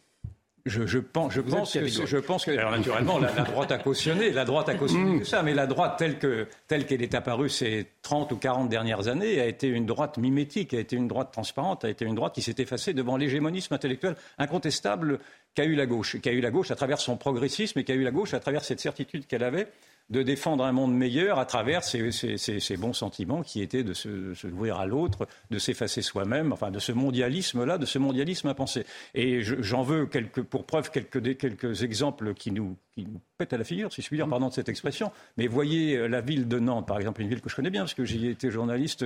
Je, 0.68 1.00
pense, 1.00 1.34
je 1.34 1.42
pense, 1.42 1.74
que, 1.74 1.88
je 1.88 2.18
pense 2.18 2.46
que, 2.46 2.52
alors 2.52 2.72
naturellement, 2.72 3.20
la, 3.20 3.32
droite 3.32 3.72
a 3.72 3.78
cautionné, 3.78 4.32
la 4.32 4.46
droite 4.46 4.70
a 4.70 4.76
cautionné 4.76 5.20
tout 5.20 5.26
ça, 5.26 5.44
mais 5.44 5.54
la 5.54 5.68
droite 5.68 5.96
telle 5.98 6.20
que 6.20 6.48
telle 6.68 6.86
qu'elle 6.86 7.02
est 7.02 7.16
apparue 7.16 7.50
ces 7.50 7.88
30 8.02 8.32
ou 8.32 8.38
40 8.38 8.70
dernières 8.70 9.08
années 9.08 9.40
a 9.40 9.46
été 9.46 9.68
une 9.68 9.86
droite 9.86 10.18
mimétique, 10.18 10.74
a 10.74 10.80
été 10.80 10.96
une 10.96 11.08
droite 11.08 11.32
transparente, 11.32 11.86
a 11.86 11.90
été 11.90 12.06
une 12.06 12.16
droite 12.16 12.36
qui 12.36 12.42
s'est 12.42 12.56
effacée 12.58 12.94
devant 12.94 13.18
l'hégémonisme 13.18 13.74
intellectuel 13.74 14.16
incontestable 14.38 15.20
qu'a 15.56 15.66
eu 15.66 15.76
la 15.76 15.86
gauche, 15.86 16.20
qu'a 16.22 16.32
eu 16.32 16.42
la 16.42 16.52
gauche 16.52 16.72
à 16.72 16.76
travers 16.76 17.00
son 17.00 17.18
progressisme 17.18 17.80
et 17.80 17.84
qu'a 17.84 17.96
eu 17.96 18.04
la 18.04 18.12
gauche 18.12 18.34
à 18.34 18.40
travers 18.40 18.64
cette 18.64 18.80
certitude 18.80 19.26
qu'elle 19.26 19.44
avait 19.44 19.68
de 20.10 20.24
défendre 20.24 20.64
un 20.64 20.72
monde 20.72 20.94
meilleur 20.96 21.40
à 21.40 21.46
travers 21.46 21.84
ces, 21.84 22.78
bons 22.78 22.94
sentiments 22.94 23.42
qui 23.42 23.62
étaient 23.62 23.84
de 23.84 23.94
se, 23.94 24.34
se 24.34 24.48
à 24.72 24.86
l'autre, 24.86 25.28
de 25.52 25.60
s'effacer 25.60 26.02
soi-même, 26.02 26.54
enfin 26.54 26.72
de 26.72 26.80
ce 26.80 26.92
mondialisme-là, 26.92 27.78
de 27.78 27.86
ce 27.86 28.00
mondialisme 28.00 28.48
impensé. 28.48 28.86
Et 29.14 29.42
j'en 29.42 29.84
veux 29.84 30.06
quelques, 30.06 30.44
pour 30.44 30.66
preuve 30.66 30.92
quelques 30.92 31.84
exemples 31.84 32.34
qui 32.34 32.52
nous, 32.52 32.78
qui 32.98 33.06
nous 33.06 33.22
pètent 33.38 33.54
à 33.54 33.58
la 33.58 33.64
figure, 33.64 33.94
si 33.94 34.02
je 34.02 34.08
puis 34.08 34.18
dire, 34.18 34.28
pardon 34.28 34.48
de 34.48 34.54
cette 34.54 34.70
expression. 34.70 35.12
Mais 35.38 35.46
voyez 35.46 35.96
euh, 35.96 36.08
la 36.08 36.22
ville 36.22 36.48
de 36.48 36.58
Nantes, 36.58 36.88
par 36.88 36.98
exemple, 36.98 37.22
une 37.22 37.30
ville 37.30 37.42
que 37.42 37.50
je 37.50 37.56
connais 37.56 37.70
bien, 37.70 37.84
parce 37.84 37.94
que 37.94 38.06
j'y 38.06 38.26
ai 38.26 38.32
été 38.32 38.50
journaliste 38.50 39.06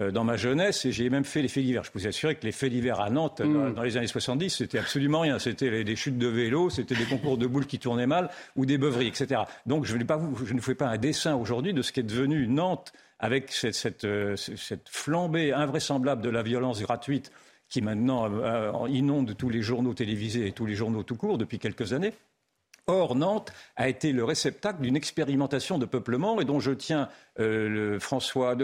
euh, 0.00 0.10
dans 0.10 0.24
ma 0.24 0.36
jeunesse 0.36 0.86
et 0.86 0.92
j'ai 0.92 1.10
même 1.10 1.24
fait 1.24 1.42
les 1.42 1.48
faits 1.48 1.62
d'hiver. 1.62 1.84
Je 1.84 1.90
peux 1.90 1.98
vous 1.98 2.06
assurer 2.06 2.34
que 2.36 2.46
les 2.46 2.52
faits 2.52 2.72
d'hiver 2.72 2.98
à 2.98 3.10
Nantes, 3.10 3.42
mm. 3.42 3.74
dans, 3.74 3.82
les 3.82 3.98
années 3.98 4.06
70, 4.06 4.50
c'était 4.50 4.78
absolument 4.78 5.20
rien. 5.20 5.38
C'était 5.38 5.84
des 5.84 5.96
chutes 5.96 6.18
de 6.18 6.28
vélo, 6.28 6.70
c'était 6.70 6.94
des 6.94 7.04
concours 7.04 7.36
de 7.36 7.46
boules 7.46 7.66
qui 7.66 7.78
tournaient 7.78 8.06
mal 8.06 8.30
ou 8.56 8.64
des 8.64 8.78
beuveries, 8.78 9.08
etc. 9.08 9.42
Donc 9.66 9.84
je, 9.84 9.96
pas 9.98 10.18
je 10.44 10.54
ne 10.54 10.60
fais 10.60 10.74
pas 10.74 10.88
un 10.88 10.98
dessin 10.98 11.34
aujourd'hui 11.34 11.74
de 11.74 11.82
ce 11.82 11.92
qui 11.92 12.00
est 12.00 12.04
devenu 12.04 12.46
Nantes 12.46 12.92
avec 13.18 13.52
cette, 13.52 13.74
cette, 13.74 14.04
euh, 14.04 14.36
cette, 14.36 14.88
flambée 14.88 15.52
invraisemblable 15.52 16.22
de 16.22 16.30
la 16.30 16.42
violence 16.42 16.80
gratuite 16.80 17.32
qui 17.68 17.82
maintenant 17.82 18.86
inonde 18.86 19.36
tous 19.36 19.48
les 19.48 19.60
journaux 19.60 19.92
télévisés 19.92 20.46
et 20.46 20.52
tous 20.52 20.66
les 20.66 20.76
journaux 20.76 21.02
tout 21.02 21.16
court 21.16 21.36
depuis 21.36 21.58
quelques 21.58 21.92
années. 21.92 22.12
Or, 22.88 23.16
Nantes 23.16 23.52
a 23.74 23.88
été 23.88 24.12
le 24.12 24.22
réceptacle 24.22 24.80
d'une 24.80 24.94
expérimentation 24.94 25.76
de 25.76 25.86
peuplement 25.86 26.40
et 26.40 26.44
dont 26.44 26.60
je 26.60 26.70
tiens 26.70 27.08
le 27.38 27.98
François, 27.98 28.56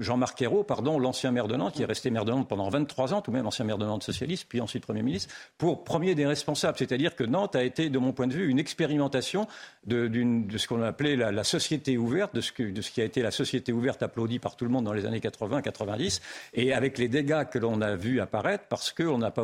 Jean-Marc 0.00 0.42
Ayrault, 0.42 0.64
pardon, 0.64 0.98
l'ancien 0.98 1.30
maire 1.30 1.48
de 1.48 1.56
Nantes, 1.56 1.74
qui 1.74 1.82
est 1.82 1.86
resté 1.86 2.10
maire 2.10 2.24
de 2.24 2.32
Nantes 2.32 2.48
pendant 2.48 2.68
23 2.68 3.14
ans, 3.14 3.20
tout 3.20 3.30
même 3.30 3.46
ancien 3.46 3.64
maire 3.64 3.78
de 3.78 3.84
Nantes 3.84 4.02
socialiste, 4.02 4.46
puis 4.48 4.60
ensuite 4.60 4.84
Premier 4.84 5.02
ministre, 5.02 5.32
pour 5.58 5.84
premier 5.84 6.14
des 6.14 6.26
responsables. 6.26 6.78
C'est-à-dire 6.78 7.14
que 7.14 7.24
Nantes 7.24 7.56
a 7.56 7.62
été, 7.62 7.90
de 7.90 7.98
mon 7.98 8.12
point 8.12 8.26
de 8.26 8.34
vue, 8.34 8.48
une 8.48 8.58
expérimentation 8.58 9.46
de, 9.86 10.10
ce 10.56 10.66
qu'on 10.66 10.82
a 10.82 10.88
appelé 10.88 11.16
la, 11.16 11.44
société 11.44 11.98
ouverte, 11.98 12.34
de 12.34 12.40
ce, 12.40 12.52
qui 12.52 13.00
a 13.00 13.04
été 13.04 13.22
la 13.22 13.30
société 13.30 13.72
ouverte 13.72 14.02
applaudie 14.02 14.38
par 14.38 14.56
tout 14.56 14.64
le 14.64 14.70
monde 14.70 14.84
dans 14.84 14.92
les 14.92 15.06
années 15.06 15.20
80-90, 15.20 16.20
et 16.54 16.72
avec 16.72 16.98
les 16.98 17.08
dégâts 17.08 17.44
que 17.50 17.58
l'on 17.58 17.80
a 17.80 17.96
vus 17.96 18.20
apparaître 18.20 18.64
parce 18.68 18.92
qu'on 18.92 19.18
n'a 19.18 19.30
pas, 19.30 19.42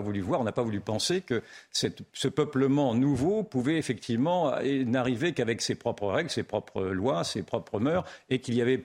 voulu 0.00 0.20
voir, 0.20 0.40
on 0.40 0.44
n'a 0.44 0.52
pas 0.52 0.62
voulu 0.62 0.80
penser 0.80 1.20
que 1.20 1.42
ce 1.72 2.28
peuplement 2.28 2.94
nouveau 2.94 3.42
pouvait 3.42 3.78
effectivement 3.78 4.52
n'arriver 4.86 5.32
qu'avec 5.32 5.62
ses 5.62 5.74
propres 5.74 6.08
règles, 6.08 6.30
ses 6.30 6.42
propres 6.42 6.82
lois, 6.82 7.24
ses 7.24 7.42
propres 7.42 7.80
mœurs, 7.80 7.99
et 8.28 8.38
qu'il 8.40 8.54
y 8.54 8.62
avait 8.62 8.84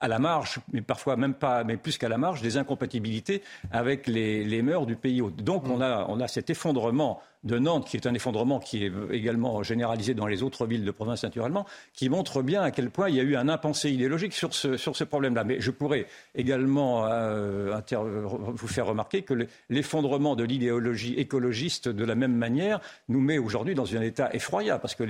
à 0.00 0.08
la 0.08 0.18
marge, 0.18 0.58
mais 0.72 0.82
parfois 0.82 1.16
même 1.16 1.32
pas, 1.32 1.64
mais 1.64 1.78
plus 1.78 1.96
qu'à 1.96 2.10
la 2.10 2.18
marge, 2.18 2.42
des 2.42 2.58
incompatibilités 2.58 3.42
avec 3.70 4.06
les, 4.06 4.44
les 4.44 4.60
mœurs 4.60 4.84
du 4.84 4.96
pays. 4.96 5.22
Donc 5.38 5.66
on, 5.66 5.80
a, 5.80 6.04
on 6.08 6.20
a 6.20 6.28
cet 6.28 6.50
effondrement 6.50 7.22
de 7.42 7.58
Nantes, 7.58 7.86
qui 7.86 7.96
est 7.96 8.06
un 8.06 8.12
effondrement 8.12 8.58
qui 8.58 8.84
est 8.84 8.92
également 9.12 9.62
généralisé 9.62 10.12
dans 10.12 10.26
les 10.26 10.42
autres 10.42 10.66
villes 10.66 10.84
de 10.84 10.90
province 10.90 11.22
naturellement, 11.22 11.64
qui 11.94 12.10
montre 12.10 12.42
bien 12.42 12.60
à 12.60 12.70
quel 12.70 12.90
point 12.90 13.08
il 13.08 13.14
y 13.14 13.20
a 13.20 13.22
eu 13.22 13.36
un 13.36 13.48
impensé 13.48 13.90
idéologique 13.92 14.34
sur 14.34 14.52
ce, 14.52 14.76
sur 14.76 14.94
ce 14.94 15.04
problème-là. 15.04 15.44
Mais 15.44 15.60
je 15.60 15.70
pourrais 15.70 16.06
également 16.34 17.06
euh, 17.06 17.78
vous 17.92 18.68
faire 18.68 18.86
remarquer 18.86 19.22
que 19.22 19.46
l'effondrement 19.70 20.36
de 20.36 20.44
l'idéologie 20.44 21.14
écologiste, 21.14 21.88
de 21.88 22.04
la 22.04 22.14
même 22.14 22.34
manière, 22.34 22.80
nous 23.08 23.20
met 23.20 23.38
aujourd'hui 23.38 23.74
dans 23.74 23.96
un 23.96 24.02
état 24.02 24.34
effroyable, 24.34 24.82
parce 24.82 24.94
que 24.94 25.04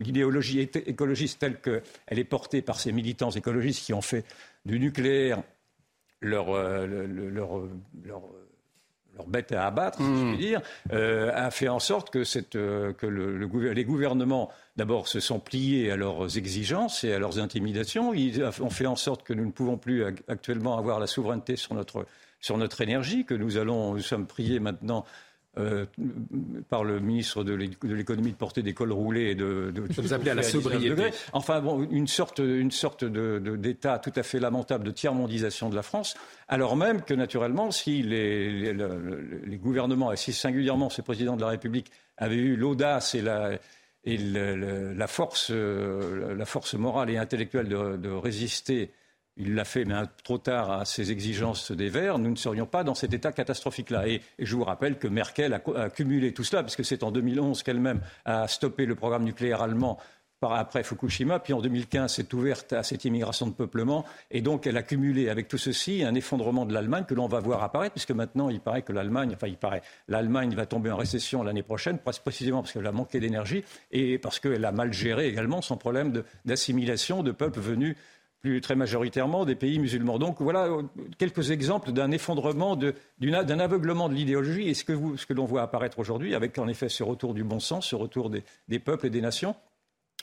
l'idéologie 0.00 0.60
écologiste 0.60 1.38
telle 1.38 1.60
qu'elle 1.60 1.82
est 2.10 2.24
portée 2.24 2.62
par 2.62 2.80
ces 2.80 2.92
militants 2.92 3.30
écologistes 3.30 3.84
qui 3.84 3.94
ont 3.94 4.02
fait 4.02 4.24
du 4.64 4.78
nucléaire 4.78 5.42
leur, 6.20 6.50
euh, 6.50 6.86
leur, 6.86 7.60
leur 8.04 8.22
leur 9.18 9.26
bête 9.26 9.52
à 9.52 9.66
abattre, 9.66 9.98
si 9.98 10.04
je 10.04 10.10
hmm. 10.10 10.28
puis 10.36 10.46
dire, 10.46 10.60
euh, 10.92 11.30
a 11.34 11.50
fait 11.50 11.68
en 11.68 11.80
sorte 11.80 12.10
que, 12.10 12.24
cette, 12.24 12.56
euh, 12.56 12.92
que 12.92 13.06
le, 13.06 13.36
les 13.72 13.84
gouvernements, 13.84 14.50
d'abord, 14.76 15.08
se 15.08 15.20
sont 15.20 15.40
pliés 15.40 15.90
à 15.90 15.96
leurs 15.96 16.38
exigences 16.38 17.04
et 17.04 17.12
à 17.12 17.18
leurs 17.18 17.38
intimidations. 17.38 18.14
Ils 18.14 18.42
ont 18.60 18.70
fait 18.70 18.86
en 18.86 18.96
sorte 18.96 19.24
que 19.24 19.32
nous 19.32 19.44
ne 19.44 19.50
pouvons 19.50 19.76
plus 19.76 20.04
actuellement 20.28 20.78
avoir 20.78 21.00
la 21.00 21.06
souveraineté 21.06 21.56
sur 21.56 21.74
notre, 21.74 22.06
sur 22.40 22.56
notre 22.56 22.80
énergie, 22.80 23.24
que 23.24 23.34
nous 23.34 23.56
allons, 23.56 23.94
nous 23.94 24.02
sommes 24.02 24.26
priés 24.26 24.60
maintenant 24.60 25.04
euh, 25.58 25.86
par 26.68 26.84
le 26.84 27.00
ministre 27.00 27.44
de 27.44 27.54
l'économie 27.54 28.32
de 28.32 28.36
porter 28.36 28.62
des 28.62 28.74
cols 28.74 28.92
roulés 28.92 29.30
et 29.30 29.34
de, 29.34 29.72
de 29.74 29.80
vous 30.00 30.12
appelez 30.12 30.30
à 30.30 30.34
la 30.34 30.42
sobriété. 30.42 31.10
Enfin 31.32 31.60
bon, 31.60 31.86
une 31.90 32.06
sorte, 32.06 32.38
une 32.38 32.70
sorte 32.70 33.04
d'état 33.04 33.98
tout 33.98 34.12
à 34.14 34.22
fait 34.22 34.40
lamentable 34.40 34.84
de 34.84 34.90
tiers-mondisation 34.90 35.68
de 35.68 35.74
la 35.74 35.82
France, 35.82 36.14
alors 36.48 36.76
même 36.76 37.02
que 37.02 37.14
naturellement, 37.14 37.70
si 37.70 38.02
les, 38.02 38.72
les, 38.72 39.56
gouvernements 39.56 40.12
et 40.12 40.16
si 40.16 40.32
singulièrement 40.32 40.90
ces 40.90 41.02
présidents 41.02 41.36
de 41.36 41.42
la 41.42 41.48
République 41.48 41.90
avaient 42.16 42.36
eu 42.36 42.56
l'audace 42.56 43.14
et 43.14 43.22
la 43.22 43.58
et 44.04 44.16
la, 44.16 45.06
force, 45.06 45.50
euh, 45.50 46.34
la 46.34 46.44
force 46.46 46.74
morale 46.74 47.10
et 47.10 47.18
intellectuelle 47.18 47.68
de, 47.68 47.96
de 47.96 48.08
résister 48.08 48.90
il 49.38 49.54
l'a 49.54 49.64
fait, 49.64 49.84
mais 49.84 49.94
trop 50.24 50.38
tard 50.38 50.70
à 50.70 50.84
ses 50.84 51.12
exigences 51.12 51.70
des 51.70 51.88
Verts, 51.88 52.18
nous 52.18 52.30
ne 52.30 52.36
serions 52.36 52.66
pas 52.66 52.84
dans 52.84 52.94
cet 52.94 53.14
état 53.14 53.32
catastrophique-là. 53.32 54.08
Et, 54.08 54.20
je 54.38 54.56
vous 54.56 54.64
rappelle 54.64 54.98
que 54.98 55.08
Merkel 55.08 55.54
a, 55.54 55.90
cumulé 55.90 56.32
tout 56.32 56.44
cela, 56.44 56.62
puisque 56.62 56.84
c'est 56.84 57.02
en 57.02 57.12
2011 57.12 57.62
qu'elle-même 57.62 58.00
a 58.24 58.48
stoppé 58.48 58.84
le 58.84 58.94
programme 58.94 59.24
nucléaire 59.24 59.62
allemand 59.62 59.98
après 60.40 60.84
Fukushima, 60.84 61.40
puis 61.40 61.52
en 61.52 61.60
2015 61.60 62.14
s'est 62.14 62.32
ouverte 62.34 62.72
à 62.72 62.84
cette 62.84 63.04
immigration 63.04 63.48
de 63.48 63.52
peuplement, 63.52 64.04
et 64.30 64.40
donc 64.40 64.66
elle 64.66 64.76
a 64.76 64.84
cumulé 64.84 65.28
avec 65.28 65.48
tout 65.48 65.58
ceci 65.58 66.04
un 66.04 66.14
effondrement 66.14 66.64
de 66.64 66.72
l'Allemagne 66.72 67.04
que 67.08 67.14
l'on 67.14 67.26
va 67.26 67.40
voir 67.40 67.62
apparaître, 67.64 67.94
puisque 67.94 68.12
maintenant 68.12 68.48
il 68.48 68.60
paraît 68.60 68.82
que 68.82 68.92
l'Allemagne, 68.92 69.32
enfin 69.34 69.48
il 69.48 69.56
paraît, 69.56 69.82
l'Allemagne 70.06 70.54
va 70.54 70.64
tomber 70.64 70.92
en 70.92 70.96
récession 70.96 71.42
l'année 71.42 71.64
prochaine, 71.64 71.98
précisément 71.98 72.62
parce 72.62 72.72
qu'elle 72.72 72.86
a 72.86 72.92
manqué 72.92 73.18
d'énergie 73.18 73.64
et 73.90 74.18
parce 74.18 74.38
qu'elle 74.38 74.64
a 74.64 74.70
mal 74.70 74.92
géré 74.92 75.26
également 75.26 75.60
son 75.60 75.76
problème 75.76 76.22
d'assimilation 76.44 77.24
de 77.24 77.32
peuples 77.32 77.60
venus 77.60 77.96
plus 78.40 78.60
très 78.60 78.76
majoritairement 78.76 79.44
des 79.44 79.54
pays 79.54 79.78
musulmans. 79.78 80.18
Donc 80.18 80.40
voilà 80.40 80.66
euh, 80.66 80.82
quelques 81.18 81.50
exemples 81.50 81.92
d'un 81.92 82.10
effondrement, 82.10 82.76
d'un 82.76 83.58
aveuglement 83.58 84.08
de 84.08 84.14
l'idéologie 84.14 84.68
et 84.68 84.74
ce 84.74 84.84
que, 84.84 85.16
ce 85.16 85.26
que 85.26 85.34
l'on 85.34 85.44
voit 85.44 85.62
apparaître 85.62 85.98
aujourd'hui, 85.98 86.34
avec 86.34 86.58
en 86.58 86.68
effet 86.68 86.88
ce 86.88 87.02
retour 87.02 87.34
du 87.34 87.44
bon 87.44 87.60
sens, 87.60 87.88
ce 87.88 87.96
retour 87.96 88.30
des 88.30 88.78
peuples 88.78 89.06
et 89.06 89.10
des 89.10 89.20
nations 89.20 89.54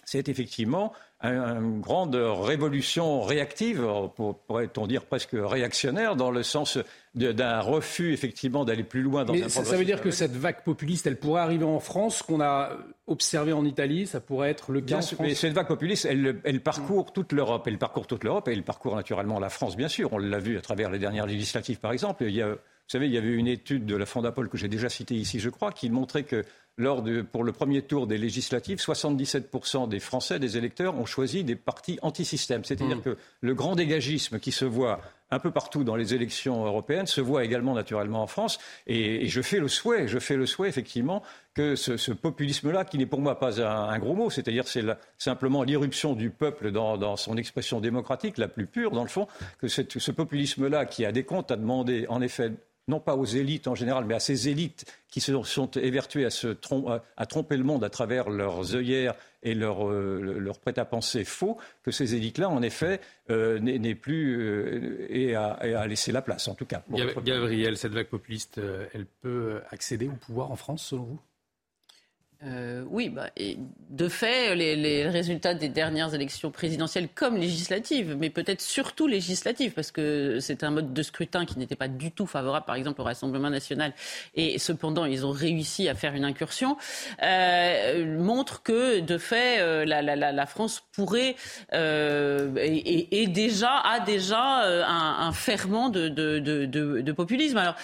c'est 0.05 0.29
effectivement 0.29 0.93
une 1.21 1.81
grande 1.81 2.15
révolution 2.15 3.21
réactive, 3.21 3.85
pourrait-on 4.15 4.85
dire 4.85 5.05
presque 5.05 5.33
réactionnaire, 5.33 6.15
dans 6.15 6.29
le 6.29 6.43
sens 6.43 6.77
d'un 7.15 7.61
refus 7.61 8.13
effectivement 8.13 8.65
d'aller 8.65 8.83
plus 8.83 9.01
loin 9.01 9.25
dans 9.25 9.33
Mais 9.33 9.49
ça, 9.49 9.63
ça 9.63 9.77
veut 9.77 9.85
dire 9.85 10.01
que 10.01 10.11
cette 10.11 10.35
vague 10.35 10.63
populiste, 10.63 11.07
elle 11.07 11.17
pourrait 11.17 11.41
arriver 11.41 11.65
en 11.65 11.79
France, 11.79 12.21
qu'on 12.21 12.41
a 12.41 12.71
observé 13.07 13.53
en 13.53 13.65
Italie, 13.65 14.05
ça 14.05 14.19
pourrait 14.19 14.51
être 14.51 14.71
le 14.71 14.81
cas 14.81 14.97
en 14.97 15.01
France. 15.01 15.19
Mais 15.19 15.35
cette 15.35 15.53
vague 15.53 15.67
populiste, 15.67 16.05
elle, 16.05 16.61
parcourt 16.61 17.11
toute 17.13 17.31
l'Europe, 17.31 17.65
elle 17.67 17.77
parcourt 17.77 18.07
toute 18.07 18.23
l'Europe 18.23 18.47
et 18.47 18.51
elle 18.51 18.63
parcourt 18.63 18.95
naturellement 18.95 19.39
la 19.39 19.49
France, 19.49 19.75
bien 19.75 19.87
sûr. 19.87 20.13
On 20.13 20.17
l'a 20.17 20.39
vu 20.39 20.57
à 20.57 20.61
travers 20.61 20.91
les 20.91 20.99
dernières 20.99 21.25
législatives, 21.25 21.79
par 21.79 21.91
exemple. 21.91 22.23
Il 22.25 22.35
y 22.35 22.41
a, 22.41 22.49
vous 22.49 22.57
savez, 22.87 23.07
il 23.07 23.13
y 23.13 23.17
avait 23.17 23.33
une 23.33 23.47
étude 23.47 23.85
de 23.85 23.95
la 23.95 24.05
Fondapol 24.05 24.49
que 24.49 24.57
j'ai 24.57 24.67
déjà 24.67 24.89
citée 24.89 25.15
ici, 25.15 25.39
je 25.39 25.49
crois, 25.49 25.71
qui 25.71 25.89
montrait 25.89 26.23
que 26.23 26.43
lors 26.77 27.01
de, 27.01 27.21
pour 27.21 27.43
le 27.43 27.51
premier 27.51 27.81
tour 27.81 28.05
des 28.05 28.17
législatives, 28.17 28.79
77% 28.79 29.87
des 29.87 29.99
Français, 29.99 30.39
des 30.39 30.57
électeurs, 30.57 30.97
ont 30.97 31.05
choisi 31.05 31.43
des 31.43 31.55
partis 31.55 31.97
anti-système. 32.01 32.63
C'est-à-dire 32.65 32.97
mmh. 32.97 33.01
que 33.01 33.17
le 33.41 33.53
grand 33.55 33.75
dégagisme 33.75 34.39
qui 34.39 34.51
se 34.51 34.65
voit 34.65 34.99
un 35.31 35.39
peu 35.39 35.51
partout 35.51 35.83
dans 35.83 35.95
les 35.95 36.13
élections 36.13 36.65
européennes 36.65 37.07
se 37.07 37.21
voit 37.21 37.43
également 37.43 37.73
naturellement 37.73 38.21
en 38.21 38.27
France. 38.27 38.59
Et, 38.87 39.27
je 39.27 39.41
fais 39.41 39.59
le 39.59 39.67
souhait, 39.67 40.07
je 40.07 40.19
fais 40.19 40.35
le 40.35 40.45
souhait 40.45 40.69
effectivement 40.69 41.23
que 41.53 41.75
ce, 41.75 42.11
populisme-là, 42.11 42.85
qui 42.85 42.97
n'est 42.97 43.05
pour 43.05 43.21
moi 43.21 43.39
pas 43.39 43.61
un, 43.61 43.97
gros 43.97 44.13
mot, 44.13 44.29
c'est-à-dire 44.29 44.67
c'est 44.67 44.83
simplement 45.17 45.63
l'irruption 45.63 46.13
du 46.13 46.29
peuple 46.29 46.71
dans, 46.71 47.15
son 47.15 47.37
expression 47.37 47.79
démocratique 47.79 48.37
la 48.37 48.47
plus 48.47 48.67
pure, 48.67 48.91
dans 48.91 49.03
le 49.03 49.09
fond, 49.09 49.27
que 49.59 49.67
ce 49.67 50.11
populisme-là, 50.11 50.85
qui 50.85 51.05
a 51.05 51.11
des 51.11 51.23
comptes 51.23 51.51
à 51.51 51.55
demander, 51.55 52.05
en 52.09 52.21
effet, 52.21 52.51
non 52.87 52.99
pas 52.99 53.15
aux 53.15 53.25
élites 53.25 53.67
en 53.67 53.75
général, 53.75 54.05
mais 54.05 54.15
à 54.15 54.19
ces 54.19 54.49
élites 54.49 54.85
qui 55.09 55.21
se 55.21 55.41
sont 55.43 55.71
évertuées 55.71 56.25
à, 56.25 57.25
tromper 57.25 57.57
le 57.57 57.63
monde 57.63 57.83
à 57.83 57.89
travers 57.89 58.29
leurs 58.29 58.75
œillères 58.75 59.15
et 59.43 59.55
leur, 59.55 59.89
euh, 59.89 60.51
prêt-à-penser 60.61 61.23
faux, 61.23 61.57
que 61.83 61.91
ces 61.91 62.15
élites-là, 62.15 62.49
en 62.49 62.61
effet, 62.61 62.99
euh, 63.29 63.59
n'aient 63.59 63.95
plus 63.95 64.37
euh, 64.39 65.05
et, 65.09 65.35
à, 65.35 65.87
laisser 65.87 66.11
la 66.11 66.21
place, 66.21 66.47
en 66.47 66.55
tout 66.55 66.65
cas. 66.65 66.83
Gabriel, 67.23 67.77
cette 67.77 67.93
vague 67.93 68.07
populiste, 68.07 68.59
elle 68.93 69.05
peut 69.05 69.61
accéder 69.69 70.07
au 70.07 70.15
pouvoir 70.15 70.51
en 70.51 70.55
France, 70.55 70.85
selon 70.87 71.03
vous? 71.03 71.19
Euh, 72.45 72.83
oui, 72.89 73.09
bah, 73.09 73.29
de 73.89 74.07
fait, 74.07 74.55
les, 74.55 75.07
résultats 75.07 75.53
des 75.53 75.69
dernières 75.69 76.13
élections 76.13 76.51
présidentielles 76.51 77.07
comme 77.13 77.37
législatives, 77.37 78.15
mais 78.19 78.29
peut-être 78.29 78.61
surtout 78.61 79.07
législatives, 79.07 79.71
parce 79.71 79.91
que 79.91 80.39
c'est 80.39 80.63
un 80.63 80.69
mode 80.69 80.93
de 80.93 81.03
scrutin 81.03 81.45
qui 81.45 81.57
n'était 81.57 81.75
pas 81.75 81.87
du 81.87 82.11
tout 82.11 82.27
favorable, 82.27 82.65
par 82.65 82.75
exemple, 82.75 83.01
au 83.01 83.03
Rassemblement 83.03 83.49
national, 83.49 83.93
et 84.35 84.59
cependant, 84.59 85.05
ils 85.05 85.25
ont 85.25 85.31
réussi 85.31 85.89
à 85.89 85.95
faire 85.95 86.13
une 86.13 86.25
incursion, 86.25 86.77
euh, 87.23 88.17
montre 88.19 88.61
que, 88.61 88.99
de 88.99 89.17
fait, 89.17 89.59
euh, 89.59 89.85
la, 89.85 90.45
France 90.45 90.83
pourrait, 90.91 91.35
et, 91.73 93.27
déjà, 93.27 93.79
a 93.79 93.99
déjà 94.01 94.85
un, 94.87 95.31
ferment 95.31 95.89
de, 95.89 96.09
de, 96.09 97.11
populisme. 97.11 97.57
Alors, 97.57 97.75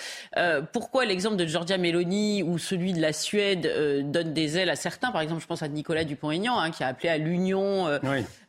pourquoi 0.71 1.05
l'exemple 1.05 1.37
de 1.37 1.47
Giorgia 1.47 1.77
Meloni 1.77 2.43
ou 2.43 2.59
celui 2.59 2.93
de 2.93 3.01
la 3.01 3.13
Suède 3.13 4.11
donne 4.11 4.33
des 4.33 4.50
à 4.59 4.75
certains. 4.75 5.11
Par 5.11 5.21
exemple, 5.21 5.41
je 5.41 5.47
pense 5.47 5.63
à 5.63 5.67
Nicolas 5.67 6.03
Dupont-Aignan, 6.03 6.59
hein, 6.59 6.71
qui 6.71 6.83
a 6.83 6.87
appelé 6.87 7.09
à 7.09 7.17
l'union 7.17 7.87
euh, 7.87 7.99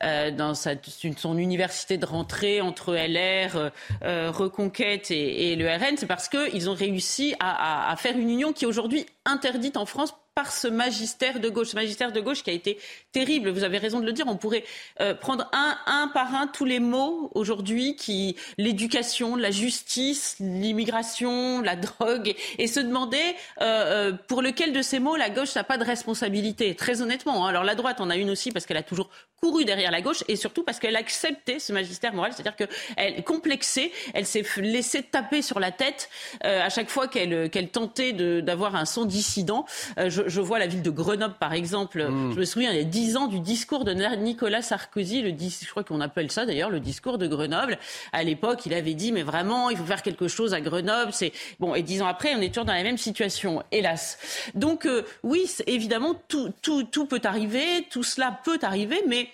euh, 0.03 0.31
dans 0.31 0.55
son 0.55 1.39
université 1.39 1.99
de 1.99 2.07
rentrée 2.07 2.61
entre 2.61 2.95
LR, 2.95 3.71
euh, 4.03 4.31
Reconquête 4.31 5.11
et, 5.11 5.57
le 5.57 5.69
RN. 5.69 5.97
C'est 5.97 6.07
parce 6.07 6.29
qu'ils 6.29 6.71
ont 6.71 6.75
réussi 6.75 7.35
à, 7.41 7.95
faire 7.99 8.17
une 8.17 8.31
union 8.31 8.53
qui 8.53 8.65
est 8.65 8.69
aujourd'hui 8.69 9.07
interdite 9.25 9.77
en 9.77 9.87
France 9.87 10.15
par 10.35 10.51
ce 10.51 10.67
magistère 10.67 11.41
de 11.41 11.49
gauche, 11.51 11.69
ce 11.69 11.77
magistère 11.77 12.11
de 12.11 12.21
gauche 12.21 12.43
qui 12.43 12.49
a 12.49 12.55
été 12.55 12.79
terrible. 13.13 13.51
Vous 13.51 13.65
avez 13.65 13.77
raison 13.77 14.01
de 14.01 14.07
le 14.07 14.13
dire. 14.13 14.25
On 14.29 14.37
pourrait 14.37 14.65
euh, 15.01 15.15
prendre 15.15 15.51
un, 15.53 16.09
par 16.15 16.35
un 16.35 16.47
tous 16.47 16.65
les 16.65 16.81
mots 16.81 17.31
aujourd'hui, 17.35 17.97
qui 17.97 18.37
l'éducation, 18.57 19.37
la 19.37 19.51
justice, 19.51 20.37
l'immigration, 20.41 21.61
la 21.61 21.77
drogue, 21.77 22.35
et, 22.59 22.67
se 22.67 22.81
demander 22.81 23.19
euh, 23.61 24.11
euh, 24.11 24.13
pour 24.29 24.41
lequel 24.41 24.73
de 24.73 24.81
ces 24.81 24.99
mots 24.99 25.17
la 25.17 25.29
gauche 25.29 25.55
n'a 25.55 25.65
pas 25.65 25.77
de 25.77 25.85
responsabilité. 25.85 26.75
Très 26.75 27.03
honnêtement. 27.03 27.45
Hein. 27.45 27.51
Alors 27.51 27.65
la 27.65 27.75
droite 27.75 28.01
en 28.01 28.09
a 28.09 28.17
une 28.17 28.31
aussi 28.31 28.53
parce 28.53 28.65
qu'elle 28.65 28.79
a 28.79 28.83
toujours 28.83 29.11
couru 29.43 29.65
derrière 29.65 29.91
la 29.91 30.01
gauche 30.01 30.25
et 30.29 30.37
surtout 30.37 30.63
parce 30.63 30.79
qu'elle 30.79 30.97
acceptait 30.97 31.59
ce 31.59 31.73
magistère 31.73 32.15
moral, 32.15 32.33
c'est-à-dire 32.33 32.57
qu'elle 32.57 33.25
complexée, 33.25 33.93
elle 34.15 34.27
s'est 34.27 34.45
laissée 34.57 35.03
taper 35.03 35.43
sur 35.43 35.61
la 35.61 35.71
tête 35.71 36.09
à 36.43 36.69
chaque 36.71 36.89
fois 36.89 37.09
qu'elle 37.09 37.51
qu'elle 37.51 37.69
tentait 37.69 38.13
d'avoir 38.13 38.77
un 38.77 38.85
son 38.85 39.05
dissident. 39.05 39.67
je 39.99 40.23
je, 40.27 40.41
vois 40.41 40.59
la 40.59 40.67
ville 40.67 40.83
de 40.83 40.91
Grenoble, 40.91 41.35
par 41.39 41.53
exemple. 41.53 42.05
Mm. 42.05 42.33
Je 42.33 42.39
me 42.39 42.45
souviens, 42.45 42.71
il 42.71 42.77
y 42.77 42.81
a 42.81 42.85
dix 42.85 43.17
ans, 43.17 43.29
du 43.29 43.41
discours 43.41 43.85
de 43.85 43.93
Nicolas 43.93 44.63
Sarkozy, 44.63 45.23
le, 45.23 45.31
je 45.31 45.71
crois 45.71 45.85
qu'on 45.85 46.01
appelle 46.01 46.31
ça 46.31 46.47
d'ailleurs 46.47 46.71
le 46.71 46.81
discours 46.81 47.19
de 47.19 47.27
Grenoble. 47.27 47.79
À 48.13 48.23
l'époque, 48.23 48.67
il 48.67 48.75
avait 48.75 48.95
dit, 48.95 49.13
mais 49.13 49.23
vraiment, 49.23 49.71
il 49.71 49.77
faut 49.77 49.85
faire 49.85 50.03
quelque 50.03 50.29
chose 50.29 50.55
à 50.55 50.61
Grenoble. 50.61 51.13
C'est 51.13 51.33
bon. 51.61 51.75
Et 51.75 51.83
dix 51.83 52.03
ans 52.03 52.07
après, 52.07 52.35
on 52.35 52.41
est 52.41 52.49
toujours 52.49 52.65
dans 52.65 52.75
la 52.75 52.83
même 52.83 52.99
situation, 52.99 53.63
hélas. 53.71 54.19
Donc 54.55 54.87
euh, 54.87 55.03
oui, 55.23 55.51
évidemment, 55.67 56.15
tout, 56.29 56.53
tout, 56.63 56.85
tout 56.85 57.07
peut 57.07 57.21
arriver, 57.25 57.87
tout 57.91 58.03
cela 58.03 58.39
peut 58.45 58.59
arriver, 58.63 59.03
mais 59.07 59.29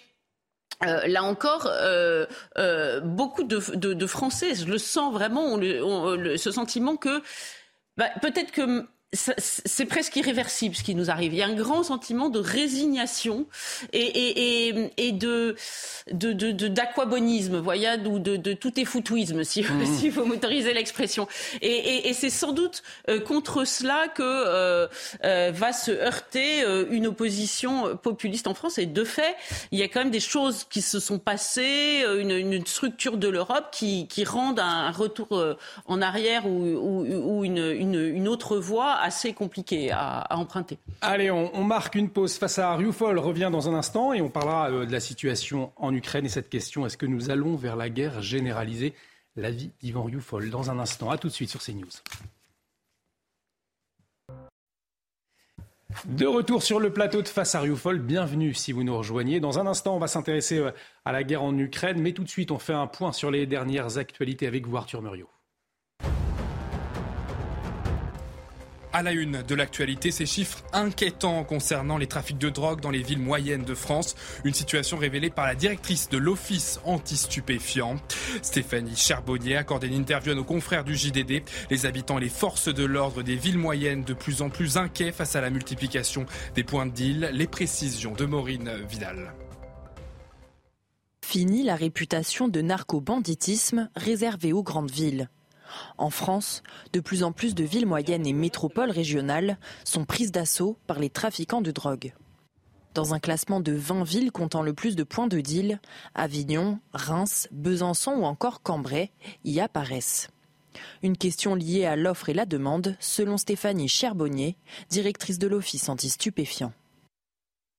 euh, 0.84 1.06
là 1.08 1.24
encore, 1.24 1.66
euh, 1.66 2.26
euh, 2.56 3.00
beaucoup 3.00 3.42
de, 3.42 3.58
de, 3.76 3.94
de, 3.94 4.06
Français, 4.06 4.54
je 4.54 4.64
le 4.66 4.78
sens 4.78 5.12
vraiment, 5.12 5.42
on 5.44 5.56
le, 5.56 6.36
ce 6.36 6.52
sentiment 6.52 6.96
que 6.96 7.20
bah, 7.96 8.10
peut-être 8.22 8.52
que 8.52 8.86
c'est 9.14 9.86
presque 9.86 10.16
irréversible 10.16 10.74
ce 10.74 10.82
qui 10.82 10.94
nous 10.94 11.10
arrive. 11.10 11.32
Il 11.32 11.38
y 11.38 11.42
a 11.42 11.46
un 11.46 11.54
grand 11.54 11.82
sentiment 11.82 12.28
de 12.28 12.38
résignation 12.38 13.46
et, 13.94 14.00
et, 14.00 14.68
et, 14.68 14.92
et 14.98 15.12
de 15.12 15.56
d'aquabonisme, 16.12 17.54
de, 17.54 17.58
voyez, 17.58 17.88
ou 18.06 18.18
de, 18.18 18.52
tout 18.52 18.78
est 18.78 18.84
foutouisme, 18.84 19.44
si, 19.44 19.62
mmh. 19.62 19.86
si 19.98 20.10
vous 20.10 20.26
m'autorisez 20.26 20.74
l'expression. 20.74 21.26
Et, 21.62 22.12
c'est 22.12 22.28
sans 22.28 22.52
doute 22.52 22.82
euh, 23.08 23.18
contre 23.20 23.64
cela 23.64 24.08
que 24.08 24.22
euh, 24.22 24.88
euh, 25.24 25.52
va 25.54 25.72
se 25.72 25.90
heurter 25.90 26.62
une 26.90 27.06
opposition 27.06 27.96
populiste 27.96 28.46
en 28.46 28.54
France. 28.54 28.76
Et 28.76 28.84
de 28.84 29.04
fait, 29.04 29.36
il 29.72 29.78
y 29.78 29.82
a 29.82 29.88
quand 29.88 30.00
même 30.00 30.10
des 30.10 30.20
choses 30.20 30.64
qui 30.64 30.82
se 30.82 31.00
sont 31.00 31.18
passées, 31.18 32.04
une, 32.18 32.32
une 32.32 32.66
structure 32.66 33.16
de 33.16 33.28
l'Europe 33.28 33.68
qui, 33.72 34.06
qui 34.06 34.24
rendent 34.24 34.60
un 34.60 34.90
retour 34.90 35.28
en 35.86 36.02
arrière 36.02 36.46
ou, 36.46 36.50
ou, 36.50 37.38
ou 37.38 37.44
une, 37.44 37.72
une, 37.72 37.94
une 37.94 38.28
autre 38.28 38.58
voie 38.58 38.97
assez 38.98 39.32
compliqué 39.32 39.90
à, 39.90 40.26
emprunter. 40.30 40.78
Allez, 41.00 41.30
on, 41.30 41.64
marque 41.64 41.94
une 41.94 42.10
pause 42.10 42.36
face 42.36 42.58
à 42.58 42.74
Rioufol, 42.74 43.18
revient 43.18 43.50
dans 43.52 43.68
un 43.68 43.74
instant 43.74 44.12
et 44.12 44.20
on 44.20 44.28
parlera 44.28 44.70
euh, 44.70 44.86
de 44.86 44.92
la 44.92 45.00
situation 45.00 45.72
en 45.76 45.94
Ukraine 45.94 46.26
et 46.26 46.30
cette 46.30 46.48
question, 46.48 46.86
est-ce 46.86 46.96
que 46.96 47.06
nous 47.06 47.30
allons 47.30 47.56
vers 47.56 47.76
la 47.76 47.90
guerre 47.90 48.22
généralisée? 48.22 48.94
L'avis 49.36 49.70
d'Ivan 49.80 50.02
Rioufol 50.02 50.50
dans 50.50 50.70
un 50.70 50.78
instant. 50.78 51.10
À 51.10 51.18
tout 51.18 51.28
de 51.28 51.32
suite 51.32 51.50
sur 51.50 51.62
CNews. 51.62 51.86
De 56.04 56.26
retour 56.26 56.62
sur 56.62 56.80
le 56.80 56.92
plateau 56.92 57.22
de 57.22 57.28
Face 57.28 57.54
à 57.54 57.60
Rioufol, 57.60 57.98
bienvenue 57.98 58.52
si 58.52 58.72
vous 58.72 58.84
nous 58.84 58.96
rejoignez. 58.96 59.40
Dans 59.40 59.58
un 59.58 59.66
instant, 59.66 59.96
on 59.96 59.98
va 59.98 60.06
s'intéresser 60.06 60.58
euh, 60.58 60.70
à 61.04 61.12
la 61.12 61.24
guerre 61.24 61.42
en 61.42 61.56
Ukraine, 61.56 62.00
mais 62.00 62.12
tout 62.12 62.24
de 62.24 62.28
suite, 62.28 62.50
on 62.50 62.58
fait 62.58 62.74
un 62.74 62.86
point 62.86 63.12
sur 63.12 63.30
les 63.30 63.46
dernières 63.46 63.96
actualités 63.96 64.46
avec 64.46 64.66
vous, 64.66 64.76
Arthur 64.76 65.02
Muriot. 65.02 65.28
À 68.92 69.02
la 69.02 69.12
une 69.12 69.42
de 69.42 69.54
l'actualité, 69.54 70.10
ces 70.10 70.24
chiffres 70.24 70.62
inquiétants 70.72 71.44
concernant 71.44 71.98
les 71.98 72.06
trafics 72.06 72.38
de 72.38 72.48
drogue 72.48 72.80
dans 72.80 72.90
les 72.90 73.02
villes 73.02 73.18
moyennes 73.18 73.64
de 73.64 73.74
France. 73.74 74.14
Une 74.44 74.54
situation 74.54 74.96
révélée 74.96 75.28
par 75.28 75.46
la 75.46 75.54
directrice 75.54 76.08
de 76.08 76.16
l'Office 76.16 76.80
anti-stupéfiants. 76.84 77.96
Stéphanie 78.40 78.96
Charbonnier 78.96 79.56
accorde 79.56 79.84
une 79.84 79.92
interview 79.92 80.32
à 80.32 80.34
nos 80.34 80.44
confrères 80.44 80.84
du 80.84 80.96
JDD. 80.96 81.42
Les 81.70 81.84
habitants 81.86 82.18
et 82.18 82.22
les 82.22 82.28
forces 82.30 82.72
de 82.72 82.84
l'ordre 82.84 83.22
des 83.22 83.36
villes 83.36 83.58
moyennes 83.58 84.04
de 84.04 84.14
plus 84.14 84.40
en 84.40 84.48
plus 84.48 84.78
inquiets 84.78 85.12
face 85.12 85.36
à 85.36 85.42
la 85.42 85.50
multiplication 85.50 86.24
des 86.54 86.64
points 86.64 86.86
de 86.86 86.92
deal. 86.92 87.30
Les 87.34 87.46
précisions 87.46 88.14
de 88.14 88.24
Maureen 88.24 88.70
Vidal. 88.88 89.34
Fini 91.22 91.62
la 91.62 91.76
réputation 91.76 92.48
de 92.48 92.62
narco-banditisme 92.62 93.90
réservée 93.94 94.54
aux 94.54 94.62
grandes 94.62 94.90
villes. 94.90 95.28
En 95.96 96.10
France, 96.10 96.62
de 96.92 97.00
plus 97.00 97.22
en 97.22 97.32
plus 97.32 97.54
de 97.54 97.64
villes 97.64 97.86
moyennes 97.86 98.26
et 98.26 98.32
métropoles 98.32 98.90
régionales 98.90 99.58
sont 99.84 100.04
prises 100.04 100.32
d'assaut 100.32 100.76
par 100.86 100.98
les 100.98 101.10
trafiquants 101.10 101.62
de 101.62 101.70
drogue. 101.70 102.12
Dans 102.94 103.14
un 103.14 103.20
classement 103.20 103.60
de 103.60 103.72
20 103.72 104.02
villes 104.04 104.32
comptant 104.32 104.62
le 104.62 104.72
plus 104.72 104.96
de 104.96 105.04
points 105.04 105.28
de 105.28 105.40
deal, 105.40 105.80
Avignon, 106.14 106.80
Reims, 106.92 107.48
Besançon 107.52 108.12
ou 108.12 108.24
encore 108.24 108.62
Cambrai 108.62 109.12
y 109.44 109.60
apparaissent. 109.60 110.28
Une 111.02 111.16
question 111.16 111.54
liée 111.54 111.86
à 111.86 111.96
l'offre 111.96 112.28
et 112.28 112.34
la 112.34 112.46
demande, 112.46 112.96
selon 113.00 113.36
Stéphanie 113.36 113.88
Cherbonnier, 113.88 114.56
directrice 114.90 115.38
de 115.38 115.46
l'Office 115.46 115.88
anti-stupéfiants. 115.88 116.72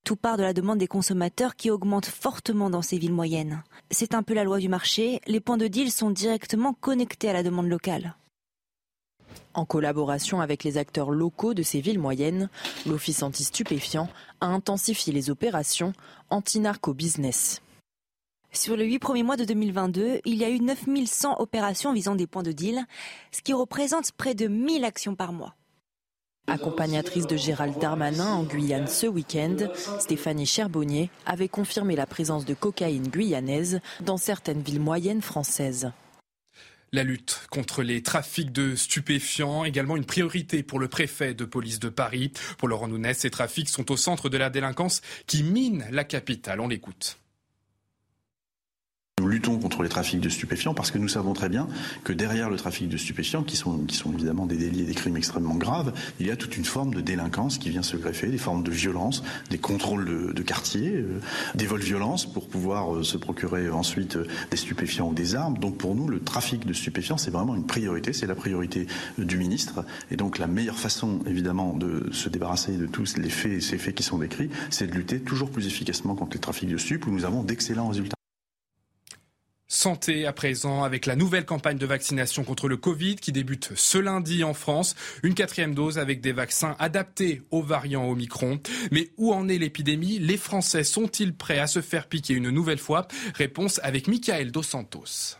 Tout 0.03 0.15
part 0.15 0.38
de 0.38 0.43
la 0.43 0.53
demande 0.53 0.79
des 0.79 0.88
consommateurs 0.88 1.55
qui 1.55 1.69
augmente 1.69 2.07
fortement 2.07 2.69
dans 2.69 2.81
ces 2.81 2.97
villes 2.97 3.13
moyennes. 3.13 3.63
C'est 3.91 4.13
un 4.13 4.23
peu 4.23 4.33
la 4.33 4.43
loi 4.43 4.59
du 4.59 4.69
marché, 4.69 5.21
les 5.27 5.39
points 5.39 5.57
de 5.57 5.67
deal 5.67 5.91
sont 5.91 6.09
directement 6.09 6.73
connectés 6.73 7.29
à 7.29 7.33
la 7.33 7.43
demande 7.43 7.67
locale. 7.67 8.15
En 9.53 9.65
collaboration 9.65 10.41
avec 10.41 10.63
les 10.63 10.77
acteurs 10.77 11.12
locaux 11.12 11.53
de 11.53 11.63
ces 11.63 11.81
villes 11.81 11.99
moyennes, 11.99 12.49
l'Office 12.85 13.23
anti-stupéfiant 13.23 14.07
a 14.41 14.47
intensifié 14.47 15.12
les 15.12 15.29
opérations 15.29 15.93
anti-narco-business. 16.29 17.62
Sur 18.51 18.75
les 18.75 18.85
huit 18.85 18.99
premiers 18.99 19.23
mois 19.23 19.38
de 19.38 19.45
2022, 19.45 20.21
il 20.25 20.35
y 20.35 20.43
a 20.43 20.49
eu 20.49 20.59
9100 20.59 21.39
opérations 21.39 21.93
visant 21.93 22.15
des 22.15 22.25
points 22.25 22.43
de 22.43 22.51
deal, 22.51 22.83
ce 23.31 23.41
qui 23.41 23.53
représente 23.53 24.12
près 24.13 24.33
de 24.33 24.47
1000 24.47 24.85
actions 24.85 25.15
par 25.15 25.33
mois. 25.33 25.55
Accompagnatrice 26.49 27.27
de 27.27 27.38
Gérald 27.38 27.77
Darmanin 27.79 28.33
en 28.33 28.43
Guyane 28.43 28.88
ce 28.88 29.07
week-end, 29.07 29.55
Stéphanie 29.99 30.45
Cherbonnier 30.45 31.09
avait 31.25 31.47
confirmé 31.47 31.95
la 31.95 32.05
présence 32.05 32.45
de 32.45 32.53
cocaïne 32.53 33.07
guyanaise 33.07 33.79
dans 34.01 34.17
certaines 34.17 34.62
villes 34.62 34.79
moyennes 34.79 35.21
françaises. 35.21 35.91
La 36.91 37.03
lutte 37.03 37.41
contre 37.51 37.83
les 37.83 38.01
trafics 38.01 38.51
de 38.51 38.75
stupéfiants, 38.75 39.63
également 39.63 39.95
une 39.95 40.05
priorité 40.05 40.63
pour 40.63 40.79
le 40.79 40.88
préfet 40.88 41.35
de 41.35 41.45
police 41.45 41.79
de 41.79 41.89
Paris. 41.89 42.33
Pour 42.57 42.67
Laurent 42.67 42.88
Nounès, 42.88 43.15
ces 43.15 43.29
trafics 43.29 43.69
sont 43.69 43.91
au 43.91 43.97
centre 43.97 44.27
de 44.27 44.38
la 44.38 44.49
délinquance 44.49 45.01
qui 45.27 45.43
mine 45.43 45.85
la 45.91 46.03
capitale. 46.03 46.59
On 46.59 46.67
l'écoute. 46.67 47.19
Nous 49.19 49.27
luttons 49.27 49.58
contre 49.58 49.84
les 49.84 49.89
trafics 49.89 50.21
de 50.21 50.29
stupéfiants 50.29 50.73
parce 50.73 50.91
que 50.91 50.97
nous 50.97 51.10
savons 51.10 51.34
très 51.34 51.49
bien 51.49 51.67
que 52.05 52.13
derrière 52.13 52.49
le 52.49 52.55
trafic 52.55 52.88
de 52.88 52.95
stupéfiants, 52.95 53.43
qui 53.43 53.58
sont, 53.58 53.79
qui 53.79 53.97
sont 53.97 54.13
évidemment 54.13 54.45
des 54.45 54.55
délits 54.55 54.84
et 54.84 54.86
des 54.86 54.93
crimes 54.93 55.17
extrêmement 55.17 55.55
graves, 55.55 55.91
il 56.21 56.27
y 56.27 56.32
a 56.32 56.38
toute 56.38 56.55
une 56.55 56.63
forme 56.63 56.93
de 56.93 57.01
délinquance 57.01 57.58
qui 57.58 57.69
vient 57.69 57.84
se 57.84 57.97
greffer, 57.97 58.27
des 58.27 58.38
formes 58.38 58.63
de 58.63 58.71
violence, 58.71 59.21
des 59.49 59.58
contrôles 59.58 60.05
de, 60.05 60.32
de 60.32 60.41
quartier, 60.41 60.93
euh, 60.95 61.19
des 61.53 61.65
vols 61.65 61.82
violences 61.82 62.25
pour 62.25 62.47
pouvoir 62.47 62.95
euh, 62.95 63.03
se 63.03 63.17
procurer 63.17 63.69
ensuite 63.69 64.15
euh, 64.15 64.25
des 64.51 64.58
stupéfiants 64.58 65.10
ou 65.10 65.13
des 65.13 65.36
armes. 65.36 65.58
Donc 65.58 65.77
pour 65.77 65.95
nous, 65.95 66.08
le 66.08 66.21
trafic 66.21 66.65
de 66.65 66.71
stupéfiants, 66.71 67.17
c'est 67.17 67.32
vraiment 67.32 67.58
une 67.58 67.65
priorité, 67.65 68.13
c'est 68.13 68.27
la 68.27 68.36
priorité 68.36 68.88
du 69.17 69.38
ministre. 69.38 69.84
Et 70.12 70.15
donc 70.15 70.38
la 70.38 70.47
meilleure 70.47 70.79
façon, 70.79 71.19
évidemment, 71.25 71.75
de 71.75 72.08
se 72.13 72.29
débarrasser 72.29 72.77
de 72.77 72.86
tous 72.86 73.17
les 73.17 73.29
faits 73.29 73.51
et 73.51 73.60
ces 73.60 73.79
faits 73.79 73.95
qui 73.95 74.03
sont 74.03 74.19
décrits, 74.19 74.49
c'est 74.69 74.88
de 74.88 74.93
lutter 74.93 75.19
toujours 75.19 75.49
plus 75.49 75.67
efficacement 75.67 76.15
contre 76.15 76.38
les 76.38 76.41
trafics 76.41 76.69
de 76.69 76.77
stupes 76.77 77.05
où 77.05 77.12
nous 77.12 77.25
avons 77.25 77.43
d'excellents 77.43 77.89
résultats. 77.89 78.18
Santé 79.71 80.25
à 80.25 80.34
présent 80.34 80.84
avec 80.84 81.05
la 81.05 81.15
nouvelle 81.15 81.45
campagne 81.45 81.77
de 81.77 81.86
vaccination 81.86 82.43
contre 82.43 82.67
le 82.67 82.75
Covid 82.75 83.17
qui 83.17 83.32
débute 83.32 83.71
ce 83.75 83.99
lundi 83.99 84.43
en 84.43 84.55
France. 84.55 84.95
Une 85.21 85.36
quatrième 85.36 85.75
dose 85.75 85.99
avec 85.99 86.21
des 86.21 86.32
vaccins 86.32 86.75
adaptés 86.79 87.43
aux 87.51 87.62
variants 87.62 88.10
Omicron. 88.10 88.60
Mais 88.89 89.12
où 89.17 89.32
en 89.32 89.47
est 89.47 89.60
l'épidémie? 89.60 90.17
Les 90.17 90.38
Français 90.38 90.84
sont-ils 90.84 91.36
prêts 91.36 91.60
à 91.60 91.67
se 91.67 91.82
faire 91.82 92.08
piquer 92.08 92.34
une 92.34 92.49
nouvelle 92.49 92.79
fois? 92.79 93.08
Réponse 93.36 93.79
avec 93.84 94.08
Michael 94.08 94.51
Dos 94.51 94.63
Santos. 94.63 95.38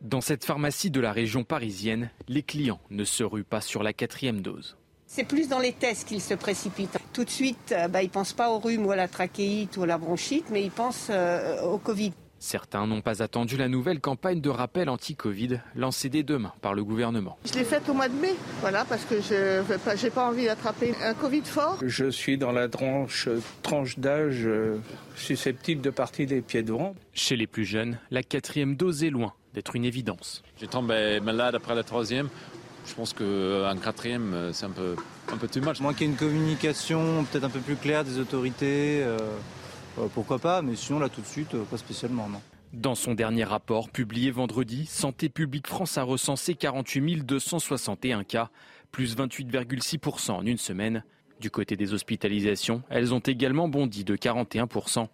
Dans 0.00 0.20
cette 0.20 0.44
pharmacie 0.44 0.92
de 0.92 1.00
la 1.00 1.12
région 1.12 1.42
parisienne, 1.42 2.10
les 2.28 2.44
clients 2.44 2.80
ne 2.90 3.02
se 3.02 3.24
ruent 3.24 3.42
pas 3.42 3.60
sur 3.60 3.82
la 3.82 3.92
quatrième 3.92 4.40
dose. 4.40 4.76
C'est 5.08 5.24
plus 5.24 5.48
dans 5.48 5.58
les 5.58 5.72
tests 5.72 6.06
qu'ils 6.06 6.22
se 6.22 6.34
précipitent. 6.34 6.96
Tout 7.12 7.24
de 7.24 7.30
suite, 7.30 7.72
euh, 7.72 7.88
bah, 7.88 8.02
ils 8.02 8.06
ne 8.06 8.12
pensent 8.12 8.32
pas 8.32 8.50
au 8.50 8.60
rhume 8.60 8.86
ou 8.86 8.92
à 8.92 8.96
la 8.96 9.08
trachéite 9.08 9.76
ou 9.76 9.82
à 9.82 9.86
la 9.86 9.98
bronchite, 9.98 10.46
mais 10.50 10.62
ils 10.62 10.70
pensent 10.70 11.08
euh, 11.10 11.60
au 11.62 11.78
Covid. 11.78 12.12
Certains 12.42 12.88
n'ont 12.88 13.02
pas 13.02 13.22
attendu 13.22 13.56
la 13.56 13.68
nouvelle 13.68 14.00
campagne 14.00 14.40
de 14.40 14.50
rappel 14.50 14.88
anti-Covid 14.88 15.60
lancée 15.76 16.08
dès 16.08 16.24
demain 16.24 16.52
par 16.60 16.74
le 16.74 16.82
gouvernement. 16.82 17.38
Je 17.44 17.52
l'ai 17.52 17.62
faite 17.62 17.88
au 17.88 17.94
mois 17.94 18.08
de 18.08 18.16
mai, 18.16 18.34
voilà, 18.60 18.84
parce 18.84 19.04
que 19.04 19.20
je 19.20 19.60
n'ai 20.04 20.10
pas, 20.10 20.26
envie 20.26 20.46
d'attraper 20.46 20.92
un 21.04 21.14
Covid 21.14 21.42
fort. 21.44 21.78
Je 21.86 22.10
suis 22.10 22.38
dans 22.38 22.50
la 22.50 22.68
tranche, 22.68 23.28
tranche 23.62 23.96
d'âge 24.00 24.42
euh, 24.44 24.78
susceptible 25.14 25.82
de 25.82 25.90
partir 25.90 26.26
des 26.26 26.40
pieds 26.40 26.64
devant. 26.64 26.96
Chez 27.14 27.36
les 27.36 27.46
plus 27.46 27.64
jeunes, 27.64 28.00
la 28.10 28.24
quatrième 28.24 28.74
dose 28.74 29.04
est 29.04 29.10
loin 29.10 29.34
d'être 29.54 29.76
une 29.76 29.84
évidence. 29.84 30.42
J'ai 30.60 30.66
tombé 30.66 31.20
malade 31.20 31.54
après 31.54 31.76
la 31.76 31.84
troisième. 31.84 32.28
Je 32.86 32.94
pense 32.94 33.12
qu'un 33.12 33.76
quatrième, 33.76 34.34
euh, 34.34 34.52
c'est 34.52 34.66
un 34.66 34.70
peu, 34.70 34.96
un 35.32 35.36
peu 35.36 35.46
too 35.46 35.60
much. 35.60 35.78
Moins 35.78 35.94
qu'il 35.94 36.08
y 36.08 36.10
ait 36.10 36.12
une 36.12 36.18
communication 36.18 37.24
peut-être 37.30 37.44
un 37.44 37.50
peu 37.50 37.60
plus 37.60 37.76
claire 37.76 38.02
des 38.02 38.18
autorités. 38.18 39.00
Euh, 39.04 39.18
euh, 39.20 39.36
pourquoi 40.14 40.38
pas, 40.38 40.62
mais 40.62 40.76
sinon 40.76 40.98
là 40.98 41.08
tout 41.08 41.20
de 41.20 41.26
suite, 41.26 41.54
euh, 41.54 41.64
pas 41.64 41.76
spécialement, 41.76 42.28
non. 42.28 42.40
Dans 42.72 42.94
son 42.94 43.14
dernier 43.14 43.44
rapport 43.44 43.90
publié 43.90 44.30
vendredi, 44.30 44.86
Santé 44.86 45.28
publique 45.28 45.66
France 45.66 45.98
a 45.98 46.04
recensé 46.04 46.54
48 46.54 47.26
261 47.26 48.24
cas, 48.24 48.50
plus 48.90 49.14
28,6% 49.14 50.30
en 50.30 50.46
une 50.46 50.56
semaine. 50.56 51.04
Du 51.38 51.50
côté 51.50 51.76
des 51.76 51.92
hospitalisations, 51.92 52.82
elles 52.88 53.12
ont 53.12 53.18
également 53.18 53.68
bondi 53.68 54.04
de 54.04 54.16
41%. 54.16 55.08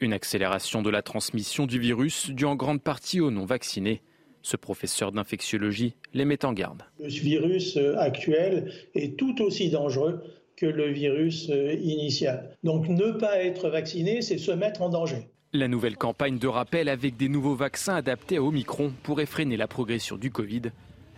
Une 0.00 0.12
accélération 0.12 0.82
de 0.82 0.90
la 0.90 1.02
transmission 1.02 1.66
du 1.66 1.80
virus 1.80 2.30
due 2.30 2.44
en 2.44 2.54
grande 2.54 2.80
partie 2.80 3.20
aux 3.20 3.30
non-vaccinés. 3.30 4.02
Ce 4.42 4.56
professeur 4.56 5.10
d'infectiologie 5.10 5.96
les 6.14 6.24
met 6.24 6.44
en 6.44 6.52
garde. 6.52 6.84
Le 7.00 7.08
virus 7.08 7.76
euh, 7.76 7.96
actuel 7.98 8.72
est 8.94 9.18
tout 9.18 9.42
aussi 9.42 9.68
dangereux 9.70 10.22
que 10.60 10.66
le 10.66 10.90
virus 10.90 11.48
euh, 11.48 11.72
initial. 11.72 12.50
Donc 12.62 12.88
ne 12.88 13.12
pas 13.12 13.42
être 13.42 13.70
vacciné, 13.70 14.20
c'est 14.20 14.38
se 14.38 14.50
mettre 14.50 14.82
en 14.82 14.90
danger. 14.90 15.30
La 15.52 15.68
nouvelle 15.68 15.96
campagne 15.96 16.38
de 16.38 16.46
rappel 16.46 16.88
avec 16.88 17.16
des 17.16 17.28
nouveaux 17.28 17.54
vaccins 17.54 17.94
adaptés 17.94 18.36
à 18.36 18.42
Omicron 18.42 18.92
pourrait 19.02 19.26
freiner 19.26 19.56
la 19.56 19.66
progression 19.66 20.16
du 20.16 20.30
Covid. 20.30 20.62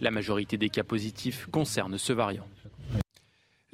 La 0.01 0.11
majorité 0.11 0.57
des 0.57 0.69
cas 0.69 0.85
positifs 0.85 1.47
concernent 1.51 1.99
ce 1.99 2.13
variant. 2.13 2.47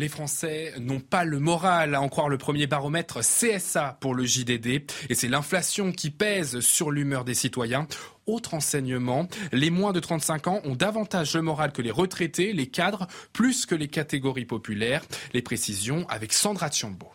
Les 0.01 0.09
Français 0.09 0.75
n'ont 0.79 1.01
pas 1.01 1.25
le 1.25 1.41
moral 1.41 1.97
à 1.97 2.01
en 2.01 2.09
croire 2.09 2.29
le 2.29 2.39
premier 2.39 2.69
baromètre 2.69 3.19
CSA 3.19 3.99
pour 4.01 4.15
le 4.15 4.25
JDD 4.25 4.85
et 5.09 5.15
c'est 5.17 5.27
l'inflation 5.27 5.91
qui 5.91 6.11
pèse 6.11 6.61
sur 6.61 6.93
l'humeur 6.93 7.25
des 7.25 7.35
citoyens. 7.35 7.89
Autre 8.27 8.55
enseignement, 8.55 9.27
les 9.51 9.71
moins 9.71 9.93
de 9.93 9.99
35 9.99 10.47
ans 10.47 10.61
ont 10.63 10.77
davantage 10.77 11.35
le 11.35 11.43
moral 11.43 11.73
que 11.73 11.83
les 11.83 11.91
retraités, 11.91 12.53
les 12.53 12.69
cadres, 12.69 13.09
plus 13.33 13.67
que 13.67 13.75
les 13.75 13.89
catégories 13.89 14.45
populaires. 14.45 15.05
Les 15.35 15.43
précisions 15.43 16.07
avec 16.09 16.33
Sandra 16.33 16.71
Tchombo. 16.71 17.11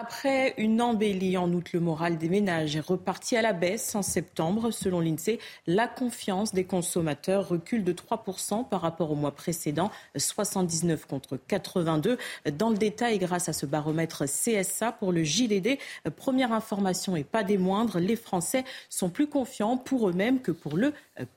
Après 0.00 0.54
une 0.58 0.80
embellie 0.80 1.36
en 1.36 1.52
août, 1.52 1.72
le 1.72 1.80
moral 1.80 2.18
des 2.18 2.28
ménages 2.28 2.76
est 2.76 2.86
reparti 2.86 3.36
à 3.36 3.42
la 3.42 3.52
baisse 3.52 3.96
en 3.96 4.02
septembre. 4.02 4.70
Selon 4.70 5.00
l'INSEE, 5.00 5.40
la 5.66 5.88
confiance 5.88 6.54
des 6.54 6.62
consommateurs 6.62 7.48
recule 7.48 7.82
de 7.82 7.92
3% 7.92 8.68
par 8.68 8.80
rapport 8.80 9.10
au 9.10 9.16
mois 9.16 9.34
précédent, 9.34 9.90
79 10.16 11.06
contre 11.06 11.36
82. 11.36 12.16
Dans 12.52 12.70
le 12.70 12.76
détail, 12.76 13.18
grâce 13.18 13.48
à 13.48 13.52
ce 13.52 13.66
baromètre 13.66 14.26
CSA 14.26 14.92
pour 14.92 15.10
le 15.10 15.24
JDD, 15.24 15.78
première 16.16 16.52
information 16.52 17.16
et 17.16 17.24
pas 17.24 17.42
des 17.42 17.58
moindres, 17.58 17.98
les 17.98 18.14
Français 18.14 18.62
sont 18.88 19.10
plus 19.10 19.26
confiants 19.26 19.76
pour 19.76 20.08
eux-mêmes 20.08 20.40
que 20.40 20.52
pour 20.52 20.76
le 20.76 20.92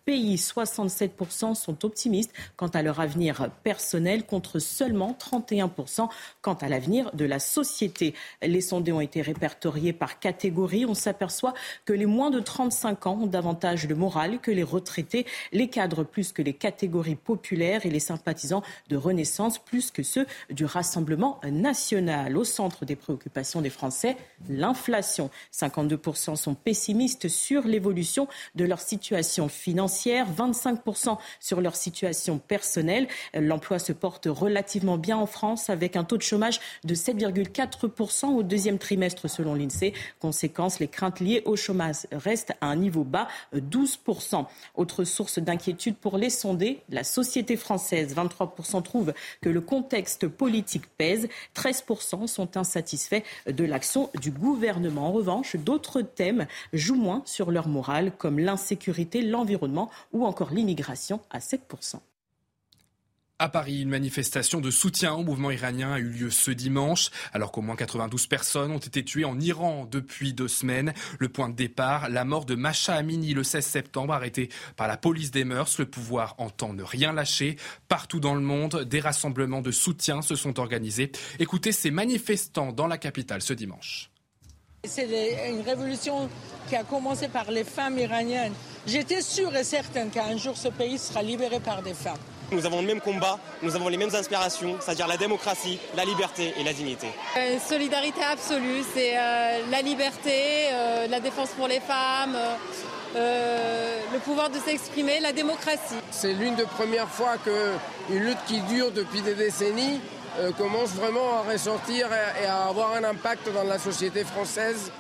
pays. 0.06 0.36
67% 0.36 1.56
sont 1.56 1.84
optimistes 1.84 2.32
quant 2.58 2.67
à 2.67 2.84
leur 2.84 3.00
avenir 3.00 3.50
personnel 3.63 4.24
contre 4.24 4.60
seulement 4.60 5.17
31% 5.19 6.10
quant 6.43 6.54
à 6.54 6.69
l'avenir 6.69 7.10
de 7.15 7.26
la 7.26 7.39
société. 7.39 8.13
Les 8.52 8.60
sondés 8.60 8.92
ont 8.92 9.00
été 9.00 9.22
répertoriés 9.22 9.94
par 9.94 10.20
catégorie. 10.20 10.86
On 10.86 10.94
s'aperçoit 10.94 11.54
que 11.86 11.94
les 11.94 12.06
moins 12.06 12.32
de 12.32 12.42
35 12.42 13.08
ans 13.08 13.20
ont 13.22 13.28
davantage 13.28 13.88
le 13.88 13.96
moral 13.96 14.40
que 14.40 14.52
les 14.52 14.62
retraités, 14.62 15.26
les 15.54 15.70
cadres 15.70 16.04
plus 16.04 16.34
que 16.34 16.42
les 16.42 16.52
catégories 16.52 17.16
populaires 17.16 17.86
et 17.86 17.90
les 17.90 18.02
sympathisants 18.02 18.62
de 18.90 18.98
Renaissance 18.98 19.58
plus 19.58 19.90
que 19.90 20.04
ceux 20.04 20.26
du 20.50 20.66
Rassemblement 20.66 21.40
national. 21.50 22.38
Au 22.38 22.44
centre 22.44 22.84
des 22.84 22.98
préoccupations 22.98 23.62
des 23.62 23.70
Français, 23.70 24.18
l'inflation. 24.50 25.30
52% 25.54 26.36
sont 26.36 26.54
pessimistes 26.54 27.30
sur 27.30 27.66
l'évolution 27.66 28.28
de 28.56 28.66
leur 28.66 28.82
situation 28.82 29.48
financière, 29.48 30.28
25% 30.30 31.18
sur 31.40 31.62
leur 31.62 31.78
situation 31.78 32.38
personnelle. 32.38 33.08
L'emploi 33.34 33.80
se 33.80 33.94
porte 33.94 34.28
relativement 34.30 34.98
bien 34.98 35.18
en 35.18 35.26
France 35.26 35.70
avec 35.70 35.96
un 35.96 36.04
taux 36.04 36.18
de 36.18 36.22
chômage 36.22 36.60
de 36.84 36.96
7,4% 36.96 38.40
au 38.41 38.43
deuxième 38.43 38.80
trimestre 38.80 39.30
selon 39.30 39.54
l'INSEE. 39.54 39.93
Conséquence, 40.19 40.80
les 40.80 40.88
craintes 40.88 41.19
liées 41.19 41.43
au 41.45 41.56
chômage 41.56 42.08
restent 42.12 42.54
à 42.60 42.67
un 42.67 42.75
niveau 42.75 43.04
bas, 43.04 43.27
12%. 43.56 44.45
Autre 44.75 45.04
source 45.04 45.38
d'inquiétude 45.38 45.95
pour 45.95 46.17
les 46.17 46.32
sondés, 46.32 46.82
la 46.89 47.04
société 47.04 47.56
française. 47.56 48.15
23% 48.15 48.82
trouvent 48.82 49.13
que 49.41 49.49
le 49.49 49.62
contexte 49.62 50.27
politique 50.27 50.88
pèse. 50.97 51.27
13% 51.56 52.27
sont 52.27 52.58
insatisfaits 52.58 53.21
de 53.47 53.63
l'action 53.63 54.10
du 54.19 54.32
gouvernement. 54.32 55.08
En 55.08 55.12
revanche, 55.12 55.56
d'autres 55.56 56.01
thèmes 56.01 56.47
jouent 56.73 56.95
moins 56.95 57.21
sur 57.25 57.51
leur 57.51 57.67
morale, 57.67 58.12
comme 58.17 58.39
l'insécurité, 58.39 59.21
l'environnement 59.21 59.89
ou 60.13 60.25
encore 60.25 60.51
l'immigration 60.51 61.19
à 61.30 61.39
7%. 61.39 61.99
À 63.41 63.49
Paris, 63.49 63.82
une 63.82 63.89
manifestation 63.89 64.62
de 64.62 64.69
soutien 64.69 65.13
au 65.13 65.23
mouvement 65.23 65.49
iranien 65.49 65.93
a 65.93 65.97
eu 65.97 66.10
lieu 66.10 66.30
ce 66.30 66.51
dimanche, 66.51 67.10
alors 67.34 67.51
qu'au 67.51 67.63
moins 67.63 67.75
92 67.75 68.27
personnes 68.27 68.69
ont 68.69 68.77
été 68.77 69.04
tuées 69.04 69.25
en 69.25 69.39
Iran 69.39 69.88
depuis 69.89 70.32
deux 70.32 70.47
semaines. 70.47 70.93
Le 71.17 71.27
point 71.27 71.49
de 71.49 71.56
départ, 71.56 72.08
la 72.10 72.23
mort 72.23 72.45
de 72.45 72.54
Masha 72.54 72.93
Amini 72.93 73.34
le 73.34 73.43
16 73.43 73.65
septembre, 73.65 74.13
arrêtée 74.13 74.49
par 74.75 74.88
la 74.88 74.95
police 74.95 75.32
des 75.32 75.43
mœurs. 75.43 75.80
Le 75.80 75.88
pouvoir 75.88 76.36
entend 76.38 76.73
ne 76.73 76.84
rien 76.84 77.13
lâcher. 77.13 77.56
Partout 77.88 78.19
dans 78.19 78.36
le 78.36 78.41
monde, 78.41 78.84
des 78.84 78.99
rassemblements 78.99 79.63
de 79.63 79.71
soutien 79.71 80.21
se 80.21 80.36
sont 80.36 80.60
organisés. 80.60 81.12
Écoutez 81.39 81.71
ces 81.71 81.89
manifestants 81.89 82.71
dans 82.71 82.86
la 82.86 82.99
capitale 82.99 83.41
ce 83.41 83.54
dimanche. 83.54 84.12
C'est 84.84 85.49
une 85.49 85.62
révolution 85.62 86.30
qui 86.69 86.75
a 86.75 86.84
commencé 86.84 87.27
par 87.27 87.49
les 87.49 87.63
femmes 87.63 87.97
iraniennes. 87.97 88.54
J'étais 88.86 89.23
sûre 89.23 89.56
et 89.56 89.63
certaine 89.63 90.12
qu'un 90.12 90.38
jour 90.38 90.56
ce 90.56 90.67
pays 90.67 90.99
sera 90.99 91.23
libéré 91.23 91.60
par 91.60 91.82
des 91.82 91.95
femmes. 91.95 92.19
Nous 92.52 92.66
avons 92.66 92.82
le 92.82 92.88
même 92.88 93.00
combat, 93.00 93.40
nous 93.62 93.78
avons 93.78 93.88
les 93.88 93.96
mêmes 93.96 94.14
inspirations, 94.14 94.76
c'est-à-dire 94.82 95.08
la 95.08 95.16
démocratie, 95.16 95.80
la 95.96 96.04
liberté 96.04 96.54
et 96.58 96.64
la 96.66 96.74
dignité. 96.74 97.08
Une 97.38 97.62
solidarité 97.62 98.22
absolue, 98.24 98.84
c'est 98.94 99.18
euh, 99.18 99.62
la 99.70 99.82
liberté, 99.82 100.68
euh, 100.74 101.08
la 101.08 101.22
défense 101.22 101.52
pour 101.52 101.70
les 101.70 101.80
femmes, 101.80 102.36
euh, 103.16 104.00
le 104.12 104.20
pouvoir 104.20 104.50
de 104.50 104.58
s'exprimer, 104.60 105.22
la 105.22 105.32
démocratie. 105.32 105.96
C'est 106.12 106.34
l'une 106.34 106.56
des 106.56 106.66
premières 106.66 107.08
fois 107.08 107.38
qu'une 107.38 108.20
lutte 108.20 108.44
qui 108.48 108.60
dure 108.64 108.92
depuis 108.92 109.22
des 109.22 109.36
décennies 109.36 110.02
commence 110.58 110.90
vraiment 110.90 111.40
à 111.40 111.52
ressortir 111.52 112.08
et 112.42 112.46
à 112.46 112.64
avoir 112.64 112.94
un 112.96 113.04
impact 113.04 113.50
dans 113.54 113.64
la 113.64 113.80
société 113.80 114.24
française. 114.26 114.92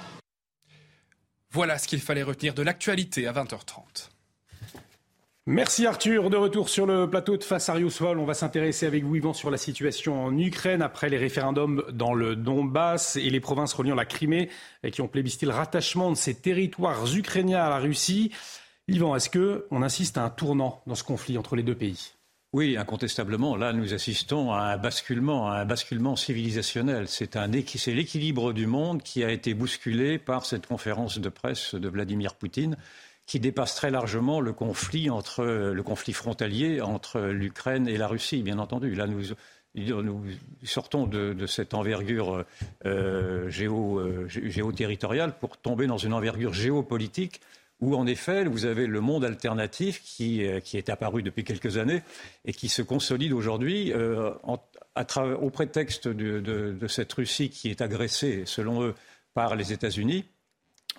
Voilà 1.51 1.77
ce 1.77 1.87
qu'il 1.87 2.01
fallait 2.01 2.23
retenir 2.23 2.53
de 2.53 2.61
l'actualité 2.61 3.27
à 3.27 3.33
20h30. 3.33 4.10
Merci 5.47 5.87
Arthur. 5.87 6.29
De 6.29 6.37
retour 6.37 6.69
sur 6.69 6.85
le 6.85 7.09
plateau 7.09 7.35
de 7.35 7.43
Face 7.43 7.71
Vol. 7.71 8.19
On 8.19 8.25
va 8.25 8.35
s'intéresser 8.35 8.85
avec 8.85 9.03
vous, 9.03 9.15
Yvan, 9.15 9.33
sur 9.33 9.49
la 9.49 9.57
situation 9.57 10.23
en 10.23 10.37
Ukraine 10.37 10.83
après 10.83 11.09
les 11.09 11.17
référendums 11.17 11.83
dans 11.91 12.13
le 12.13 12.35
Donbass 12.35 13.15
et 13.15 13.27
les 13.31 13.39
provinces 13.39 13.73
reliant 13.73 13.95
la 13.95 14.05
Crimée 14.05 14.49
qui 14.91 15.01
ont 15.01 15.07
plébiscité 15.07 15.47
le 15.47 15.53
rattachement 15.53 16.11
de 16.11 16.15
ces 16.15 16.35
territoires 16.35 17.11
ukrainiens 17.15 17.63
à 17.63 17.69
la 17.69 17.79
Russie. 17.79 18.31
Yvan, 18.87 19.15
est-ce 19.15 19.31
qu'on 19.31 19.81
insiste 19.81 20.19
à 20.19 20.23
un 20.23 20.29
tournant 20.29 20.83
dans 20.85 20.93
ce 20.93 21.03
conflit 21.03 21.39
entre 21.39 21.55
les 21.55 21.63
deux 21.63 21.75
pays? 21.75 22.11
Oui, 22.53 22.77
incontestablement. 22.77 23.55
Là, 23.55 23.73
nous 23.73 23.95
assistons 23.95 24.51
à 24.51 24.59
un 24.59 24.77
basculement, 24.77 25.49
à 25.49 25.55
un 25.55 25.65
basculement 25.65 26.15
civilisationnel. 26.15 27.07
C'est 27.07 27.35
l'équilibre 27.87 28.53
du 28.53 28.67
monde 28.67 29.01
qui 29.01 29.23
a 29.23 29.31
été 29.31 29.55
bousculé 29.55 30.19
par 30.19 30.45
cette 30.45 30.67
conférence 30.67 31.17
de 31.17 31.29
presse 31.29 31.73
de 31.73 31.89
Vladimir 31.89 32.35
Poutine 32.35 32.77
qui 33.25 33.39
dépasse 33.39 33.75
très 33.75 33.91
largement 33.91 34.41
le 34.41 34.53
conflit, 34.53 35.09
entre, 35.09 35.43
le 35.43 35.83
conflit 35.83 36.13
frontalier 36.13 36.81
entre 36.81 37.21
l'Ukraine 37.21 37.87
et 37.87 37.97
la 37.97 38.07
Russie, 38.07 38.41
bien 38.43 38.59
entendu. 38.59 38.93
Là, 38.95 39.07
nous, 39.07 39.23
sortons 40.63 41.07
de, 41.07 41.45
cette 41.45 41.73
envergure 41.73 42.45
euh, 42.85 43.49
géo, 43.49 43.99
euh, 43.99 44.27
géoterritoriale 44.27 45.33
pour 45.39 45.57
tomber 45.57 45.87
dans 45.87 45.97
une 45.97 46.13
envergure 46.13 46.53
géopolitique 46.53 47.41
où, 47.79 47.95
en 47.95 48.05
effet, 48.05 48.43
vous 48.45 48.65
avez 48.65 48.85
le 48.85 49.01
monde 49.01 49.25
alternatif 49.25 50.01
qui, 50.03 50.45
euh, 50.45 50.59
est 50.73 50.89
apparu 50.89 51.23
depuis 51.23 51.43
quelques 51.43 51.77
années 51.77 52.03
et 52.45 52.53
qui 52.53 52.69
se 52.69 52.81
consolide 52.81 53.33
aujourd'hui 53.33 53.93
au 53.93 55.49
prétexte 55.51 56.07
de, 56.07 56.39
de 56.41 56.87
cette 56.87 57.13
Russie 57.13 57.49
qui 57.49 57.69
est 57.69 57.81
agressée, 57.81 58.43
selon 58.45 58.83
eux, 58.83 58.95
par 59.33 59.55
les 59.55 59.71
États-Unis 59.71 60.25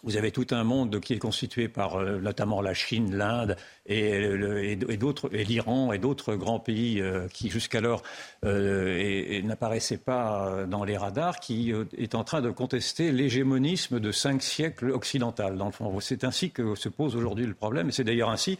vous 0.02 0.16
avez 0.16 0.32
tout 0.32 0.46
un 0.50 0.64
monde 0.64 1.00
qui 1.00 1.12
est 1.12 1.18
constitué 1.18 1.68
par 1.68 1.96
euh, 1.96 2.18
notamment 2.18 2.60
la 2.60 2.74
Chine, 2.74 3.14
l'Inde 3.16 3.56
et, 3.86 4.76
l'Iran 5.32 5.92
et 5.92 5.98
d'autres 5.98 6.34
grands 6.34 6.58
pays 6.58 7.00
euh, 7.00 7.28
qui 7.28 7.50
jusqu'alors 7.50 8.02
euh, 8.44 9.40
n'apparaissaient 9.42 9.98
pas 9.98 10.66
dans 10.68 10.84
les 10.84 10.96
radars, 10.96 11.38
qui 11.38 11.72
est 11.96 12.14
en 12.14 12.24
train 12.24 12.40
de 12.40 12.50
contester 12.50 13.12
l'hégémonisme 13.12 14.00
de 14.00 14.12
cinq 14.12 14.42
siècles 14.42 14.90
occidental. 14.90 15.58
C'est 16.00 16.24
ainsi 16.24 16.50
que 16.50 16.74
se 16.74 16.88
pose 16.88 17.16
aujourd'hui 17.16 17.46
le 17.46 17.54
problème, 17.54 17.88
et 17.88 17.92
c'est 17.92 18.04
d'ailleurs 18.04 18.30
ainsi 18.30 18.58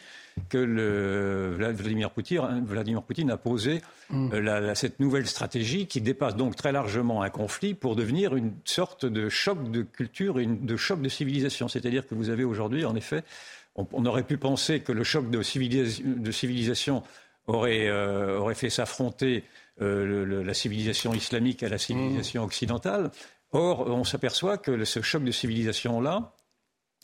que 0.49 0.59
le, 0.59 1.55
Vladimir, 1.57 2.11
Poutine, 2.11 2.65
Vladimir 2.65 3.03
Poutine 3.03 3.31
a 3.31 3.37
posé 3.37 3.83
mm. 4.11 4.75
cette 4.75 5.01
nouvelle 5.01 5.27
stratégie 5.27 5.87
qui 5.87 6.01
dépasse 6.01 6.37
donc 6.37 6.57
très 6.57 6.73
largement 6.73 7.23
un 7.23 7.31
conflit 7.31 7.75
pour 7.75 7.97
devenir 7.97 8.35
une 8.37 8.53
sorte 8.65 9.05
de 9.07 9.29
choc 9.29 9.71
de 9.71 9.83
culture, 9.83 10.41
et 10.41 10.47
de 10.47 10.77
choc 10.77 11.01
de 11.03 11.09
civilisation 11.09 11.69
c'est-à-dire 11.69 12.07
que 12.07 12.15
vous 12.15 12.31
avez 12.31 12.45
aujourd'hui, 12.45 12.85
en 12.85 12.95
effet, 12.95 13.25
on, 13.75 14.05
aurait 14.05 14.25
pu 14.25 14.37
penser 14.37 14.81
que 14.81 14.93
le 14.93 15.05
choc 15.05 15.31
de, 15.31 15.43
civilisation 15.43 17.03
aurait, 17.47 17.89
euh, 17.89 18.39
aurait 18.39 18.55
fait 18.55 18.71
s'affronter 18.71 19.45
euh, 19.81 20.45
la 20.45 20.55
civilisation 20.55 21.15
islamique 21.15 21.63
à 21.63 21.69
la 21.69 21.79
civilisation 21.79 22.45
occidentale. 22.45 23.11
Or, 23.53 23.87
on 23.89 24.05
s'aperçoit 24.05 24.59
que 24.59 24.85
ce 24.85 25.01
choc 25.01 25.25
de 25.25 25.31
civilisation-là, 25.31 26.35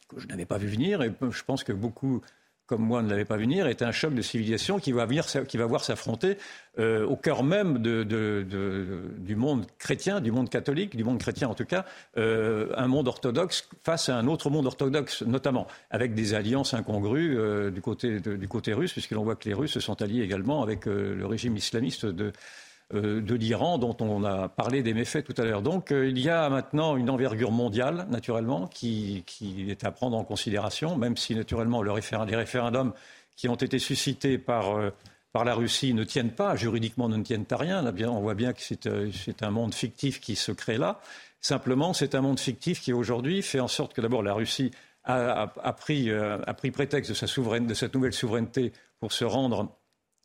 que 0.08 0.20
je 0.20 0.26
n'avais 0.26 0.46
pas 0.46 0.58
vu 0.58 0.68
venir, 0.68 1.02
et 1.02 1.12
je 1.30 1.42
pense 1.44 1.64
que 1.64 1.72
beaucoup 1.72 2.20
comme 2.68 2.82
moi 2.82 3.02
ne 3.02 3.08
l'avait 3.08 3.24
pas 3.24 3.38
venir, 3.38 3.66
est 3.66 3.82
un 3.82 3.92
choc 3.92 4.14
de 4.14 4.22
civilisation 4.22 4.78
qui 4.78 4.92
va, 4.92 5.06
venir, 5.06 5.24
qui 5.48 5.56
va 5.56 5.64
voir 5.64 5.82
s'affronter 5.82 6.36
euh, 6.78 7.06
au 7.06 7.16
cœur 7.16 7.42
même 7.42 7.78
de, 7.78 8.04
de, 8.04 8.46
de, 8.48 9.00
du 9.16 9.36
monde 9.36 9.66
chrétien, 9.78 10.20
du 10.20 10.30
monde 10.30 10.50
catholique, 10.50 10.94
du 10.94 11.02
monde 11.02 11.18
chrétien 11.18 11.48
en 11.48 11.54
tout 11.54 11.64
cas, 11.64 11.86
euh, 12.18 12.68
un 12.76 12.86
monde 12.86 13.08
orthodoxe 13.08 13.68
face 13.82 14.10
à 14.10 14.16
un 14.16 14.28
autre 14.28 14.50
monde 14.50 14.66
orthodoxe, 14.66 15.22
notamment 15.22 15.66
avec 15.90 16.14
des 16.14 16.34
alliances 16.34 16.74
incongrues 16.74 17.38
euh, 17.38 17.70
du, 17.70 17.80
côté, 17.80 18.20
du 18.20 18.48
côté 18.48 18.74
russe, 18.74 18.92
puisque 18.92 19.12
l'on 19.12 19.24
voit 19.24 19.34
que 19.34 19.48
les 19.48 19.54
Russes 19.54 19.72
se 19.72 19.80
sont 19.80 20.00
alliés 20.02 20.22
également 20.22 20.62
avec 20.62 20.86
euh, 20.86 21.14
le 21.14 21.26
régime 21.26 21.56
islamiste 21.56 22.04
de, 22.04 22.32
de 22.94 23.34
l'Iran, 23.34 23.76
dont 23.76 23.96
on 24.00 24.24
a 24.24 24.48
parlé 24.48 24.82
des 24.82 24.94
méfaits 24.94 25.22
tout 25.22 25.34
à 25.40 25.44
l'heure. 25.44 25.60
Donc 25.60 25.92
euh, 25.92 26.08
il 26.08 26.18
y 26.18 26.30
a 26.30 26.48
maintenant 26.48 26.96
une 26.96 27.10
envergure 27.10 27.50
mondiale, 27.50 28.06
naturellement, 28.08 28.66
qui, 28.66 29.24
est 29.68 29.84
à 29.84 29.90
prendre 29.90 30.16
en 30.16 30.24
considération, 30.24 30.96
même 30.96 31.16
si 31.16 31.34
naturellement 31.34 31.82
le 31.82 31.92
les 31.92 32.36
référendums 32.36 32.94
qui 33.36 33.48
ont 33.48 33.56
été 33.56 33.78
suscités 33.78 34.38
par, 34.38 34.78
euh, 34.78 34.90
par 35.32 35.44
la 35.44 35.54
Russie 35.54 35.92
ne 35.92 36.02
tiennent 36.02 36.32
pas, 36.32 36.56
juridiquement 36.56 37.10
ne 37.10 37.22
tiennent 37.22 37.44
à 37.50 37.56
rien. 37.56 37.84
On 37.84 38.20
voit 38.20 38.34
bien 38.34 38.54
que 38.54 38.62
c'est 38.62 39.42
un 39.42 39.50
monde 39.50 39.74
fictif 39.74 40.20
qui 40.20 40.34
se 40.34 40.52
crée 40.52 40.78
là. 40.78 41.00
Simplement, 41.40 41.92
c'est 41.92 42.14
un 42.14 42.22
monde 42.22 42.40
fictif 42.40 42.80
qui 42.80 42.94
aujourd'hui 42.94 43.42
fait 43.42 43.60
en 43.60 43.68
sorte 43.68 43.92
que 43.92 44.00
d'abord 44.00 44.22
la 44.22 44.32
Russie 44.32 44.70
a, 45.04 45.46
pris, 45.72 46.10
a, 46.10 46.54
pris, 46.54 46.70
prétexte 46.70 47.10
de, 47.10 47.14
sa 47.14 47.26
de 47.26 47.74
cette 47.74 47.94
nouvelle 47.94 48.12
souveraineté 48.12 48.72
pour 48.98 49.12
se 49.12 49.24
rendre 49.24 49.74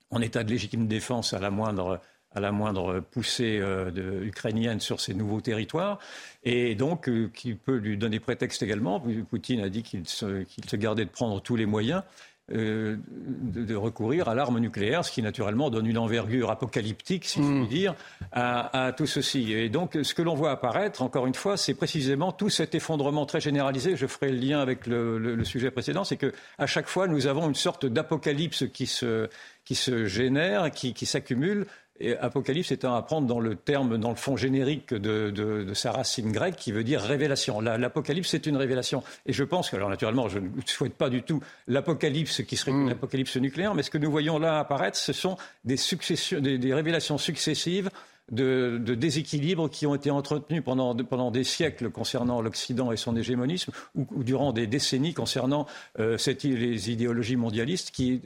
en 0.10 0.22
état 0.22 0.44
de 0.44 0.50
légitime 0.50 0.88
défense 0.88 1.34
à 1.34 1.40
la 1.40 1.52
moindre 1.52 2.02
à 2.36 2.40
la 2.40 2.52
moindre 2.52 3.00
poussée 3.00 3.60
euh, 3.60 3.92
de, 3.92 4.24
ukrainienne 4.24 4.80
sur 4.80 5.00
ces 5.00 5.14
nouveaux 5.14 5.42
territoires, 5.42 6.00
et 6.44 6.76
donc 6.76 7.08
euh, 7.10 7.30
qui 7.34 7.54
peut 7.54 7.78
lui 7.78 7.98
donner 7.98 8.20
prétexte 8.20 8.64
également. 8.64 9.02
Poutine 9.30 9.62
a 9.62 9.70
dit 9.70 9.84
qu'il 9.84 10.08
se, 10.08 10.46
gardait 10.76 11.06
de 11.06 11.10
prendre 11.10 11.42
tous 11.42 11.56
les 11.56 11.66
moyens 11.66 12.04
euh, 12.52 12.98
de, 13.08 13.64
de, 13.64 13.74
recourir 13.74 14.28
à 14.28 14.36
l'arme 14.36 14.60
nucléaire, 14.60 15.06
ce 15.06 15.12
qui 15.12 15.22
naturellement 15.22 15.70
donne 15.70 15.88
une 15.88 15.98
envergure 15.98 16.52
apocalyptique, 16.52 17.24
si 17.24 17.40
mmh. 17.40 17.44
je 17.44 17.60
puis 17.60 17.68
dire, 17.68 17.96
à, 18.34 18.88
à, 18.88 18.92
tout 18.92 19.06
ceci. 19.06 19.54
Et 19.54 19.70
donc, 19.70 19.98
ce 20.04 20.14
que 20.14 20.22
l'on 20.22 20.36
voit 20.36 20.52
apparaître, 20.52 21.04
encore 21.04 21.26
une 21.26 21.36
fois, 21.36 21.56
c'est 21.56 21.74
précisément 21.74 22.34
tout 22.34 22.50
cet 22.50 22.76
effondrement 22.76 23.26
très 23.26 23.40
généralisé. 23.40 23.96
Je 23.96 24.08
ferai 24.08 24.30
le 24.30 24.40
lien 24.40 24.60
avec 24.60 24.88
le, 24.88 25.20
le, 25.20 25.36
le 25.36 25.46
sujet 25.46 25.72
précédent, 25.72 26.04
c'est 26.04 26.18
que 26.18 26.34
à 26.58 26.68
chaque 26.68 26.88
fois, 26.88 27.08
nous 27.08 27.28
avons 27.28 27.48
une 27.48 27.56
sorte 27.56 27.86
d'apocalypse 27.86 28.66
qui 28.74 28.88
se, 28.88 29.30
qui 29.64 29.76
se 29.76 30.06
génère, 30.06 30.70
qui, 30.72 30.94
qui 30.94 31.06
s'accumule 31.06 31.66
et 32.00 32.18
Apocalypse 32.18 32.72
étant 32.72 32.96
à 32.96 33.02
prendre 33.02 33.28
dans 33.28 33.40
le 33.40 33.56
terme, 33.56 33.98
dans 33.98 34.10
le 34.10 34.16
fond 34.16 34.36
générique 34.36 34.94
de, 34.94 35.30
de, 35.30 35.64
de 35.64 35.74
sa 35.74 35.92
racine 35.92 36.32
grecque, 36.32 36.56
qui 36.56 36.72
veut 36.72 36.84
dire 36.84 37.02
révélation. 37.02 37.62
L'Apocalypse, 37.62 38.30
c'est 38.30 38.46
une 38.46 38.58
révélation. 38.58 39.04
Et 39.26 39.34
je 39.34 39.44
pense 39.44 39.70
que, 39.70 39.76
alors 39.76 39.90
naturellement, 39.90 40.28
je 40.28 40.40
ne 40.40 40.50
souhaite 40.66 40.96
pas 40.96 41.10
du 41.10 41.24
tout 41.24 41.42
l'Apocalypse 41.68 42.44
qui 42.44 42.58
serait 42.58 42.72
une 42.72 42.90
apocalypse 42.90 43.38
nucléaire, 43.38 43.76
mais 43.76 43.84
ce 43.84 43.92
que 43.92 43.98
nous 43.98 44.12
voyons 44.12 44.40
là 44.40 44.60
apparaître, 44.60 44.98
ce 44.98 45.14
sont 45.14 45.38
des, 45.66 45.78
successions, 45.78 46.40
des, 46.40 46.58
des 46.58 46.74
révélations 46.74 47.18
successives 47.18 47.90
de, 48.32 48.80
de 48.84 48.96
déséquilibres 48.96 49.70
qui 49.70 49.86
ont 49.86 49.96
été 49.96 50.10
entretenus 50.10 50.64
pendant, 50.64 50.96
pendant 50.96 51.30
des 51.30 51.44
siècles 51.44 51.90
concernant 51.90 52.42
l'Occident 52.42 52.92
et 52.92 52.98
son 52.98 53.16
hégémonisme, 53.16 53.72
ou, 53.96 54.08
ou, 54.12 54.24
durant 54.24 54.54
des 54.54 54.66
décennies 54.66 55.14
concernant 55.14 55.68
euh, 56.00 56.18
cette, 56.18 56.44
les 56.44 56.90
idéologies 56.90 57.36
mondialistes 57.36 57.92
qui, 57.92 58.22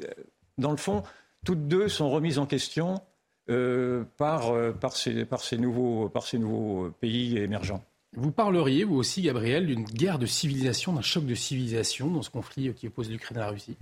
dans 0.58 0.72
le 0.72 0.78
fond, 0.78 1.04
toutes 1.46 1.68
deux 1.68 1.90
sont 1.90 2.10
remises 2.10 2.40
en 2.40 2.46
question 2.46 3.02
euh, 3.50 4.04
euh, 4.22 4.74
par, 4.74 4.96
ces, 4.96 5.58
nouveaux, 5.58 6.10
par 6.10 6.24
ces 6.24 6.38
nouveaux 6.38 6.90
pays 7.00 7.38
émergents. 7.38 7.84
Vous 8.16 8.32
parleriez, 8.32 8.84
vous 8.84 8.96
aussi, 8.96 9.22
Gabriel, 9.22 9.68
d'une 9.68 9.84
guerre 9.84 10.20
de 10.20 10.26
civilisation, 10.26 10.94
d'un 10.94 11.02
choc 11.02 11.26
de 11.26 11.36
civilisation 11.36 12.10
dans 12.10 12.22
ce 12.22 12.30
conflit 12.30 12.74
qui 12.74 12.88
oppose 12.88 13.12
l'Ukraine 13.12 13.38
à 13.38 13.42
la 13.42 13.50
Russie? 13.50 13.78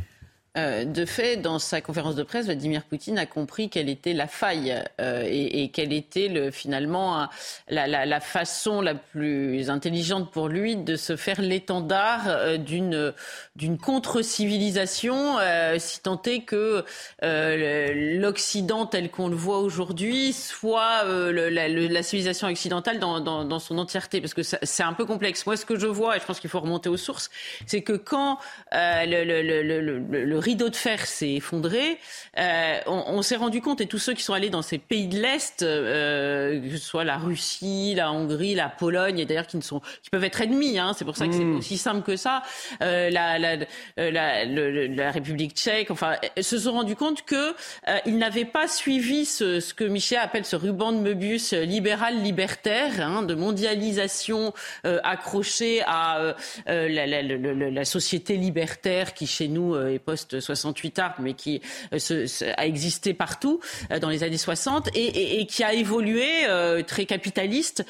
Euh, 0.57 0.85
de 0.85 1.05
fait, 1.05 1.37
dans 1.37 1.59
sa 1.59 1.81
conférence 1.81 2.15
de 2.15 2.23
presse, 2.23 2.45
Vladimir 2.45 2.83
Poutine 2.83 3.17
a 3.17 3.25
compris 3.25 3.69
quelle 3.69 3.89
était 3.89 4.13
la 4.13 4.27
faille 4.27 4.81
euh, 5.01 5.27
et, 5.29 5.69
quelle 5.69 5.91
était 5.91 6.29
le, 6.29 6.49
finalement 6.49 7.27
la, 7.67 8.19
façon 8.21 8.79
la 8.81 8.95
plus 8.95 9.69
intelligente 9.69 10.31
pour 10.31 10.47
lui 10.47 10.77
de 10.77 10.95
se 10.95 11.17
faire 11.17 11.41
l'étendard 11.41 12.27
euh, 12.27 12.57
d'une 12.57 13.77
contre-civilisation, 13.77 15.37
si 15.77 16.01
tant 16.01 16.21
est 16.23 16.41
que 16.41 16.85
l'Occident 17.21 18.85
tel 18.85 19.09
qu'on 19.11 19.27
le 19.27 19.35
voit 19.35 19.59
aujourd'hui 19.59 20.31
soit 20.31 21.03
la, 21.03 22.03
civilisation 22.03 22.47
occidentale 22.47 22.99
dans, 22.99 23.59
son 23.59 23.77
entièreté, 23.77 24.21
parce 24.21 24.33
que 24.33 24.43
c'est 24.43 24.83
un 24.83 24.93
peu 24.93 25.05
complexe. 25.05 25.45
Moi, 25.45 25.57
ce 25.57 25.65
que 25.65 25.77
je 25.77 25.87
vois, 25.87 26.15
et 26.15 26.19
je 26.19 26.25
pense 26.25 26.39
qu'il 26.39 26.49
faut 26.49 26.59
remonter 26.59 26.89
aux 26.89 26.97
sources, 26.97 27.29
c'est 27.65 27.81
que 27.81 27.93
quand 27.93 28.39
le, 28.71 29.23
le 29.23 30.44
rideau 30.45 30.69
de 30.69 30.75
fer 30.75 31.05
s'est 31.05 31.33
effondré, 31.33 31.97
euh, 32.37 32.79
on, 32.85 33.03
on 33.07 33.21
s'est 33.21 33.35
rendu 33.35 33.61
compte, 33.61 33.81
et 33.81 33.87
tous 33.87 33.97
ceux 33.97 34.13
qui 34.13 34.21
sont 34.21 34.33
allés 34.33 34.51
dans 34.51 34.61
ces 34.61 34.77
pays 34.77 35.07
de 35.07 35.19
l'Est, 35.19 35.63
euh, 35.63 36.61
que 36.61 36.77
ce 36.77 36.85
soit 36.85 37.03
la 37.03 37.17
Russie, 37.17 37.93
la 37.95 38.11
Hongrie, 38.11 38.53
la 38.53 38.69
Pologne, 38.69 39.19
et 39.19 39.25
d'ailleurs 39.25 39.47
qui, 39.47 39.57
ne 39.57 39.61
sont, 39.61 39.81
qui 40.03 40.09
peuvent 40.11 40.23
être 40.23 40.41
ennemis, 40.41 40.77
hein, 40.77 40.93
c'est 40.95 41.05
pour 41.05 41.17
ça 41.17 41.27
que 41.27 41.33
c'est 41.33 41.43
aussi 41.43 41.77
simple 41.77 42.03
que 42.03 42.15
ça, 42.15 42.43
euh, 42.83 43.09
la, 43.09 43.39
la, 43.39 43.57
la, 43.97 44.45
le, 44.45 44.87
la, 44.87 45.11
République 45.11 45.55
tchèque, 45.55 45.89
enfin, 45.89 46.15
se 46.39 46.59
sont 46.59 46.73
rendus 46.73 46.95
compte 46.95 47.23
qu'ils 47.25 48.17
n'avaient 48.17 48.45
pas 48.45 48.67
suivi 48.67 49.25
ce, 49.25 49.59
ce, 49.59 49.73
que 49.73 49.83
Michel 49.83 50.19
appelle 50.19 50.45
ce 50.45 50.55
ruban 50.55 50.91
de 50.91 50.99
Möbius 50.99 51.53
libéral-libertaire, 51.53 53.01
hein, 53.01 53.23
de 53.23 53.33
mondialisation 53.33 54.53
euh, 54.85 54.99
accroché 55.03 55.81
à 55.87 56.35
la, 56.67 57.85
société 57.85 58.35
libertaire 58.37 59.13
qui 59.13 59.27
chez 59.27 59.47
nous 59.47 59.75
est 59.75 59.99
post 59.99 60.34
68 60.39 60.99
armes, 60.99 61.13
mais 61.19 61.33
qui 61.33 61.61
euh, 61.93 61.99
se, 61.99 62.27
se, 62.27 62.45
a 62.57 62.65
existé 62.65 63.13
partout 63.13 63.59
euh, 63.91 63.99
dans 63.99 64.09
les 64.09 64.23
années 64.23 64.37
60 64.37 64.89
et, 64.95 64.99
et, 64.99 65.41
et 65.41 65.45
qui 65.45 65.63
a 65.63 65.73
évolué 65.73 66.27
euh, 66.47 66.83
très 66.83 67.05
capitaliste, 67.05 67.85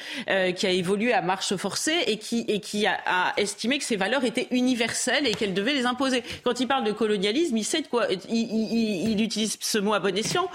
qui 0.56 0.66
a 0.66 0.70
évolué 0.70 1.12
à 1.12 1.22
marche 1.22 1.56
forcée 1.56 1.96
et 2.06 2.18
qui, 2.18 2.44
et 2.48 2.60
qui 2.60 2.86
a, 2.86 2.98
a 3.06 3.32
estimé 3.36 3.78
que 3.78 3.84
ces 3.84 3.96
valeurs 3.96 4.24
étaient 4.24 4.48
universelles 4.50 5.26
et 5.26 5.34
qu'elle 5.34 5.54
devait 5.54 5.74
les 5.74 5.86
imposer. 5.86 6.22
Quand 6.44 6.60
il 6.60 6.66
parle 6.66 6.84
de 6.84 6.92
colonialisme, 6.92 7.56
il 7.56 7.64
sait 7.64 7.82
de 7.82 7.86
quoi. 7.86 8.06
Il, 8.10 8.36
il, 8.36 9.10
il 9.10 9.22
utilise 9.22 9.56
ce 9.60 9.78
mot 9.78 9.94
à 9.94 10.00
bon 10.00 10.16
escient 10.16 10.48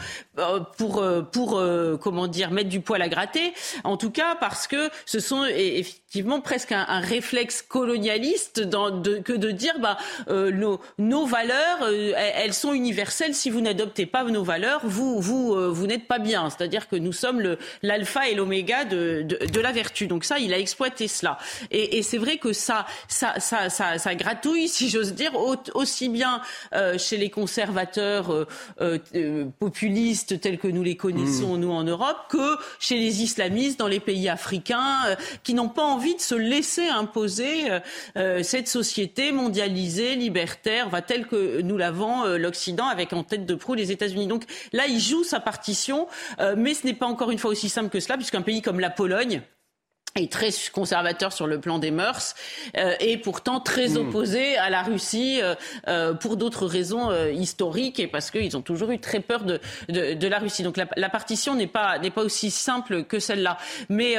pour, 0.77 1.03
pour 1.31 1.63
comment 1.99 2.27
dire 2.27 2.51
mettre 2.51 2.69
du 2.69 2.81
poil 2.81 3.01
à 3.01 3.09
gratter. 3.09 3.53
En 3.83 3.97
tout 3.97 4.11
cas, 4.11 4.35
parce 4.35 4.67
que 4.67 4.89
ce 5.05 5.19
sont 5.19 5.45
effectivement 5.45 6.00
presque 6.43 6.71
un, 6.71 6.85
un 6.87 6.99
réflexe 6.99 7.61
colonialiste 7.61 8.61
dans, 8.61 8.91
de, 8.91 9.17
que 9.17 9.33
de 9.33 9.51
dire 9.51 9.79
bah, 9.79 9.97
euh, 10.29 10.51
nos, 10.51 10.79
nos 10.97 11.25
valeurs 11.25 11.79
euh, 11.83 12.13
elles 12.15 12.53
sont 12.53 12.73
universelles. 12.73 13.33
Si 13.33 13.49
vous 13.49 13.61
n'adoptez 13.61 14.05
pas 14.05 14.23
nos 14.23 14.43
valeurs, 14.43 14.81
vous, 14.83 15.19
vous, 15.21 15.53
euh, 15.53 15.69
vous 15.69 15.87
n'êtes 15.87 16.07
pas 16.07 16.19
bien. 16.19 16.49
C'est-à-dire 16.49 16.87
que 16.87 16.95
nous 16.95 17.13
sommes 17.13 17.55
l'alpha 17.81 18.27
et 18.29 18.35
l'oméga 18.35 18.85
de, 18.85 19.23
de, 19.23 19.45
de, 19.45 19.59
la 19.59 19.71
vertu. 19.71 20.07
Donc 20.07 20.23
ça, 20.25 20.39
il 20.39 20.53
a 20.53 20.59
exploité 20.59 21.07
cela. 21.07 21.37
Et, 21.69 21.97
et 21.97 22.03
c'est 22.03 22.17
vrai 22.17 22.37
que 22.37 22.53
ça, 22.53 22.85
ça, 23.07 23.39
ça, 23.39 23.69
ça, 23.69 23.97
ça 23.97 24.15
gratouille, 24.15 24.67
si 24.67 24.89
j'ose 24.89 25.13
dire, 25.13 25.35
au, 25.35 25.55
aussi 25.73 26.09
bien 26.09 26.41
euh, 26.73 26.97
chez 26.97 27.17
les 27.17 27.29
conservateurs 27.29 28.31
euh, 28.31 28.47
euh, 29.15 29.45
populistes 29.59 30.39
tels 30.41 30.57
que 30.57 30.67
nous 30.67 30.83
les 30.83 30.95
connaissons, 30.95 31.55
mmh. 31.55 31.59
nous, 31.59 31.71
en 31.71 31.83
Europe, 31.83 32.17
que 32.29 32.57
chez 32.79 32.97
les 32.97 33.21
islamistes 33.21 33.79
dans 33.79 33.87
les 33.87 33.99
pays 33.99 34.29
africains 34.29 35.15
qui 35.43 35.53
n'ont 35.53 35.69
pas 35.69 35.83
envie 35.83 36.00
de 36.15 36.19
se 36.21 36.35
laisser 36.35 36.87
imposer 36.87 37.69
cette 38.43 38.67
société 38.67 39.31
mondialisée, 39.31 40.15
libertaire, 40.15 40.89
va 40.89 41.01
telle 41.01 41.27
que 41.27 41.61
nous 41.61 41.77
l'avons 41.77 42.25
euh, 42.25 42.37
l'Occident 42.37 42.87
avec 42.87 43.13
en 43.13 43.23
tête 43.23 43.45
de 43.45 43.55
proue 43.55 43.73
les 43.73 43.91
États-Unis. 43.91 44.27
Donc 44.27 44.43
là, 44.73 44.87
il 44.87 44.99
joue 44.99 45.23
sa 45.23 45.39
partition, 45.39 46.07
euh, 46.39 46.55
mais 46.57 46.73
ce 46.73 46.85
n'est 46.85 46.93
pas 46.93 47.07
encore 47.07 47.31
une 47.31 47.37
fois 47.37 47.51
aussi 47.51 47.69
simple 47.69 47.89
que 47.89 47.99
cela, 47.99 48.17
puisqu'un 48.17 48.41
pays 48.41 48.61
comme 48.61 48.79
la 48.79 48.89
Pologne 48.89 49.41
est 50.15 50.31
très 50.31 50.49
conservateur 50.73 51.31
sur 51.33 51.47
le 51.47 51.59
plan 51.59 51.79
des 51.79 51.91
mœurs 51.91 52.35
euh, 52.77 52.93
et 52.99 53.17
pourtant 53.17 53.59
très 53.59 53.89
mmh. 53.89 53.97
opposé 53.97 54.57
à 54.57 54.69
la 54.69 54.83
Russie 54.83 55.39
euh, 55.41 55.55
euh, 55.87 56.13
pour 56.13 56.37
d'autres 56.37 56.65
raisons 56.65 57.11
euh, 57.11 57.31
historiques 57.31 57.99
et 57.99 58.07
parce 58.07 58.31
qu'ils 58.31 58.57
ont 58.57 58.61
toujours 58.61 58.91
eu 58.91 58.99
très 58.99 59.19
peur 59.19 59.43
de, 59.43 59.59
de, 59.89 60.13
de 60.13 60.27
la 60.27 60.39
Russie. 60.39 60.63
Donc 60.63 60.77
la, 60.77 60.87
la 60.97 61.09
partition 61.09 61.55
n'est 61.55 61.67
pas 61.67 61.99
n'est 61.99 62.11
pas 62.11 62.23
aussi 62.23 62.51
simple 62.51 63.03
que 63.03 63.19
celle-là. 63.19 63.57
Mais 63.89 64.15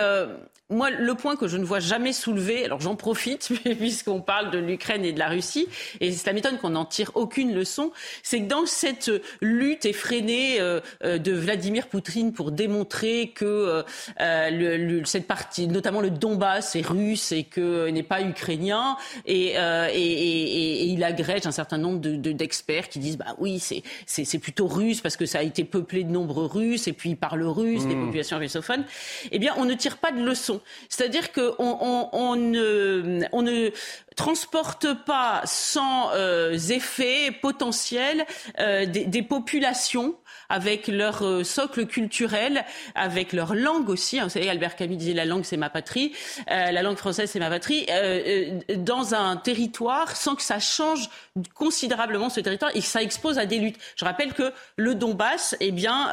moi, 0.71 0.91
le 0.91 1.15
point 1.15 1.37
que 1.37 1.49
je 1.49 1.59
ne 1.59 1.65
vois 1.65 1.81
jamais 1.81 2.13
soulevé, 2.13 2.65
alors 2.65 2.81
j'en 2.81 2.97
profite 2.97 3.53
puisqu'on 3.79 4.21
parle 4.21 4.51
de 4.51 4.59
l'Ukraine 4.59 5.05
et 5.05 5.13
de 5.13 5.19
la 5.19 5.29
Russie, 5.29 5.67
et 6.01 6.13
cela 6.13 6.33
m'étonne 6.33 6.59
qu'on 6.59 6.71
n'en 6.71 6.85
tire 6.85 7.11
aucune 7.15 7.55
leçon, 7.55 7.93
c'est 8.23 8.41
que 8.41 8.47
dans 8.47 8.65
cette 8.65 9.11
lutte 9.41 9.85
effrénée 9.85 10.59
de 11.03 11.33
Vladimir 11.33 11.89
Poutine 11.89 12.33
pour 12.33 12.53
démontrer 12.53 13.33
que 13.35 13.85
le, 14.19 14.77
le, 14.77 15.05
cette 15.05 15.27
partie, 15.27 15.67
notamment 15.83 16.01
le 16.01 16.11
Donbass, 16.11 16.77
est 16.77 16.87
russe 16.87 17.33
et 17.33 17.43
que 17.43 17.89
n'est 17.89 18.05
pas 18.05 18.23
ukrainien, 18.23 18.97
et, 19.27 19.55
euh, 19.57 19.89
et, 19.93 20.01
et, 20.01 20.83
et, 20.83 20.85
il 20.85 21.03
agrège 21.03 21.45
un 21.45 21.51
certain 21.51 21.77
nombre 21.77 21.99
d'experts 21.99 22.83
de, 22.83 22.87
de, 22.87 22.93
qui 22.93 22.99
disent 23.01 23.19
bah 23.19 23.35
oui 23.39 23.59
c'est 24.07 24.39
plutôt 24.39 24.69
russe 24.69 25.01
parce 25.01 25.17
que 25.17 25.27
ça 25.27 25.41
a 25.41 25.43
été 25.43 25.65
peuplé 25.65 26.05
de 26.05 26.13
nombreux 26.13 26.47
Russes 26.47 26.87
et 26.87 26.93
puis 26.93 27.11
ils 27.11 27.17
parlent 27.17 27.43
russe, 27.43 27.83
mmh. 27.85 27.89
des 27.89 27.95
populations 27.97 28.39
russophones. 28.39 28.85
Eh 29.33 29.39
bien, 29.41 29.55
on 29.57 29.65
ne 29.65 29.75
tire 29.75 29.99
pas 29.99 30.13
de 30.13 30.23
leçons. 30.23 30.61
C'est-à-dire 30.89 31.33
qu'on 31.33 31.55
on, 31.59 32.09
on, 32.13 32.37
ne, 32.37 33.21
on 33.33 33.43
ne 33.43 33.71
transporte 34.15 34.87
pas 35.05 35.43
sans 35.45 36.11
euh, 36.15 36.53
effet 36.53 37.33
potentiel 37.41 38.25
euh, 38.61 38.87
des, 38.87 39.05
des, 39.07 39.23
populations 39.23 40.15
avec 40.53 40.87
leur 40.87 41.25
euh, 41.25 41.45
socle 41.45 41.87
culturel, 41.87 42.65
avec 42.95 43.33
leur 43.33 43.55
langue 43.55 43.89
aussi. 43.89 44.21
Hein. 44.21 44.25
Vous 44.25 44.31
savez, 44.31 44.51
Albert 44.51 44.77
Camus 44.77 44.97
disait 44.97 45.15
la 45.15 45.25
langue 45.25 45.45
c'est 45.45 45.57
ma 45.57 45.71
patrie, 45.71 46.13
euh, 46.51 46.71
la 46.71 46.83
langue 46.83 46.99
française 46.99 47.31
c'est 47.31 47.39
ma 47.39 47.49
patrie, 47.49 47.87
euh, 47.91 48.61
dans 48.77 49.15
un 49.15 49.39
territoire 49.39 50.15
sans 50.15 50.35
que 50.35 50.43
ça 50.43 50.61
change 50.61 51.09
considérablement 51.55 52.29
ce 52.29 52.41
territoire 52.41 52.71
et 52.75 52.83
ça 52.83 53.03
expose 53.03 53.39
à 53.39 53.47
des 53.47 53.59
luttes. 53.59 53.79
Je 53.97 54.05
rappelle 54.05 54.35
que 54.35 54.53
le 54.77 54.95
Donbass, 54.95 55.57
eh 55.61 55.73
bien, 55.73 56.11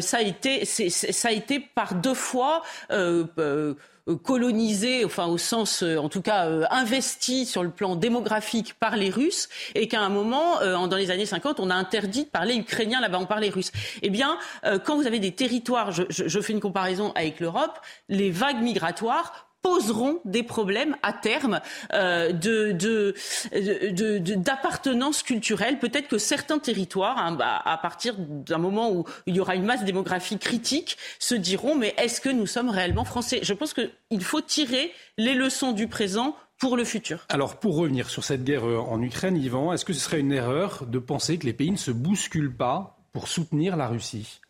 ça 0.00 0.16
a 0.16 0.22
été, 0.22 0.64
ça 0.64 1.28
a 1.28 1.32
été 1.32 1.60
par 1.60 1.94
deux 1.94 2.14
fois 2.14 2.62
euh, 2.90 3.74
colonisé, 4.16 5.04
enfin 5.04 5.26
au 5.26 5.38
sens, 5.38 5.82
euh, 5.82 5.96
en 5.96 6.08
tout 6.08 6.22
cas, 6.22 6.46
euh, 6.46 6.64
investi 6.70 7.46
sur 7.46 7.62
le 7.62 7.70
plan 7.70 7.96
démographique 7.96 8.74
par 8.74 8.96
les 8.96 9.10
Russes, 9.10 9.48
et 9.74 9.88
qu'à 9.88 10.00
un 10.00 10.08
moment, 10.08 10.60
dans 10.86 10.96
les 10.96 11.10
années 11.10 11.26
50, 11.26 11.60
on 11.60 11.70
a 11.70 11.74
interdit 11.74 12.24
de 12.24 12.28
parler 12.28 12.54
ukrainien 12.54 13.00
là-bas, 13.00 13.18
on 13.20 13.26
parlait 13.26 13.48
russe. 13.48 13.72
Eh 14.02 14.10
bien, 14.10 14.38
quand 14.84 14.96
vous 14.96 15.06
avez 15.06 15.18
des 15.18 15.32
territoires, 15.32 15.92
je, 15.92 16.02
je 16.08 16.40
fais 16.40 16.52
une 16.52 16.60
comparaison 16.60 17.12
avec 17.14 17.40
l'Europe, 17.40 17.78
les 18.08 18.30
vagues 18.30 18.62
migratoires 18.62 19.47
poseront 19.62 20.20
des 20.24 20.42
problèmes 20.42 20.96
à 21.02 21.12
terme 21.12 21.60
euh, 21.92 22.32
d'appartenance 24.36 25.22
culturelle. 25.22 25.78
Peut-être 25.78 26.08
que 26.08 26.18
certains 26.18 26.58
territoires, 26.58 27.18
hein, 27.18 27.32
bah, 27.32 27.60
à 27.64 27.76
partir 27.78 28.14
d'un 28.18 28.58
moment 28.58 28.92
où 28.92 29.04
il 29.26 29.36
y 29.36 29.40
aura 29.40 29.56
une 29.56 29.64
masse 29.64 29.84
démographique 29.84 30.40
critique, 30.40 30.96
se 31.18 31.34
diront 31.34 31.74
mais 31.74 31.94
est-ce 31.98 32.20
que 32.20 32.28
nous 32.28 32.46
sommes 32.46 32.70
réellement 32.70 33.04
français? 33.04 33.40
Je 33.42 33.52
pense 33.52 33.74
qu'il 33.74 34.22
faut 34.22 34.40
tirer 34.40 34.92
les 35.16 35.34
leçons 35.34 35.72
du 35.72 35.88
présent 35.88 36.36
pour 36.58 36.76
le 36.76 36.84
futur. 36.84 37.24
Alors 37.28 37.58
pour 37.58 37.76
revenir 37.76 38.10
sur 38.10 38.24
cette 38.24 38.44
guerre 38.44 38.66
euh, 38.66 38.78
en 38.78 39.00
Ukraine, 39.02 39.36
Yvan, 39.36 39.72
est-ce 39.72 39.84
que 39.84 39.92
ce 39.92 40.00
serait 40.00 40.20
une 40.20 40.32
erreur 40.32 40.86
de 40.86 40.98
penser 40.98 41.38
que 41.38 41.46
les 41.46 41.52
pays 41.52 41.70
ne 41.70 41.76
se 41.76 41.90
bousculent 41.90 42.54
pas 42.54 42.98
pour 43.12 43.28
soutenir 43.28 43.76
la 43.76 43.88
Russie? 43.88 44.40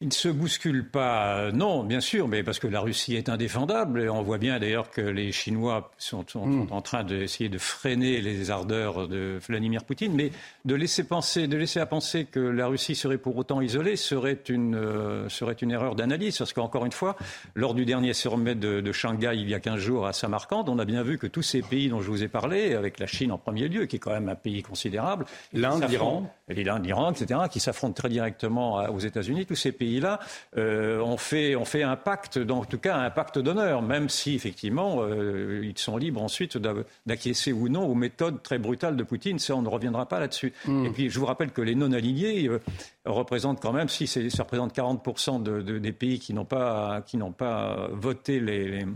Il 0.00 0.08
ne 0.08 0.12
se 0.12 0.28
bouscule 0.28 0.88
pas, 0.88 1.38
euh, 1.38 1.50
non, 1.50 1.82
bien 1.82 1.98
sûr, 1.98 2.28
mais 2.28 2.44
parce 2.44 2.60
que 2.60 2.68
la 2.68 2.78
Russie 2.78 3.16
est 3.16 3.28
indéfendable. 3.28 4.02
Et 4.02 4.08
on 4.08 4.22
voit 4.22 4.38
bien 4.38 4.60
d'ailleurs 4.60 4.90
que 4.90 5.00
les 5.00 5.32
Chinois 5.32 5.90
sont, 5.98 6.24
hmm. 6.36 6.68
en 6.70 6.80
train 6.82 7.02
d'essayer 7.02 7.48
de 7.48 7.58
freiner 7.58 8.20
les 8.20 8.52
ardeurs 8.52 9.08
de 9.08 9.40
Vladimir 9.44 9.82
Poutine. 9.82 10.12
Mais 10.14 10.30
de 10.64 10.76
laisser, 10.76 11.02
penser, 11.02 11.48
de 11.48 11.56
laisser 11.56 11.80
à 11.80 11.86
penser 11.86 12.26
que 12.26 12.38
la 12.38 12.68
Russie 12.68 12.94
serait 12.94 13.18
pour 13.18 13.36
autant 13.36 13.60
isolée 13.60 13.96
serait 13.96 14.38
une, 14.48 14.76
euh, 14.76 15.28
serait 15.28 15.54
une 15.54 15.72
erreur 15.72 15.96
d'analyse. 15.96 16.38
Parce 16.38 16.52
qu'encore 16.52 16.86
une 16.86 16.92
fois, 16.92 17.16
lors 17.56 17.74
du 17.74 17.84
dernier 17.84 18.14
sommet 18.14 18.54
de, 18.54 18.80
de, 18.80 18.92
Shanghai 18.92 19.32
il 19.34 19.48
y 19.48 19.54
a 19.54 19.58
15 19.58 19.80
jours 19.80 20.06
à 20.06 20.12
Samarcande, 20.12 20.68
on 20.68 20.78
a 20.78 20.84
bien 20.84 21.02
vu 21.02 21.18
que 21.18 21.26
tous 21.26 21.42
ces 21.42 21.60
pays 21.60 21.88
dont 21.88 22.02
je 22.02 22.08
vous 22.08 22.22
ai 22.22 22.28
parlé, 22.28 22.76
avec 22.76 23.00
la 23.00 23.08
Chine 23.08 23.32
en 23.32 23.38
premier 23.38 23.66
lieu, 23.66 23.86
qui 23.86 23.96
est 23.96 23.98
quand 23.98 24.12
même 24.12 24.28
un 24.28 24.36
pays 24.36 24.62
considérable, 24.62 25.24
l'Inde, 25.52 25.84
l'Iran, 25.88 26.32
l'Inde, 26.46 26.84
l'Iran, 26.84 27.10
etc., 27.10 27.40
qui 27.50 27.58
s'affrontent 27.58 27.94
très 27.94 28.08
directement 28.08 28.76
aux 28.90 29.00
États-Unis, 29.00 29.44
tous 29.44 29.56
ces 29.56 29.72
pays 29.72 29.87
pays-là 29.88 30.20
euh, 30.56 31.00
ont, 31.00 31.16
fait, 31.16 31.56
fait 31.64 31.82
un 31.82 31.96
pacte, 31.96 32.38
en 32.50 32.64
tout 32.64 32.78
cas 32.78 32.96
un 32.96 33.10
pacte 33.10 33.38
d'honneur, 33.38 33.82
même 33.82 34.08
si 34.08 34.34
effectivement 34.34 34.98
euh, 35.00 35.60
ils 35.64 35.78
sont 35.78 35.96
libres 35.96 36.22
ensuite 36.22 36.58
d'acquiescer 37.06 37.52
ou 37.52 37.68
non 37.68 37.86
aux 37.86 37.94
méthodes 37.94 38.42
très 38.42 38.58
brutales 38.58 38.96
de 38.96 39.02
Poutine. 39.02 39.38
Ça, 39.38 39.56
on 39.56 39.62
ne 39.62 39.68
reviendra 39.68 40.06
pas 40.06 40.20
là-dessus. 40.20 40.52
Hmm. 40.66 40.86
Et 40.86 40.90
puis 40.90 41.10
je 41.10 41.18
vous 41.18 41.26
rappelle 41.26 41.50
que 41.50 41.62
les 41.62 41.74
non-alignés 41.74 42.48
euh, 42.48 42.60
représentent 43.06 43.60
quand 43.60 43.72
même, 43.72 43.88
si 43.88 44.06
ça 44.06 44.42
représente 44.42 44.76
40% 44.76 45.42
de, 45.42 45.78
des 45.78 45.92
pays 45.92 46.18
qui 46.18 46.34
n'ont 46.34 46.44
pas, 46.44 47.02
pas 47.36 47.88
voté 47.92 48.40
les 48.40 48.58
les 48.68 48.86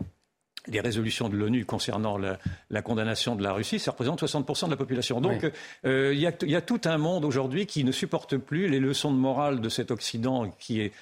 résolutions 0.80 1.28
de 1.28 1.36
l'ONU 1.36 1.64
concernant 1.64 2.18
la, 2.18 2.82
condamnation 2.82 3.34
de 3.34 3.42
la 3.42 3.52
Russie, 3.52 3.78
ça 3.78 3.90
représente 3.90 4.22
60% 4.22 4.66
de 4.66 4.70
la 4.70 4.76
population. 4.76 5.20
Donc 5.20 5.50
euh, 5.84 6.12
il 6.14 6.20
y, 6.20 6.56
a 6.56 6.60
tout 6.60 6.80
un 6.84 6.98
monde 6.98 7.24
aujourd'hui 7.24 7.66
qui 7.66 7.84
ne 7.84 7.92
supporte 7.92 8.36
plus 8.36 8.68
les 8.68 8.80
leçons 8.80 9.12
de 9.12 9.18
morale 9.18 9.60
de 9.60 9.68
cet 9.68 9.90
Occident 9.90 10.48
qui 10.58 10.80
est 10.80 10.92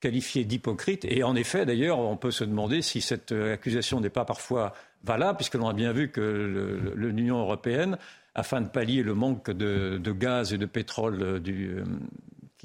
qualifié 0.00 0.44
d'hypocrite. 0.44 1.04
Et 1.06 1.22
en 1.22 1.34
effet, 1.34 1.64
d'ailleurs, 1.64 1.98
on 1.98 2.16
peut 2.16 2.30
se 2.30 2.44
demander 2.44 2.82
si 2.82 3.00
cette 3.00 3.32
euh, 3.32 3.54
accusation 3.54 4.00
n'est 4.00 4.10
pas 4.10 4.24
parfois 4.24 4.74
valable, 5.02 5.36
puisque 5.36 5.54
l'on 5.54 5.68
a 5.68 5.72
bien 5.72 5.92
vu 5.92 6.10
que 6.10 6.92
l'Union 6.94 7.38
européenne, 7.38 7.96
afin 8.34 8.60
de 8.60 8.68
pallier 8.68 9.02
le 9.02 9.14
manque 9.14 9.50
de, 9.50 10.12
gaz 10.12 10.52
et 10.52 10.58
de 10.58 10.66
pétrole 10.66 11.22
euh, 11.22 11.40
du, 11.40 11.78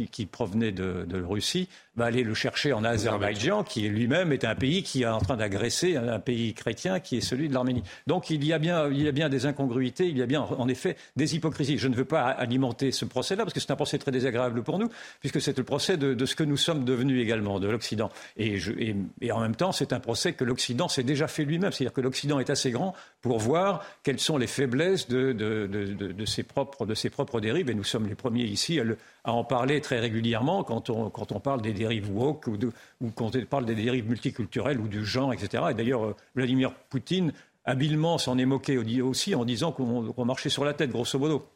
qui, 0.07 0.25
provenait 0.25 0.71
de, 0.71 1.05
de, 1.07 1.21
Russie, 1.21 1.67
va 1.95 2.05
aller 2.05 2.23
le 2.23 2.33
chercher 2.33 2.73
en 2.73 2.83
Azerbaïdjan, 2.83 3.63
qui 3.63 3.81
lui-même 3.81 4.31
est 4.31 4.45
un 4.45 4.55
pays 4.55 4.83
qui 4.83 5.03
est 5.03 5.07
en 5.07 5.19
train 5.19 5.37
d'agresser 5.37 5.97
un, 5.97 6.19
pays 6.19 6.53
chrétien 6.53 6.99
qui 6.99 7.17
est 7.17 7.21
celui 7.21 7.49
de 7.49 7.53
l'Arménie. 7.53 7.83
Donc 8.07 8.29
il 8.29 8.43
y, 8.43 8.53
a 8.53 8.59
bien, 8.59 8.87
il 8.89 9.01
y 9.01 9.07
a 9.07 9.11
bien 9.11 9.29
des 9.29 9.45
incongruités, 9.45 10.07
il 10.07 10.17
y 10.17 10.21
a 10.21 10.25
bien 10.25 10.41
en 10.41 10.67
effet 10.67 10.95
des 11.15 11.35
hypocrisies. 11.35 11.77
Je 11.77 11.87
ne 11.87 11.95
veux 11.95 12.05
pas 12.05 12.23
alimenter 12.23 12.91
ce 12.91 13.05
procès-là, 13.05 13.43
parce 13.43 13.53
que 13.53 13.59
c'est 13.59 13.71
un 13.71 13.75
procès 13.75 13.97
très 13.97 14.11
désagréable 14.11 14.63
pour 14.63 14.79
nous, 14.79 14.89
puisque 15.19 15.41
c'est 15.41 15.57
le 15.57 15.63
procès 15.63 15.97
de, 15.97 16.13
de, 16.13 16.25
ce 16.25 16.35
que 16.35 16.43
nous 16.43 16.57
sommes 16.57 16.85
devenus 16.85 17.21
également, 17.21 17.59
de 17.59 17.67
l'Occident. 17.67 18.09
Et, 18.37 18.57
et, 18.57 18.95
et, 19.21 19.31
en 19.31 19.39
même 19.39 19.55
temps, 19.55 19.71
c'est 19.71 19.93
un 19.93 19.99
procès 19.99 20.33
que 20.33 20.43
l'Occident 20.43 20.87
s'est 20.87 21.03
déjà 21.03 21.27
fait 21.27 21.43
lui-même. 21.43 21.71
C'est-à-dire 21.71 21.93
que 21.93 22.01
l'Occident 22.01 22.39
est 22.39 22.49
assez 22.49 22.71
grand 22.71 22.93
pour 23.21 23.39
voir 23.39 23.83
quelles 24.03 24.19
sont 24.19 24.37
les 24.37 24.47
faiblesses 24.47 25.07
de, 25.07 25.33
de, 25.33 26.25
ses 26.25 26.43
propres, 26.43 26.85
de 26.85 26.93
ses 26.93 27.09
propres 27.09 27.39
dérives. 27.39 27.69
Et 27.69 27.75
nous 27.75 27.83
sommes 27.83 28.07
les 28.07 28.15
premiers 28.15 28.43
ici 28.43 28.79
à, 28.79 28.83
le, 28.83 28.97
à 29.23 29.33
en 29.33 29.43
parler 29.43 29.81
très 29.81 29.99
régulièrement 29.99 30.63
quand 30.63 30.89
on, 30.89 31.09
quand 31.09 31.31
on 31.31 31.39
parle 31.39 31.61
des 31.61 31.73
dérives 31.73 32.09
woke 32.15 32.47
ou, 32.47 33.11
quand 33.11 33.35
on 33.35 33.45
parle 33.45 33.65
des 33.65 33.75
dérives 33.75 34.07
multiculturelles 34.07 34.79
ou 34.79 34.87
du 34.87 35.05
genre, 35.05 35.33
etc. 35.33 35.63
Et 35.71 35.73
d'ailleurs, 35.73 36.05
euh, 36.05 36.15
Vladimir 36.35 36.73
Poutine, 36.89 37.33
habilement, 37.65 38.17
s'en 38.17 38.37
est 38.37 38.45
moqué 38.45 38.77
aussi 39.01 39.35
en 39.35 39.45
disant 39.45 39.71
qu'on 39.71 40.25
marchait 40.25 40.49
sur 40.49 40.65
la 40.65 40.73
tête, 40.73 40.91
grosso 40.91 41.19
modo. 41.19 41.47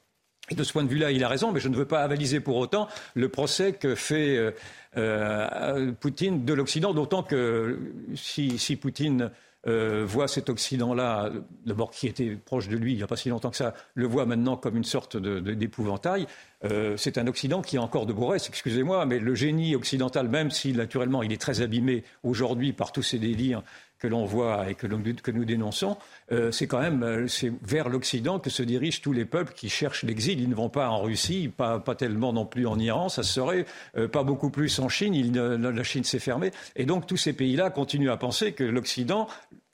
Et 0.50 0.56
de 0.56 0.64
ce 0.64 0.74
point 0.74 0.84
de 0.84 0.90
vue-là, 0.90 1.12
il 1.12 1.24
a 1.24 1.30
raison, 1.30 1.54
mais 1.54 1.62
je 1.62 1.70
ne 1.70 1.76
veux 1.76 1.86
pas 1.86 2.02
avaliser 2.02 2.42
pour 2.42 2.58
autant 2.58 2.90
le 3.14 3.30
procès 3.30 3.74
que 3.74 3.96
fait 3.96 4.36
euh, 4.36 4.52
euh, 4.98 5.94
Poutine 5.94 6.44
de 6.44 6.54
l'Occident, 6.54 6.94
d'autant 6.94 7.24
que 7.24 7.80
si, 8.16 8.60
si 8.60 8.76
Poutine 8.76 9.32
euh, 9.66 10.04
voit 10.06 10.28
cet 10.28 10.50
Occident-là, 10.50 11.32
d'abord 11.66 11.92
qui 11.92 12.08
était 12.08 12.36
proche 12.36 12.68
de 12.68 12.76
lui 12.76 12.94
il 12.94 12.98
n'y 12.98 13.04
a 13.04 13.08
pas 13.08 13.16
si 13.16 13.30
longtemps 13.30 13.50
que 13.50 13.58
ça, 13.58 13.74
le 13.94 14.06
voit 14.06 14.26
maintenant 14.26 14.58
comme 14.58 14.76
une 14.76 14.84
sorte 14.84 15.16
d'épouvantail. 15.18 16.28
Euh, 16.66 16.98
c'est 16.98 17.18
un 17.18 17.28
Occident 17.28 17.62
qui 17.62 17.78
a 17.78 17.82
encore 17.82 18.06
de 18.06 18.14
beaux 18.14 18.34
excusez-moi, 18.34 19.06
mais 19.06 19.20
le 19.20 19.36
génie 19.36 19.76
occidental, 19.76 20.28
même 20.28 20.52
si 20.52 20.74
naturellement 20.74 21.24
il 21.24 21.32
est 21.32 21.42
très 21.42 21.62
abîmé 21.62 22.04
aujourd'hui 22.24 22.74
par 22.74 22.92
tous 22.92 23.04
ces 23.04 23.20
délires 23.20 23.64
que 24.04 24.08
l'on 24.08 24.26
voit 24.26 24.70
et 24.70 24.76
que, 24.76 24.86
que 24.86 25.32
nous 25.32 25.46
dénonçons, 25.46 25.96
euh, 26.34 26.52
c'est 26.52 26.68
quand 26.68 26.82
même 26.82 27.28
c'est 27.30 27.54
vers 27.64 27.88
l'Occident 27.88 28.38
que 28.38 28.50
se 28.50 28.62
dirigent 28.62 29.00
tous 29.02 29.14
les 29.14 29.24
peuples 29.24 29.54
qui 29.54 29.70
cherchent 29.70 30.04
l'exil. 30.04 30.42
Ils 30.42 30.50
ne 30.50 30.56
vont 30.56 30.70
pas 30.70 30.90
en 30.90 31.02
Russie, 31.02 31.50
pas, 31.56 31.80
tellement 31.98 32.34
non 32.34 32.46
plus 32.46 32.68
en 32.68 32.78
Iran, 32.78 33.08
ça 33.08 33.24
serait 33.24 33.66
pas 34.12 34.24
beaucoup 34.24 34.50
plus 34.50 34.78
en 34.80 34.90
Chine. 34.90 35.14
La 35.58 35.84
Chine 35.84 36.04
s'est 36.04 36.20
fermée. 36.20 36.52
Et 36.76 36.86
donc 36.86 37.08
tous 37.08 37.18
ces 37.18 37.34
pays-là 37.34 37.70
continuent 37.70 38.12
à 38.12 38.18
penser 38.18 38.52
que 38.52 38.66
l'Occident, 38.66 39.28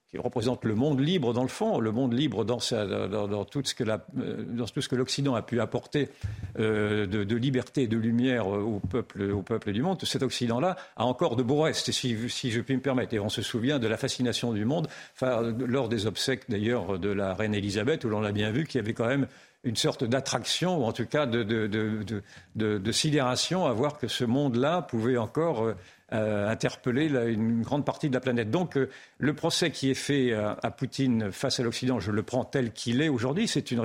qui 0.10 0.18
représente 0.18 0.66
le 0.66 0.74
monde 0.74 1.00
libre 1.00 1.34
dans 1.34 1.44
le 1.44 1.50
fond, 1.50 1.80
le 1.80 1.92
monde 1.92 2.14
libre 2.14 2.44
dans, 2.44 2.58
dans, 2.58 3.46
tout, 3.46 3.62
ce 3.64 3.76
que 3.76 3.84
euh, 3.84 3.98
dans 4.44 4.66
tout 4.66 4.82
ce 4.82 4.90
que 4.90 4.96
l'Occident 4.96 5.36
a 5.36 5.44
pu 5.44 5.62
apporter 5.62 6.10
euh, 6.58 7.06
de, 7.06 7.36
liberté 7.36 7.88
de 7.88 7.98
lumière 7.98 8.48
au 8.48 8.80
peuple, 8.80 9.72
du 9.72 9.84
monde, 9.84 10.04
cet 10.04 10.24
Occident-là 10.24 10.78
a 10.96 11.06
encore 11.06 11.36
de 11.36 11.44
beaux 11.44 11.62
restes, 11.62 11.92
si, 11.92 12.18
je 12.52 12.62
puis 12.62 12.76
me 12.76 12.82
permettre. 12.82 13.14
Et 13.14 13.20
on 13.20 13.30
se 13.30 13.44
souvient 13.44 13.78
de 13.78 13.88
la 13.88 13.98
fascination 13.98 14.52
du 14.52 14.66
monde, 14.66 14.88
lors 15.22 15.90
des 15.90 16.08
obsèques 16.08 16.50
d'ailleurs 16.50 16.98
de 16.98 17.10
la 17.10 17.36
reine 17.36 17.54
Elisabeth, 17.54 18.04
où 18.04 18.10
l'on 18.10 18.24
a 18.24 18.32
bien 18.32 18.52
vu 18.52 18.66
qu'il 18.66 18.82
y 18.82 18.84
avait 18.84 18.94
quand 18.94 19.08
même 19.08 19.28
une 19.64 19.76
sorte 19.76 20.04
d'attraction, 20.04 20.82
ou 20.82 20.86
en 20.86 20.94
tout 20.94 21.06
cas 21.06 21.28
de, 21.28 21.44
de, 21.44 22.24
de, 22.56 22.92
sidération 22.92 23.66
à 23.68 23.74
voir 23.74 24.00
que 24.00 24.08
ce 24.08 24.24
monde-là 24.24 24.82
pouvait 24.82 25.18
encore... 25.18 25.74
Euh, 26.14 26.30
euh, 26.30 26.50
interpeller 26.50 27.08
une 27.08 27.62
grande 27.62 27.86
partie 27.86 28.10
de 28.10 28.14
la 28.14 28.20
planète. 28.20 28.52
Donc 28.52 28.78
euh, 28.78 28.90
le 29.18 29.34
procès 29.34 29.72
qui 29.72 29.90
est 29.90 29.96
fait 29.96 30.34
à, 30.34 30.72
Poutine 30.72 31.32
face 31.32 31.60
à 31.60 31.64
l'Occident, 31.64 32.00
je 32.00 32.12
le 32.12 32.24
prends 32.24 32.44
tel 32.44 32.72
qu'il 32.72 33.02
est 33.02 33.10
aujourd'hui. 33.10 33.48
C'est 33.48 33.72
une, 33.72 33.82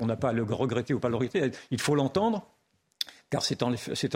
on 0.00 0.06
n'a 0.06 0.16
pas 0.16 0.30
à 0.30 0.32
le 0.32 0.42
regretter 0.42 0.94
ou 0.94 1.00
pas 1.00 1.08
le 1.08 1.16
regretter. 1.16 1.50
Il 1.70 1.80
faut 1.80 1.94
l'entendre 1.94 2.46
car 3.30 3.44
c'est 3.44 3.62
en, 3.62 3.72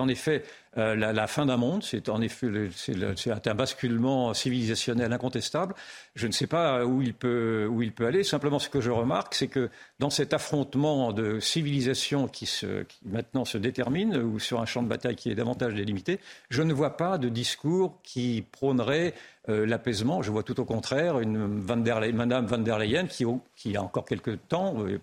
effet, 0.09 0.43
euh, 0.77 0.97
la, 0.97 1.27
fin 1.29 1.47
d'un 1.47 1.57
monde, 1.57 1.85
c'est 1.85 2.09
en 2.09 2.21
effet 2.21 2.49
c'est 2.75 3.47
un 3.47 3.55
basculement 3.55 4.35
civilisationnel 4.35 5.13
incontestable. 5.13 5.75
Je 6.15 6.27
ne 6.27 6.33
sais 6.33 6.47
pas 6.47 6.85
où 6.85 7.03
il 7.03 7.13
peut, 7.13 7.67
où 7.69 7.83
il 7.83 7.93
peut 7.93 8.07
aller. 8.07 8.23
Simplement, 8.23 8.59
ce 8.61 8.69
que 8.69 8.81
je 8.81 8.91
remarque, 8.91 9.35
c'est 9.35 9.49
que 9.49 9.69
dans 9.99 10.11
cet 10.11 10.33
affrontement 10.33 11.13
de 11.13 11.41
civilisation 11.41 12.29
qui, 12.29 12.47
se, 12.47 12.85
qui 12.85 13.01
maintenant 13.05 13.45
se 13.45 13.59
détermine, 13.59 14.17
ou 14.17 14.39
sur 14.39 14.61
un 14.61 14.67
champ 14.67 14.83
de 14.83 14.89
bataille 14.89 15.17
qui 15.17 15.31
est 15.31 15.35
davantage 15.35 15.75
délimité, 15.75 16.21
je 16.51 16.63
ne 16.63 16.73
vois 16.73 16.97
pas 16.97 17.19
de 17.19 17.29
discours 17.29 17.99
qui 18.03 18.45
prônerait 18.53 19.15
euh, 19.51 19.67
l'apaisement. 19.67 20.23
Je 20.23 20.31
vois 20.31 20.43
tout 20.43 20.59
au 20.59 20.65
contraire 20.65 21.21
une 21.21 21.61
Van 21.61 21.77
der 21.77 22.01
Madame 22.15 22.47
van 22.47 22.57
der 22.57 22.79
Leyen 22.79 23.07
qui, 23.07 23.27
qui, 23.57 23.77
a 23.77 23.83
encore 23.83 24.07
quelques 24.07 24.39
temps, 24.49 24.75
euh, 24.79 24.99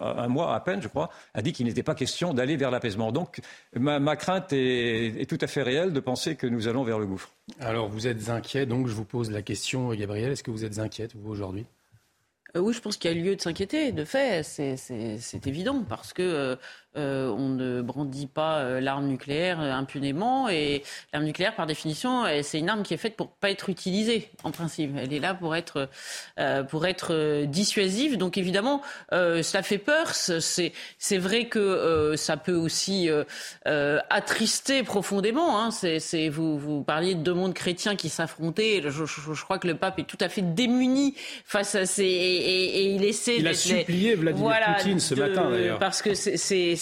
un 0.00 0.28
mois 0.28 0.54
à 0.54 0.60
peine, 0.60 0.80
je 0.80 0.86
crois, 0.86 1.10
a 1.34 1.42
dit 1.42 1.52
qu'il 1.52 1.66
n'était 1.66 1.82
pas 1.82 1.96
question 1.96 2.32
d'aller 2.32 2.56
vers 2.56 2.70
l'apaisement. 2.70 3.10
Donc 3.10 3.40
ma, 3.74 4.14
crainte 4.14 4.52
est, 4.52 5.28
tout 5.28 5.38
à 5.40 5.48
fait 5.48 5.62
réelle 5.62 5.92
de 5.92 5.98
penser 5.98 6.36
que 6.36 6.46
nous 6.46 6.68
allons 6.68 6.84
vers 6.84 7.00
le 7.00 7.06
gouffre. 7.06 7.30
Alors 7.60 7.88
vous 7.88 8.06
êtes 8.06 8.28
inquiet, 8.28 8.66
donc 8.66 8.86
je 8.86 8.94
vous 8.94 9.04
pose 9.04 9.30
la 9.30 9.42
question, 9.42 9.92
Gabriel, 9.94 10.32
est-ce 10.32 10.42
que 10.42 10.50
vous 10.50 10.64
êtes 10.64 10.78
inquiète, 10.78 11.14
vous, 11.14 11.30
aujourd'hui? 11.30 11.66
Oui, 12.54 12.74
je 12.74 12.80
pense 12.80 12.98
qu'il 12.98 13.10
y 13.10 13.18
a 13.18 13.22
lieu 13.22 13.34
de 13.34 13.40
s'inquiéter. 13.40 13.92
De 13.92 14.04
fait, 14.04 14.42
c'est 14.42 15.46
évident 15.46 15.84
parce 15.88 16.12
que 16.12 16.22
euh, 16.22 16.56
on 16.96 17.48
ne 17.48 17.80
brandit 17.80 18.26
pas 18.26 18.58
euh, 18.58 18.80
l'arme 18.80 19.06
nucléaire 19.06 19.60
euh, 19.60 19.72
impunément. 19.72 20.48
Et 20.48 20.82
l'arme 21.12 21.24
nucléaire, 21.24 21.54
par 21.54 21.66
définition, 21.66 22.24
c'est 22.42 22.58
une 22.58 22.68
arme 22.68 22.82
qui 22.82 22.94
est 22.94 22.98
faite 22.98 23.16
pour 23.16 23.28
pas 23.28 23.50
être 23.50 23.68
utilisée, 23.68 24.28
en 24.44 24.50
principe. 24.50 24.92
Elle 24.98 25.12
est 25.12 25.20
là 25.20 25.34
pour 25.34 25.56
être, 25.56 25.88
pour 26.68 26.86
être 26.86 27.44
dissuasive. 27.44 28.18
Donc 28.18 28.36
évidemment, 28.36 28.82
ça 29.10 29.62
fait 29.62 29.78
peur. 29.78 30.14
C'est, 30.14 30.72
c'est 30.98 31.18
vrai 31.18 31.46
que 31.46 32.14
ça 32.16 32.36
peut 32.36 32.54
aussi 32.54 33.08
attrister 33.64 34.82
profondément. 34.82 35.60
Hein. 35.60 35.70
C'est, 35.70 36.28
vous, 36.28 36.58
vous 36.58 36.82
parliez 36.82 37.14
de 37.14 37.20
deux 37.20 37.34
mondes 37.34 37.54
chrétiens 37.54 37.96
qui 37.96 38.08
s'affrontaient. 38.08 38.82
Je, 38.86 39.42
crois 39.42 39.58
que 39.58 39.68
le 39.68 39.76
pape 39.76 39.98
est 39.98 40.04
tout 40.06 40.18
à 40.20 40.28
fait 40.28 40.42
démuni 40.42 41.14
face 41.44 41.74
à 41.74 41.86
ces... 41.86 42.04
Et, 42.04 42.94
il 42.94 43.04
essaie... 43.04 43.36
Il 43.38 43.48
a 43.48 43.54
supplié 43.54 44.14
Vladimir 44.14 44.52
Poutine 44.76 45.00
ce 45.00 45.14
matin, 45.14 45.50
d'ailleurs. 45.50 45.78
Parce 45.78 46.02
que 46.02 46.14
c'est 46.14 46.76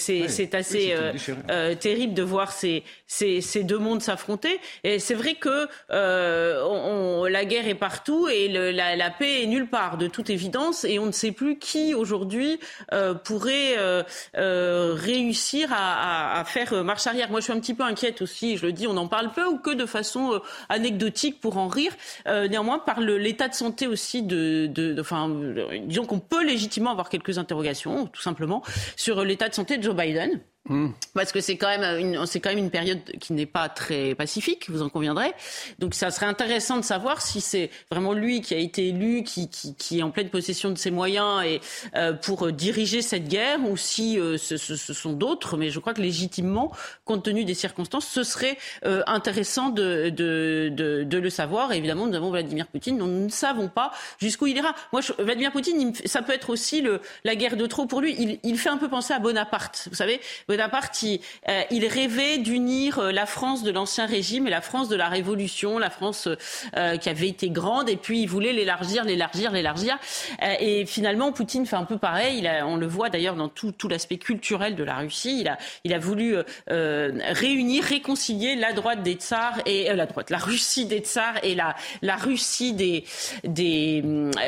assez 0.53 0.93
euh, 0.93 1.13
euh, 1.49 1.75
terrible 1.75 2.13
de 2.13 2.23
voir 2.23 2.51
ces, 2.51 2.83
ces, 3.07 3.41
ces 3.41 3.63
deux 3.63 3.77
mondes 3.77 4.01
s'affronter. 4.01 4.59
Et 4.83 4.99
c'est 4.99 5.13
vrai 5.13 5.35
que 5.35 5.67
euh, 5.91 6.63
on, 6.63 7.25
la 7.25 7.45
guerre 7.45 7.67
est 7.67 7.75
partout 7.75 8.27
et 8.27 8.47
le, 8.47 8.71
la, 8.71 8.95
la, 8.95 9.09
paix 9.09 9.43
est 9.43 9.47
nulle 9.47 9.67
part, 9.67 9.97
de 9.97 10.07
toute 10.07 10.29
évidence. 10.29 10.83
Et 10.83 10.99
on 10.99 11.05
ne 11.05 11.11
sait 11.11 11.31
plus 11.31 11.57
qui 11.57 11.93
aujourd'hui 11.93 12.59
pourrait 13.23 13.75
réussir 14.33 15.71
à, 15.71 16.35
à, 16.35 16.39
à, 16.39 16.43
faire 16.45 16.83
marche 16.83 17.07
arrière. 17.07 17.29
Moi, 17.29 17.39
je 17.39 17.45
suis 17.45 17.53
un 17.53 17.59
petit 17.59 17.73
peu 17.73 17.83
inquiète 17.83 18.21
aussi. 18.21 18.57
Je 18.57 18.65
le 18.65 18.71
dis, 18.71 18.87
on 18.87 18.97
en 18.97 19.07
parle 19.07 19.31
peu 19.31 19.45
ou 19.45 19.57
que 19.57 19.71
de 19.71 19.85
façon 19.85 20.41
anecdotique 20.69 21.39
pour 21.39 21.57
en 21.57 21.67
rire. 21.67 21.91
néanmoins, 22.25 22.79
par 22.79 23.01
l'état 23.01 23.47
de 23.47 23.53
santé 23.53 23.87
aussi 23.87 24.23
de, 24.23 24.67
de, 24.67 24.93
de 24.93 25.01
enfin, 25.01 25.29
disons 25.83 26.05
qu'on 26.05 26.19
peut 26.19 26.43
légitimement 26.43 26.91
avoir 26.91 27.09
quelques 27.09 27.37
interrogations, 27.37 28.07
tout 28.07 28.21
simplement, 28.21 28.63
sur 28.95 29.23
l'état 29.23 29.49
de 29.49 29.53
santé 29.53 29.77
de 29.77 29.83
Biden. 29.97 30.50
Hmm. 30.69 30.89
Parce 31.15 31.31
que 31.31 31.41
c'est 31.41 31.57
quand 31.57 31.67
même 31.67 31.99
une, 31.99 32.15
quand 32.15 32.49
même 32.49 32.59
une 32.59 32.69
période 32.69 33.01
qui 33.19 33.33
n'est 33.33 33.47
pas 33.47 33.67
très 33.67 34.13
pacifique, 34.13 34.69
vous 34.69 34.83
en 34.83 34.89
conviendrez. 34.89 35.33
Donc 35.79 35.95
ça 35.95 36.11
serait 36.11 36.27
intéressant 36.27 36.77
de 36.77 36.83
savoir 36.83 37.19
si 37.23 37.41
c'est 37.41 37.71
vraiment 37.89 38.13
lui 38.13 38.41
qui 38.41 38.53
a 38.53 38.57
été 38.57 38.89
élu, 38.89 39.23
qui, 39.23 39.49
qui, 39.49 39.99
est 39.99 40.03
en 40.03 40.11
pleine 40.11 40.29
possession 40.29 40.69
de 40.69 40.77
ses 40.77 40.91
moyens 40.91 41.43
et 41.43 41.61
euh, 41.95 42.13
pour 42.13 42.51
diriger 42.51 43.01
cette 43.01 43.27
guerre, 43.27 43.59
ou 43.67 43.75
si 43.75 44.19
euh, 44.19 44.37
ce, 44.37 44.55
sont 44.57 45.13
d'autres. 45.13 45.57
Mais 45.57 45.71
je 45.71 45.79
crois 45.79 45.95
que 45.95 46.01
légitimement, 46.01 46.71
compte 47.05 47.23
tenu 47.23 47.43
des 47.43 47.55
circonstances, 47.55 48.07
ce 48.07 48.23
serait 48.23 48.57
euh, 48.85 49.01
intéressant 49.07 49.69
de, 49.69 50.09
de, 50.09 50.69
de, 50.71 51.17
le 51.17 51.29
savoir. 51.31 51.73
Évidemment, 51.73 52.05
nous 52.05 52.15
avons 52.15 52.29
Vladimir 52.29 52.67
Poutine, 52.67 52.99
dont 52.99 53.07
nous 53.07 53.25
ne 53.25 53.29
savons 53.29 53.67
pas 53.67 53.91
jusqu'où 54.19 54.45
il 54.45 54.57
ira. 54.57 54.75
Moi, 54.93 55.01
Vladimir 55.17 55.51
Poutine, 55.51 55.93
ça 56.05 56.21
peut 56.21 56.33
être 56.33 56.51
aussi 56.51 56.83
la 57.23 57.35
guerre 57.35 57.57
de 57.57 57.65
trop 57.65 57.87
pour 57.87 57.99
lui. 57.99 58.15
Il, 58.19 58.39
il 58.43 58.59
fait 58.59 58.69
un 58.69 58.77
peu 58.77 58.89
penser 58.89 59.15
à 59.15 59.19
Bonaparte, 59.19 59.87
vous 59.89 59.97
savez. 59.97 60.21
Bonaparte, 60.51 61.01
il, 61.03 61.21
euh, 61.47 61.61
il 61.71 61.87
rêvait 61.87 62.37
d'unir 62.37 62.99
euh, 62.99 63.13
la 63.13 63.25
France 63.25 63.63
de 63.63 63.71
l'ancien 63.71 64.05
régime 64.05 64.47
et 64.47 64.49
la 64.49 64.59
France 64.59 64.89
de 64.89 64.97
la 64.97 65.07
Révolution, 65.07 65.79
la 65.79 65.89
France 65.89 66.27
euh, 66.75 66.97
qui 66.97 67.07
avait 67.07 67.29
été 67.29 67.49
grande, 67.49 67.87
et 67.87 67.95
puis 67.95 68.23
il 68.23 68.27
voulait 68.27 68.51
l'élargir, 68.51 69.05
l'élargir, 69.05 69.53
l'élargir. 69.53 69.97
et 70.59 70.85
finalement, 70.85 71.31
Poutine 71.31 71.65
fait 71.65 71.77
un 71.77 71.85
peu 71.85 71.97
pareil. 71.97 72.49
On 72.65 72.75
le 72.75 72.85
voit 72.85 73.09
d'ailleurs 73.09 73.35
dans 73.35 73.47
tout, 73.47 73.71
tout 73.71 73.87
l'aspect 73.87 74.17
culturel 74.17 74.75
de 74.75 74.83
la 74.83 74.97
Russie. 74.97 75.39
Il 75.39 75.47
a, 75.47 75.57
il 75.85 75.93
a 75.93 75.99
voulu 75.99 76.35
réunir, 76.67 77.83
réconcilier 77.83 78.55
la 78.55 78.73
droite 78.73 79.03
des 79.03 79.13
tsars 79.13 79.59
et 79.65 79.93
la 79.93 80.05
droite, 80.05 80.31
la 80.31 80.37
Russie 80.37 80.85
des 80.85 80.99
tsars 80.99 81.35
et 81.43 81.55
la, 81.55 81.75
la 82.01 82.17
Russie 82.17 82.73
des, 82.73 83.05
des 83.45 84.01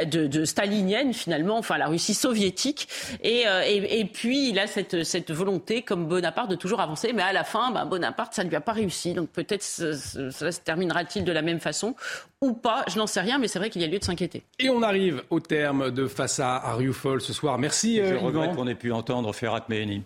de, 0.06 0.28
de 0.28 0.46
stalinienne 0.46 1.14
finalement, 1.14 1.58
enfin 1.58 1.78
la 1.78 1.88
Russie 1.88 2.14
soviétique. 2.14 2.90
Et, 3.24 3.46
et, 3.68 4.00
et 4.00 4.06
puis 4.06 4.50
il 4.50 4.60
a 4.60 4.68
cette, 4.68 5.04
cette 5.04 5.32
volonté 5.32 5.82
comme 5.94 6.08
Bonaparte 6.08 6.50
de 6.50 6.56
toujours 6.56 6.82
avancer, 6.82 7.14
mais 7.14 7.22
à 7.22 7.32
la 7.32 7.44
fin, 7.44 7.70
bah, 7.70 7.86
Bonaparte, 7.86 8.34
ça 8.34 8.44
ne 8.44 8.50
lui 8.50 8.56
a 8.56 8.62
pas 8.62 8.72
réussi. 8.72 9.14
Donc 9.14 9.30
peut-être 9.30 9.62
cela 9.62 10.52
se 10.52 10.60
terminera-t-il 10.60 11.24
de 11.24 11.32
la 11.32 11.44
même 11.44 11.60
façon 11.60 11.96
ou 12.42 12.54
pas, 12.54 12.84
je 12.88 12.98
n'en 12.98 13.06
sais 13.06 13.22
rien, 13.22 13.38
mais 13.38 13.48
c'est 13.48 13.60
vrai 13.60 13.70
qu'il 13.70 13.84
y 13.84 13.86
a 13.86 13.88
lieu 13.88 14.00
de 14.00 14.04
s'inquiéter. 14.04 14.42
Et 14.58 14.72
on 14.72 14.82
arrive 14.82 15.22
au 15.30 15.40
terme 15.40 15.92
de 15.92 16.08
Face 16.08 16.40
à 16.40 16.74
Rioufol 16.74 17.22
ce 17.22 17.32
soir. 17.32 17.60
Merci 17.60 17.98
Je 17.98 18.16
euh, 18.16 18.18
regrette 18.18 18.56
qu'on 18.56 18.68
ait 18.68 18.74
pu 18.74 18.92
entendre 18.92 19.32
Ferrat 19.34 19.66
Meheni. 19.70 20.02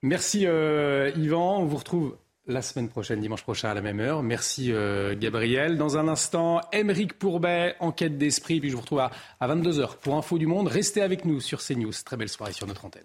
Merci 0.00 0.46
euh, 0.46 1.12
Yvan, 1.16 1.58
on 1.58 1.66
vous 1.66 1.76
retrouve 1.76 2.16
la 2.46 2.62
semaine 2.62 2.88
prochaine, 2.88 3.20
dimanche 3.20 3.42
prochain 3.42 3.68
à 3.68 3.74
la 3.74 3.82
même 3.82 4.00
heure. 4.00 4.22
Merci 4.22 4.72
euh, 4.72 5.14
Gabriel. 5.18 5.76
Dans 5.76 5.98
un 5.98 6.08
instant, 6.08 6.62
Émeric 6.72 7.18
Pourbet, 7.18 7.76
enquête 7.78 8.16
d'esprit, 8.16 8.58
puis 8.58 8.70
je 8.70 8.74
vous 8.74 8.80
retrouve 8.80 9.00
à, 9.00 9.10
à 9.38 9.54
22h 9.54 9.98
pour 9.98 10.16
Info 10.16 10.38
du 10.38 10.46
Monde. 10.46 10.68
Restez 10.68 11.02
avec 11.02 11.26
nous 11.26 11.40
sur 11.40 11.60
CNews. 11.60 11.92
Très 12.06 12.16
belle 12.16 12.30
soirée 12.30 12.54
sur 12.54 12.66
notre 12.66 12.86
antenne. 12.86 13.04